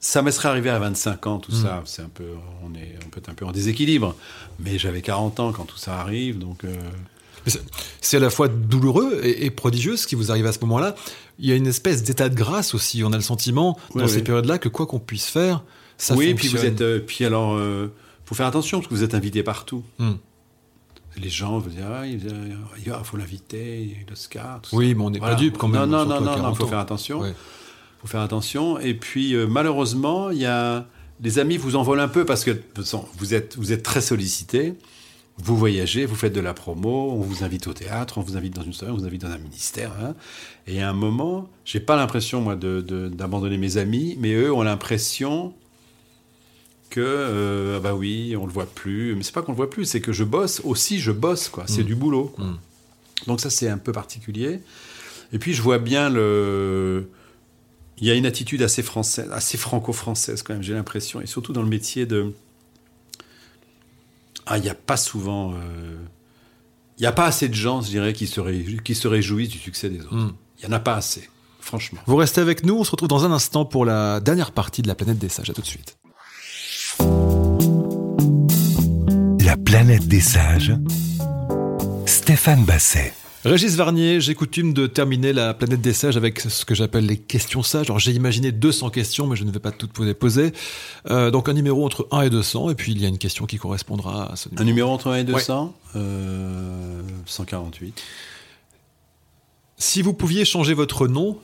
ça 0.00 0.22
me 0.22 0.30
serait 0.30 0.48
arrivé 0.48 0.70
à 0.70 0.78
25 0.78 1.26
ans, 1.26 1.38
tout 1.38 1.52
ça. 1.52 1.82
C'est 1.84 2.02
un 2.02 2.08
peu, 2.08 2.24
on 2.64 2.74
est, 2.74 2.96
on 3.06 3.10
peut 3.10 3.18
être 3.20 3.28
un 3.28 3.34
peu 3.34 3.44
en 3.44 3.52
déséquilibre. 3.52 4.16
Mais 4.58 4.78
j'avais 4.78 5.02
40 5.02 5.38
ans 5.40 5.52
quand 5.52 5.64
tout 5.66 5.76
ça 5.76 6.00
arrive, 6.00 6.38
donc. 6.38 6.64
euh, 6.64 6.74
c'est- 7.46 8.16
à 8.16 8.20
la 8.20 8.30
fois 8.30 8.48
douloureux 8.48 9.20
et, 9.22 9.46
et 9.46 9.50
prodigieux 9.50 9.96
ce 9.96 10.06
qui 10.06 10.14
vous 10.14 10.30
arrive 10.30 10.46
à 10.46 10.52
ce 10.52 10.60
moment-là. 10.60 10.94
Il 11.38 11.48
y 11.48 11.52
a 11.52 11.54
une 11.56 11.66
espèce 11.66 12.02
d'état 12.02 12.28
de 12.28 12.34
grâce 12.34 12.74
aussi. 12.74 13.02
On 13.04 13.12
a 13.12 13.16
le 13.16 13.22
sentiment 13.22 13.78
Oui, 13.94 14.02
dans 14.02 14.08
ces 14.08 14.16
oui. 14.16 14.22
périodes-là 14.22 14.58
que 14.58 14.68
quoi 14.68 14.86
qu'on 14.86 14.98
puisse 15.00 15.26
faire, 15.26 15.62
ça 15.96 16.14
oui, 16.14 16.34
puis 16.34 16.48
fonctionne. 16.48 16.68
vous 16.70 16.74
êtes, 16.76 16.80
euh, 16.82 16.98
puis 17.06 17.24
alors, 17.24 17.54
euh, 17.54 17.92
faut 18.26 18.34
faire 18.34 18.46
attention 18.46 18.78
parce 18.78 18.88
que 18.88 18.94
vous 18.94 19.02
êtes 19.02 19.14
invité 19.14 19.42
partout. 19.42 19.82
Hmm. 19.98 20.12
Les 21.16 21.28
gens 21.28 21.58
vous 21.58 21.70
disent, 21.70 21.80
ah, 21.86 22.06
il 22.06 22.20
faut 23.04 23.16
l'inviter, 23.16 23.96
l'Oscar. 24.08 24.60
tout 24.62 24.70
ça. 24.70 24.76
Oui, 24.76 24.94
mais 24.94 25.02
on 25.02 25.10
n'est 25.10 25.18
Voilà. 25.18 25.34
pas 25.34 25.40
dupe 25.40 25.58
quand 25.58 25.66
même. 25.68 25.80
Non, 25.82 25.86
non, 25.86 26.04
non, 26.06 26.20
non, 26.20 26.26
non, 26.26 26.34
40 26.36 26.56
faut 26.56 26.64
ans. 26.64 26.68
faire 26.68 26.78
attention. 26.78 27.20
Ouais. 27.20 27.34
faut 28.00 28.06
faire 28.06 28.20
attention. 28.20 28.78
Et 28.78 28.94
puis, 28.94 29.34
euh, 29.34 29.46
malheureusement, 29.46 30.30
il 30.30 30.38
y 30.38 30.46
a 30.46 30.86
les 31.22 31.38
amis 31.38 31.56
vous 31.58 31.76
en 31.76 31.82
volent 31.82 32.02
un 32.02 32.08
peu 32.08 32.24
parce 32.24 32.44
que 32.44 32.58
vous 33.18 33.34
êtes, 33.34 33.56
vous 33.58 33.72
êtes 33.72 33.82
très 33.82 34.00
sollicité. 34.00 34.74
Vous 35.42 35.56
voyagez, 35.56 36.04
vous 36.06 36.14
faites 36.16 36.32
de 36.34 36.40
la 36.40 36.52
promo, 36.54 37.12
on 37.12 37.20
vous 37.20 37.44
invite 37.44 37.66
au 37.66 37.72
théâtre, 37.72 38.18
on 38.18 38.22
vous 38.22 38.36
invite 38.36 38.54
dans 38.54 38.62
une 38.62 38.72
soirée, 38.72 38.92
on 38.92 38.96
vous 38.96 39.06
invite 39.06 39.22
dans 39.22 39.30
un 39.30 39.38
ministère. 39.38 39.92
hein. 40.02 40.14
Et 40.66 40.82
à 40.82 40.88
un 40.90 40.92
moment, 40.92 41.48
j'ai 41.64 41.80
pas 41.80 41.96
l'impression 41.96 42.40
moi 42.42 42.56
d'abandonner 42.56 43.56
mes 43.56 43.76
amis, 43.78 44.16
mais 44.20 44.34
eux 44.34 44.52
ont 44.52 44.62
l'impression 44.62 45.54
que 46.90 47.00
euh, 47.00 47.76
ah 47.76 47.80
bah 47.80 47.94
oui, 47.94 48.36
on 48.36 48.44
le 48.46 48.52
voit 48.52 48.66
plus. 48.66 49.14
Mais 49.14 49.22
c'est 49.22 49.32
pas 49.32 49.42
qu'on 49.42 49.52
le 49.52 49.56
voit 49.56 49.70
plus, 49.70 49.84
c'est 49.86 50.00
que 50.00 50.12
je 50.12 50.24
bosse 50.24 50.60
aussi, 50.64 50.98
je 50.98 51.12
bosse 51.12 51.48
quoi. 51.48 51.64
C'est 51.68 51.82
Mm. 51.82 51.86
du 51.86 51.94
boulot. 51.94 52.32
quoi. 52.34 52.44
Mm. 52.44 52.58
Donc 53.28 53.40
ça 53.40 53.48
c'est 53.50 53.68
un 53.68 53.78
peu 53.78 53.92
particulier. 53.92 54.60
Et 55.32 55.38
puis 55.38 55.54
je 55.54 55.62
vois 55.62 55.78
bien 55.78 56.10
le. 56.10 57.08
Il 57.98 58.06
y 58.06 58.10
a 58.10 58.14
une 58.14 58.26
attitude 58.26 58.62
assez 58.62 58.82
française, 58.82 59.28
assez 59.32 59.56
franco-française 59.58 60.42
quand 60.42 60.52
même. 60.54 60.62
J'ai 60.62 60.72
l'impression, 60.74 61.20
et 61.20 61.26
surtout 61.26 61.52
dans 61.52 61.62
le 61.62 61.68
métier 61.68 62.06
de. 62.06 62.32
Ah, 64.46 64.58
il 64.58 64.62
n'y 64.62 64.68
a 64.70 64.74
pas 64.74 64.96
souvent. 64.96 65.52
euh, 65.54 65.96
Il 66.98 67.02
n'y 67.02 67.06
a 67.06 67.12
pas 67.12 67.26
assez 67.26 67.48
de 67.48 67.54
gens, 67.54 67.80
je 67.82 67.88
dirais, 67.88 68.12
qui 68.12 68.26
se, 68.26 68.40
ré- 68.40 68.76
qui 68.84 68.94
se 68.94 69.06
réjouissent 69.08 69.48
du 69.50 69.58
succès 69.58 69.88
des 69.88 70.00
autres. 70.00 70.14
Mm. 70.14 70.32
Il 70.62 70.68
n'y 70.68 70.74
en 70.74 70.76
a 70.76 70.80
pas 70.80 70.94
assez, 70.96 71.28
franchement. 71.60 72.00
Vous 72.06 72.16
restez 72.16 72.40
avec 72.40 72.64
nous. 72.64 72.74
On 72.78 72.84
se 72.84 72.90
retrouve 72.90 73.08
dans 73.08 73.24
un 73.24 73.32
instant 73.32 73.64
pour 73.64 73.84
la 73.84 74.20
dernière 74.20 74.52
partie 74.52 74.82
de 74.82 74.88
la 74.88 74.94
planète 74.94 75.18
des 75.18 75.28
sages. 75.30 75.50
À 75.50 75.54
tout 75.54 75.62
de 75.62 75.66
suite. 75.66 75.96
La 79.44 79.56
planète 79.56 80.06
des 80.06 80.20
sages. 80.20 80.74
Stéphane 82.06 82.64
Basset. 82.64 83.12
Régis 83.44 83.74
Varnier, 83.74 84.20
j'ai 84.20 84.34
coutume 84.34 84.74
de 84.74 84.86
terminer 84.86 85.32
la 85.32 85.54
planète 85.54 85.80
des 85.80 85.94
sages 85.94 86.18
avec 86.18 86.40
ce 86.40 86.66
que 86.66 86.74
j'appelle 86.74 87.06
les 87.06 87.16
questions 87.16 87.62
sages. 87.62 87.86
Alors 87.86 87.98
j'ai 87.98 88.12
imaginé 88.12 88.52
200 88.52 88.90
questions, 88.90 89.26
mais 89.26 89.34
je 89.34 89.44
ne 89.44 89.50
vais 89.50 89.60
pas 89.60 89.72
toutes 89.72 89.96
vous 89.96 90.02
les 90.02 90.12
poser. 90.12 90.52
Euh, 91.08 91.30
donc 91.30 91.48
un 91.48 91.54
numéro 91.54 91.86
entre 91.86 92.06
1 92.10 92.22
et 92.22 92.30
200, 92.30 92.68
et 92.68 92.74
puis 92.74 92.92
il 92.92 93.00
y 93.00 93.06
a 93.06 93.08
une 93.08 93.16
question 93.16 93.46
qui 93.46 93.56
correspondra 93.56 94.30
à 94.30 94.36
ce 94.36 94.50
numéro. 94.50 94.62
Un 94.62 94.66
numéro 94.66 94.90
entre 94.90 95.08
1 95.08 95.16
et 95.16 95.24
200 95.24 95.74
euh, 95.96 97.02
148. 97.24 98.02
Si 99.78 100.02
vous 100.02 100.12
pouviez 100.12 100.44
changer 100.44 100.74
votre 100.74 101.08
nom, 101.08 101.38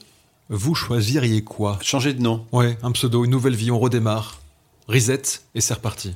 vous 0.51 0.75
choisiriez 0.75 1.43
quoi? 1.43 1.79
Changer 1.81 2.13
de 2.13 2.21
nom. 2.21 2.45
Ouais, 2.53 2.77
un 2.83 2.93
pseudo, 2.93 3.25
une 3.25 3.31
nouvelle 3.31 3.57
vie, 3.57 3.71
on 3.71 3.79
redémarre. 3.79 4.43
Reset, 4.87 5.23
et 5.55 5.63
c'est 5.63 5.75
reparti. 5.75 6.15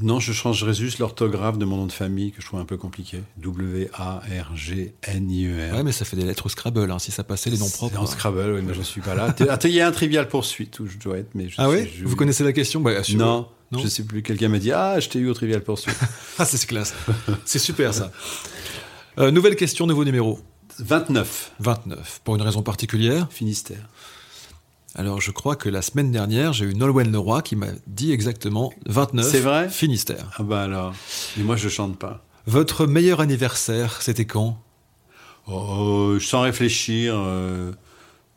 Non, 0.00 0.18
je 0.20 0.32
changerais 0.32 0.74
juste 0.74 0.98
l'orthographe 0.98 1.58
de 1.58 1.64
mon 1.64 1.76
nom 1.76 1.86
de 1.86 1.92
famille 1.92 2.32
que 2.32 2.40
je 2.42 2.46
trouve 2.46 2.60
un 2.60 2.64
peu 2.64 2.76
compliqué. 2.76 3.20
W-A-R-G-N-I-E-R. 3.38 5.74
Ouais, 5.76 5.82
mais 5.82 5.92
ça 5.92 6.04
fait 6.04 6.16
des 6.16 6.24
lettres 6.24 6.46
au 6.46 6.48
Scrabble, 6.48 6.90
hein, 6.90 6.98
si 6.98 7.10
ça 7.12 7.22
passait 7.24 7.50
les 7.50 7.58
noms 7.58 7.68
propres. 7.70 7.98
En 8.00 8.06
Scrabble, 8.06 8.52
oui, 8.54 8.62
mais 8.66 8.74
je 8.74 8.80
ne 8.80 8.84
suis 8.84 9.00
pas 9.00 9.14
là. 9.14 9.34
Ah, 9.48 9.58
Il 9.64 9.70
y 9.70 9.80
a 9.80 9.86
un 9.86 9.92
trivial 9.92 10.28
poursuite 10.28 10.78
où 10.80 10.86
je 10.86 10.98
dois 10.98 11.18
être, 11.18 11.34
mais 11.34 11.48
je 11.48 11.54
Ah 11.58 11.68
je- 11.70 12.04
Vous 12.04 12.16
connaissez 12.16 12.44
la 12.44 12.52
question 12.52 12.80
bah, 12.80 12.92
Non, 13.14 13.48
Non 13.72 13.78
je 13.80 13.88
sais 13.88 14.02
plus. 14.04 14.22
Quelqu'un 14.22 14.48
m'a 14.48 14.58
dit 14.58 14.72
Ah, 14.72 14.98
je 15.00 15.08
t'ai 15.08 15.18
eu 15.20 15.28
au 15.28 15.34
trivial 15.34 15.62
poursuite. 15.62 15.96
Ah, 16.38 16.44
c'est 16.44 16.64
classe. 16.66 16.94
c'est 17.44 17.58
super 17.60 17.94
ça. 17.94 18.10
Euh, 19.18 19.30
nouvelle 19.30 19.54
question, 19.56 19.86
nouveau 19.86 20.04
numéro. 20.04 20.40
29, 20.80 21.52
29. 21.60 22.20
Pour 22.24 22.34
une 22.34 22.42
raison 22.42 22.62
particulière 22.62 23.28
Finistère. 23.30 23.88
Alors, 24.96 25.20
je 25.20 25.30
crois 25.32 25.56
que 25.56 25.68
la 25.68 25.82
semaine 25.82 26.12
dernière, 26.12 26.52
j'ai 26.52 26.66
eu 26.66 26.74
Nolwenn 26.74 27.10
Leroy 27.10 27.42
qui 27.42 27.56
m'a 27.56 27.68
dit 27.88 28.12
exactement 28.12 28.72
29. 28.86 29.26
C'est 29.28 29.40
vrai? 29.40 29.68
Finistère. 29.68 30.30
Ah 30.38 30.42
bah 30.44 30.62
alors. 30.62 30.94
Mais 31.36 31.42
moi, 31.42 31.56
je 31.56 31.68
chante 31.68 31.98
pas. 31.98 32.24
Votre 32.46 32.86
meilleur 32.86 33.20
anniversaire, 33.20 34.00
c'était 34.02 34.24
quand? 34.26 34.60
Oh, 35.48 36.16
sans 36.20 36.42
réfléchir, 36.42 37.14
euh, 37.16 37.72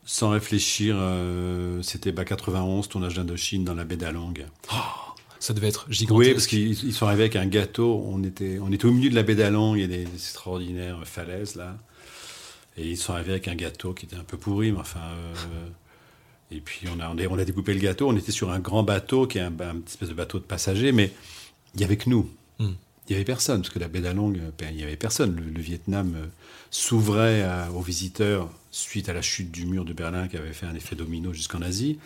sans 0.04 0.30
réfléchir, 0.30 0.96
euh, 0.98 1.80
c'était 1.82 2.10
bah, 2.12 2.24
91, 2.24 2.88
tournage 2.88 3.14
d'Indochine 3.14 3.64
dans 3.64 3.74
la 3.74 3.84
baie 3.84 3.96
d'Along. 3.96 4.34
Ça 5.38 5.54
devait 5.54 5.68
être 5.68 5.86
gigantesque. 5.88 6.26
Oui, 6.28 6.32
parce 6.34 6.46
qu'ils 6.48 6.84
ils 6.84 6.92
sont 6.92 7.06
arrivés 7.06 7.22
avec 7.22 7.36
un 7.36 7.46
gâteau. 7.46 8.04
On 8.08 8.24
était, 8.24 8.58
on 8.60 8.72
était 8.72 8.86
au 8.86 8.90
milieu 8.90 9.10
de 9.10 9.14
la 9.14 9.22
baie 9.22 9.36
d'Along, 9.36 9.76
il 9.76 9.82
y 9.82 9.84
a 9.84 9.86
des, 9.86 10.04
des 10.04 10.14
extraordinaires 10.14 10.98
falaises 11.04 11.54
là. 11.54 11.76
Et 12.76 12.90
ils 12.90 12.96
sont 12.96 13.12
arrivés 13.12 13.30
avec 13.32 13.46
un 13.48 13.54
gâteau 13.54 13.92
qui 13.92 14.06
était 14.06 14.16
un 14.16 14.24
peu 14.24 14.36
pourri, 14.36 14.72
mais 14.72 14.80
enfin. 14.80 15.00
euh, 15.00 15.68
et 16.50 16.60
puis 16.60 16.86
on 16.88 17.00
a, 17.00 17.08
on 17.10 17.38
a, 17.38 17.44
découpé 17.44 17.74
le 17.74 17.80
gâteau. 17.80 18.08
On 18.08 18.16
était 18.16 18.32
sur 18.32 18.50
un 18.50 18.58
grand 18.58 18.82
bateau 18.82 19.26
qui 19.26 19.38
est 19.38 19.42
un, 19.42 19.46
un 19.48 19.76
petit 19.76 19.92
espèce 19.92 20.08
de 20.08 20.14
bateau 20.14 20.38
de 20.38 20.44
passagers, 20.44 20.92
mais 20.92 21.12
il 21.74 21.80
y 21.80 21.84
avait 21.84 21.96
que 21.96 22.08
nous. 22.08 22.30
Hmm. 22.58 22.72
Il 23.08 23.12
y 23.12 23.14
avait 23.14 23.24
personne, 23.24 23.62
parce 23.62 23.72
que 23.72 23.78
la 23.78 23.88
baie 23.88 24.00
d'Along, 24.00 24.36
euh, 24.38 24.50
ben, 24.58 24.68
il 24.72 24.80
y 24.80 24.82
avait 24.82 24.96
personne. 24.96 25.36
Le, 25.36 25.50
le 25.50 25.60
Vietnam 25.60 26.14
euh, 26.16 26.26
s'ouvrait 26.70 27.42
à- 27.42 27.70
aux 27.72 27.80
visiteurs 27.80 28.50
suite 28.70 29.08
à 29.08 29.12
la 29.12 29.22
chute 29.22 29.50
du 29.50 29.66
mur 29.66 29.84
de 29.84 29.92
Berlin 29.92 30.28
qui 30.28 30.36
avait 30.36 30.52
fait 30.52 30.66
un 30.66 30.74
effet 30.74 30.96
domino 30.96 31.32
jusqu'en 31.32 31.62
Asie. 31.62 31.98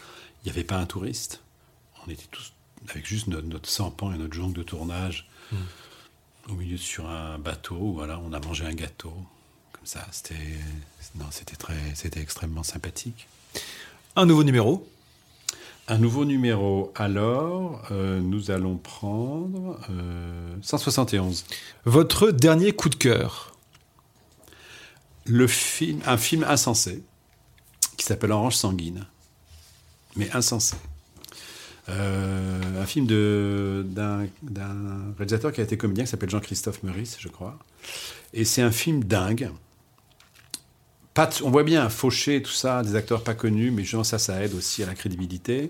Il 0.42 0.46
n'y 0.46 0.50
avait 0.50 0.64
pas 0.64 0.76
un 0.76 0.86
touriste. 0.86 1.40
On 2.06 2.10
était 2.10 2.26
tous 2.30 2.52
avec 2.88 3.06
juste 3.06 3.28
notre, 3.28 3.46
notre 3.46 3.68
sampan 3.68 4.12
et 4.12 4.18
notre 4.18 4.34
jonque 4.34 4.54
de 4.54 4.62
tournage 4.62 5.28
au 6.48 6.54
milieu 6.54 6.76
sur 6.76 7.08
un 7.08 7.38
bateau. 7.38 7.92
Voilà, 7.92 8.18
on 8.20 8.32
a 8.32 8.40
mangé 8.40 8.64
un 8.64 8.74
gâteau 8.74 9.14
comme 9.72 9.86
ça. 9.86 10.06
C'était 10.10 10.34
non, 11.14 11.26
c'était 11.30 11.56
très, 11.56 11.78
c'était 11.94 12.20
extrêmement 12.20 12.62
sympathique. 12.62 13.28
Un 14.14 14.26
nouveau 14.26 14.44
numéro. 14.44 14.86
Un 15.88 15.96
nouveau 15.96 16.26
numéro. 16.26 16.92
Alors, 16.96 17.82
euh, 17.90 18.20
nous 18.20 18.50
allons 18.50 18.76
prendre 18.76 19.80
euh, 19.90 20.54
171. 20.60 21.46
Votre 21.86 22.30
dernier 22.30 22.72
coup 22.72 22.90
de 22.90 22.94
cœur 22.94 23.56
Le 25.24 25.46
film, 25.46 26.00
un 26.04 26.18
film 26.18 26.44
insensé 26.44 27.02
qui 27.96 28.04
s'appelle 28.04 28.32
Orange 28.32 28.56
sanguine, 28.56 29.06
mais 30.16 30.30
insensé. 30.32 30.76
Euh, 31.88 32.82
un 32.82 32.86
film 32.86 33.06
d'un 33.06 34.28
réalisateur 35.16 35.52
qui 35.52 35.62
a 35.62 35.64
été 35.64 35.78
comédien 35.78 36.04
qui 36.04 36.10
s'appelle 36.10 36.30
Jean-Christophe 36.30 36.82
Meurice, 36.82 37.16
je 37.18 37.28
crois. 37.28 37.58
Et 38.34 38.44
c'est 38.44 38.62
un 38.62 38.72
film 38.72 39.04
dingue. 39.04 39.50
On 41.44 41.50
voit 41.50 41.62
bien 41.62 41.90
fauché, 41.90 42.40
tout 42.42 42.52
ça, 42.52 42.82
des 42.82 42.96
acteurs 42.96 43.22
pas 43.22 43.34
connus, 43.34 43.70
mais 43.70 43.82
justement 43.82 44.02
ça, 44.04 44.18
ça 44.18 44.42
aide 44.42 44.54
aussi 44.54 44.82
à 44.82 44.86
la 44.86 44.94
crédibilité. 44.94 45.64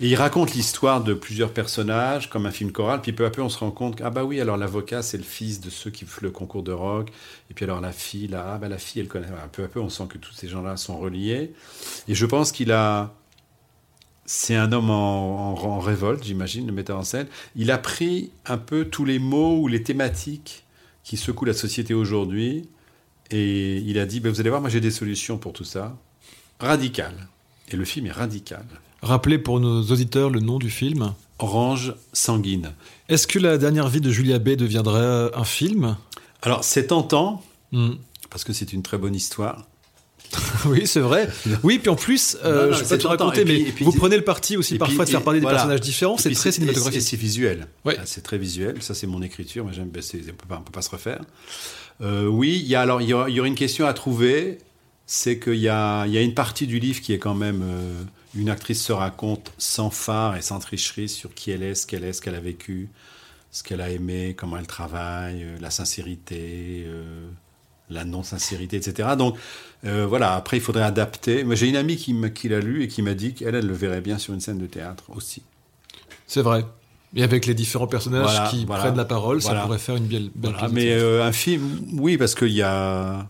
Et 0.00 0.08
il 0.08 0.14
raconte 0.14 0.54
l'histoire 0.54 1.02
de 1.02 1.14
plusieurs 1.14 1.52
personnages, 1.52 2.30
comme 2.30 2.46
un 2.46 2.52
film 2.52 2.70
choral, 2.70 3.00
puis 3.02 3.12
peu 3.12 3.24
à 3.26 3.30
peu 3.30 3.42
on 3.42 3.48
se 3.48 3.58
rend 3.58 3.72
compte 3.72 4.00
ah 4.04 4.10
bah 4.10 4.22
oui, 4.22 4.40
alors 4.40 4.56
l'avocat 4.56 5.02
c'est 5.02 5.16
le 5.18 5.24
fils 5.24 5.60
de 5.60 5.68
ceux 5.70 5.90
qui 5.90 6.04
font 6.04 6.20
le 6.22 6.30
concours 6.30 6.62
de 6.62 6.70
rock, 6.70 7.10
et 7.50 7.54
puis 7.54 7.64
alors 7.64 7.80
la 7.80 7.90
fille, 7.90 8.28
là, 8.28 8.52
ah 8.54 8.58
bah 8.58 8.68
la 8.68 8.78
fille 8.78 9.02
elle 9.02 9.08
connaît. 9.08 9.26
Peu 9.52 9.64
à 9.64 9.68
peu 9.68 9.80
on 9.80 9.88
sent 9.88 10.04
que 10.08 10.18
tous 10.18 10.32
ces 10.32 10.46
gens-là 10.48 10.76
sont 10.76 10.96
reliés. 10.96 11.52
Et 12.06 12.14
je 12.14 12.26
pense 12.26 12.52
qu'il 12.52 12.70
a. 12.70 13.14
C'est 14.26 14.56
un 14.56 14.72
homme 14.72 14.90
en, 14.90 15.54
en- 15.54 15.64
en 15.64 15.78
révolte, 15.80 16.22
j'imagine, 16.24 16.66
le 16.66 16.72
metteur 16.72 16.98
en 16.98 17.02
scène. 17.04 17.26
Il 17.56 17.70
a 17.70 17.78
pris 17.78 18.30
un 18.46 18.58
peu 18.58 18.84
tous 18.84 19.04
les 19.04 19.18
mots 19.18 19.58
ou 19.60 19.68
les 19.68 19.82
thématiques 19.82 20.64
qui 21.02 21.16
secouent 21.16 21.46
la 21.46 21.54
société 21.54 21.94
aujourd'hui, 21.94 22.68
et 23.30 23.76
il 23.78 23.98
a 23.98 24.06
dit, 24.06 24.20
bah, 24.20 24.30
vous 24.30 24.40
allez 24.40 24.50
voir, 24.50 24.60
moi 24.60 24.70
j'ai 24.70 24.80
des 24.80 24.90
solutions 24.90 25.38
pour 25.38 25.52
tout 25.52 25.64
ça. 25.64 25.96
Radical. 26.60 27.14
Et 27.70 27.76
le 27.76 27.84
film 27.84 28.06
est 28.06 28.12
radical. 28.12 28.64
Rappelez 29.02 29.38
pour 29.38 29.60
nos 29.60 29.82
auditeurs 29.82 30.30
le 30.30 30.40
nom 30.40 30.58
du 30.58 30.70
film. 30.70 31.14
Orange 31.38 31.94
sanguine. 32.12 32.72
Est-ce 33.08 33.26
que 33.26 33.38
la 33.38 33.58
dernière 33.58 33.88
vie 33.88 34.00
de 34.00 34.10
Julia 34.10 34.38
B 34.38 34.50
deviendrait 34.50 35.30
un 35.34 35.44
film? 35.44 35.96
Alors, 36.42 36.64
c'est 36.64 36.88
tentant, 36.88 37.42
Hmm. 37.70 37.96
parce 38.30 38.44
que 38.44 38.54
c'est 38.54 38.72
une 38.72 38.82
très 38.82 38.96
bonne 38.96 39.14
histoire. 39.14 39.66
Oui, 40.66 40.86
c'est 40.86 41.00
vrai. 41.00 41.28
Oui, 41.62 41.78
puis 41.78 41.88
en 41.88 41.94
plus, 41.96 42.36
euh, 42.44 42.66
Non, 42.66 42.70
non, 42.72 42.76
je 42.76 42.84
pas 42.84 42.98
te 42.98 43.06
raconter, 43.06 43.44
mais 43.44 43.60
puis- 43.72 43.84
vous 43.84 43.92
prenez 43.92 44.16
le 44.16 44.24
parti 44.24 44.56
aussi 44.56 44.76
parfois 44.76 45.04
de 45.04 45.10
faire 45.10 45.22
parler 45.22 45.38
des 45.40 45.44
voilà. 45.44 45.58
personnages 45.58 45.80
différents. 45.80 46.16
C'est 46.18 46.30
très 46.32 46.52
cinématographique. 46.52 47.02
c'est 47.02 47.16
visuel. 47.16 47.66
Ouais. 47.84 47.96
C'est 48.04 48.22
très 48.22 48.38
visuel. 48.38 48.76
Ça, 48.82 48.94
c'est 48.94 49.06
mon 49.06 49.22
écriture. 49.22 49.66
J'aime. 49.72 49.90
c'est- 50.00 50.20
On 50.28 50.32
peut 50.34 50.46
pas, 50.48 50.58
on 50.58 50.62
peut 50.62 50.72
pas 50.72 50.82
se 50.82 50.90
refaire. 50.90 51.20
Euh, 52.00 52.26
oui, 52.26 52.60
il 52.62 52.68
y 52.68 52.74
a 52.74 52.80
alors 52.80 53.00
il 53.02 53.08
y, 53.08 53.12
aura- 53.14 53.28
une 53.28 53.54
question 53.54 53.86
à 53.86 53.92
trouver. 53.92 54.58
C'est 55.06 55.38
qu'il 55.38 55.54
y 55.54 55.68
a, 55.68 56.04
il 56.06 56.12
y 56.12 56.18
a 56.18 56.20
une 56.20 56.34
partie 56.34 56.66
du 56.66 56.78
livre 56.78 57.00
qui 57.00 57.14
est 57.14 57.18
quand 57.18 57.34
même 57.34 57.62
euh, 57.64 58.02
une 58.36 58.50
actrice 58.50 58.82
se 58.82 58.92
raconte 58.92 59.52
sans 59.56 59.88
phare 59.90 60.36
et 60.36 60.42
sans 60.42 60.58
tricherie 60.58 61.08
sur 61.08 61.32
qui 61.34 61.50
elle 61.50 61.62
est, 61.62 61.74
ce 61.74 61.86
qu'elle 61.86 62.04
est, 62.04 62.12
ce 62.12 62.20
qu'elle 62.20 62.34
a 62.34 62.40
vécu, 62.40 62.90
ce 63.50 63.62
qu'elle 63.62 63.80
a 63.80 63.88
aimé, 63.88 64.34
comment 64.36 64.58
elle 64.58 64.66
travaille, 64.66 65.42
euh, 65.44 65.56
la 65.62 65.70
sincérité, 65.70 66.84
la 67.90 68.04
non-sincérité, 68.04 68.76
etc. 68.76 69.10
Donc 69.16 69.36
euh, 69.84 70.06
voilà, 70.06 70.34
après 70.34 70.56
il 70.58 70.60
faudrait 70.60 70.82
adapter. 70.82 71.44
Moi 71.44 71.54
j'ai 71.54 71.68
une 71.68 71.76
amie 71.76 71.96
qui, 71.96 72.14
qui 72.34 72.48
l'a 72.48 72.60
lu 72.60 72.82
et 72.82 72.88
qui 72.88 73.02
m'a 73.02 73.14
dit 73.14 73.34
qu'elle, 73.34 73.54
elle 73.54 73.66
le 73.66 73.74
verrait 73.74 74.00
bien 74.00 74.18
sur 74.18 74.34
une 74.34 74.40
scène 74.40 74.58
de 74.58 74.66
théâtre 74.66 75.04
aussi. 75.14 75.42
C'est 76.26 76.42
vrai. 76.42 76.64
Et 77.16 77.22
avec 77.22 77.46
les 77.46 77.54
différents 77.54 77.86
personnages 77.86 78.22
Voilà, 78.24 78.48
qui 78.50 78.66
voilà. 78.66 78.82
prennent 78.82 78.96
la 78.96 79.04
parole, 79.06 79.40
ça 79.40 79.54
pourrait 79.62 79.78
faire 79.78 79.96
une 79.96 80.06
belle, 80.06 80.30
belle 80.34 80.54
mais 80.72 80.90
euh, 80.92 81.24
un 81.24 81.32
film, 81.32 81.62
oui, 81.94 82.18
parce 82.18 82.34
qu'il 82.34 82.52
y 82.52 82.60
a, 82.60 83.26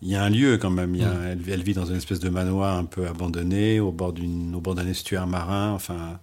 y 0.00 0.14
a 0.14 0.22
un 0.24 0.30
lieu 0.30 0.56
quand 0.56 0.70
même. 0.70 0.94
Y 0.94 1.04
a- 1.04 1.08
Mm. 1.08 1.26
elle, 1.26 1.40
elle 1.52 1.62
vit 1.62 1.74
dans 1.74 1.84
une 1.84 1.96
espèce 1.96 2.20
de 2.20 2.30
manoir 2.30 2.78
un 2.78 2.86
peu 2.86 3.06
abandonné, 3.06 3.80
au 3.80 3.92
bord 3.92 4.14
d'un 4.14 4.86
estuaire 4.86 5.26
marin. 5.26 5.72
Enfin, 5.72 6.18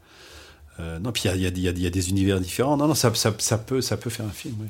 euh, 0.80 0.98
non, 0.98 1.12
puis 1.12 1.24
il 1.26 1.28
y 1.28 1.32
a, 1.32 1.36
y 1.36 1.46
a- 1.46 1.50
y 1.60 1.68
a- 1.68 1.72
il 1.72 1.80
y 1.84 1.86
a 1.86 1.90
des 1.92 2.10
univers 2.10 2.40
différents. 2.40 2.76
Non, 2.76 2.88
non, 2.88 2.96
ça, 2.96 3.14
ça, 3.14 3.36
ça 3.38 3.60
peut, 3.60 3.82
ça 3.82 3.96
peut 3.98 4.10
faire 4.10 4.26
un 4.26 4.30
film. 4.32 4.56
oui. 4.60 4.68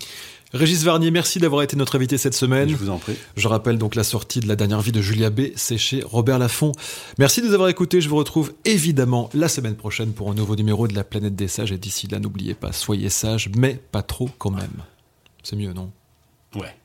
Régis 0.52 0.84
Varnier, 0.84 1.12
merci 1.12 1.38
d'avoir 1.38 1.62
été 1.62 1.76
notre 1.76 1.95
invité 1.95 2.18
cette 2.18 2.34
semaine. 2.34 2.70
Je 2.70 2.76
vous 2.76 2.89
en 2.89 2.97
prie. 2.97 3.16
Je 3.38 3.47
rappelle 3.47 3.78
donc 3.78 3.93
la 3.93 4.04
sortie 4.04 4.39
de 4.39 4.47
la 4.47 4.56
dernière 4.56 4.82
vie 4.82 4.91
de 4.91 5.02
Julia 5.02 5.30
B, 5.30 5.41
c'est 5.56 5.78
chez 5.78 6.02
Robert 6.02 6.39
Laffont. 6.39 6.72
Merci 7.20 7.41
de 7.41 7.47
nous 7.47 7.54
avoir 7.54 7.70
écoutés. 7.70 8.02
Je 8.02 8.10
vous 8.10 8.16
retrouve 8.16 8.54
évidemment 8.66 9.30
la 9.36 9.47
semaine 9.47 9.76
prochaine 9.76 10.12
pour 10.12 10.32
un 10.32 10.34
nouveau 10.34 10.56
numéro 10.56 10.88
de 10.88 10.95
la 10.95 11.04
planète 11.04 11.36
des 11.36 11.47
sages. 11.47 11.72
Et 11.72 11.78
d'ici 11.78 12.08
là, 12.08 12.20
n'oubliez 12.20 12.56
pas, 12.56 12.72
soyez 12.72 13.10
sages, 13.10 13.50
mais 13.56 13.80
pas 13.91 14.02
trop 14.02 14.30
quand 14.39 14.50
même. 14.52 14.84
C'est 15.43 15.56
mieux, 15.56 15.74
non? 15.74 15.91
Ouais. 16.56 16.76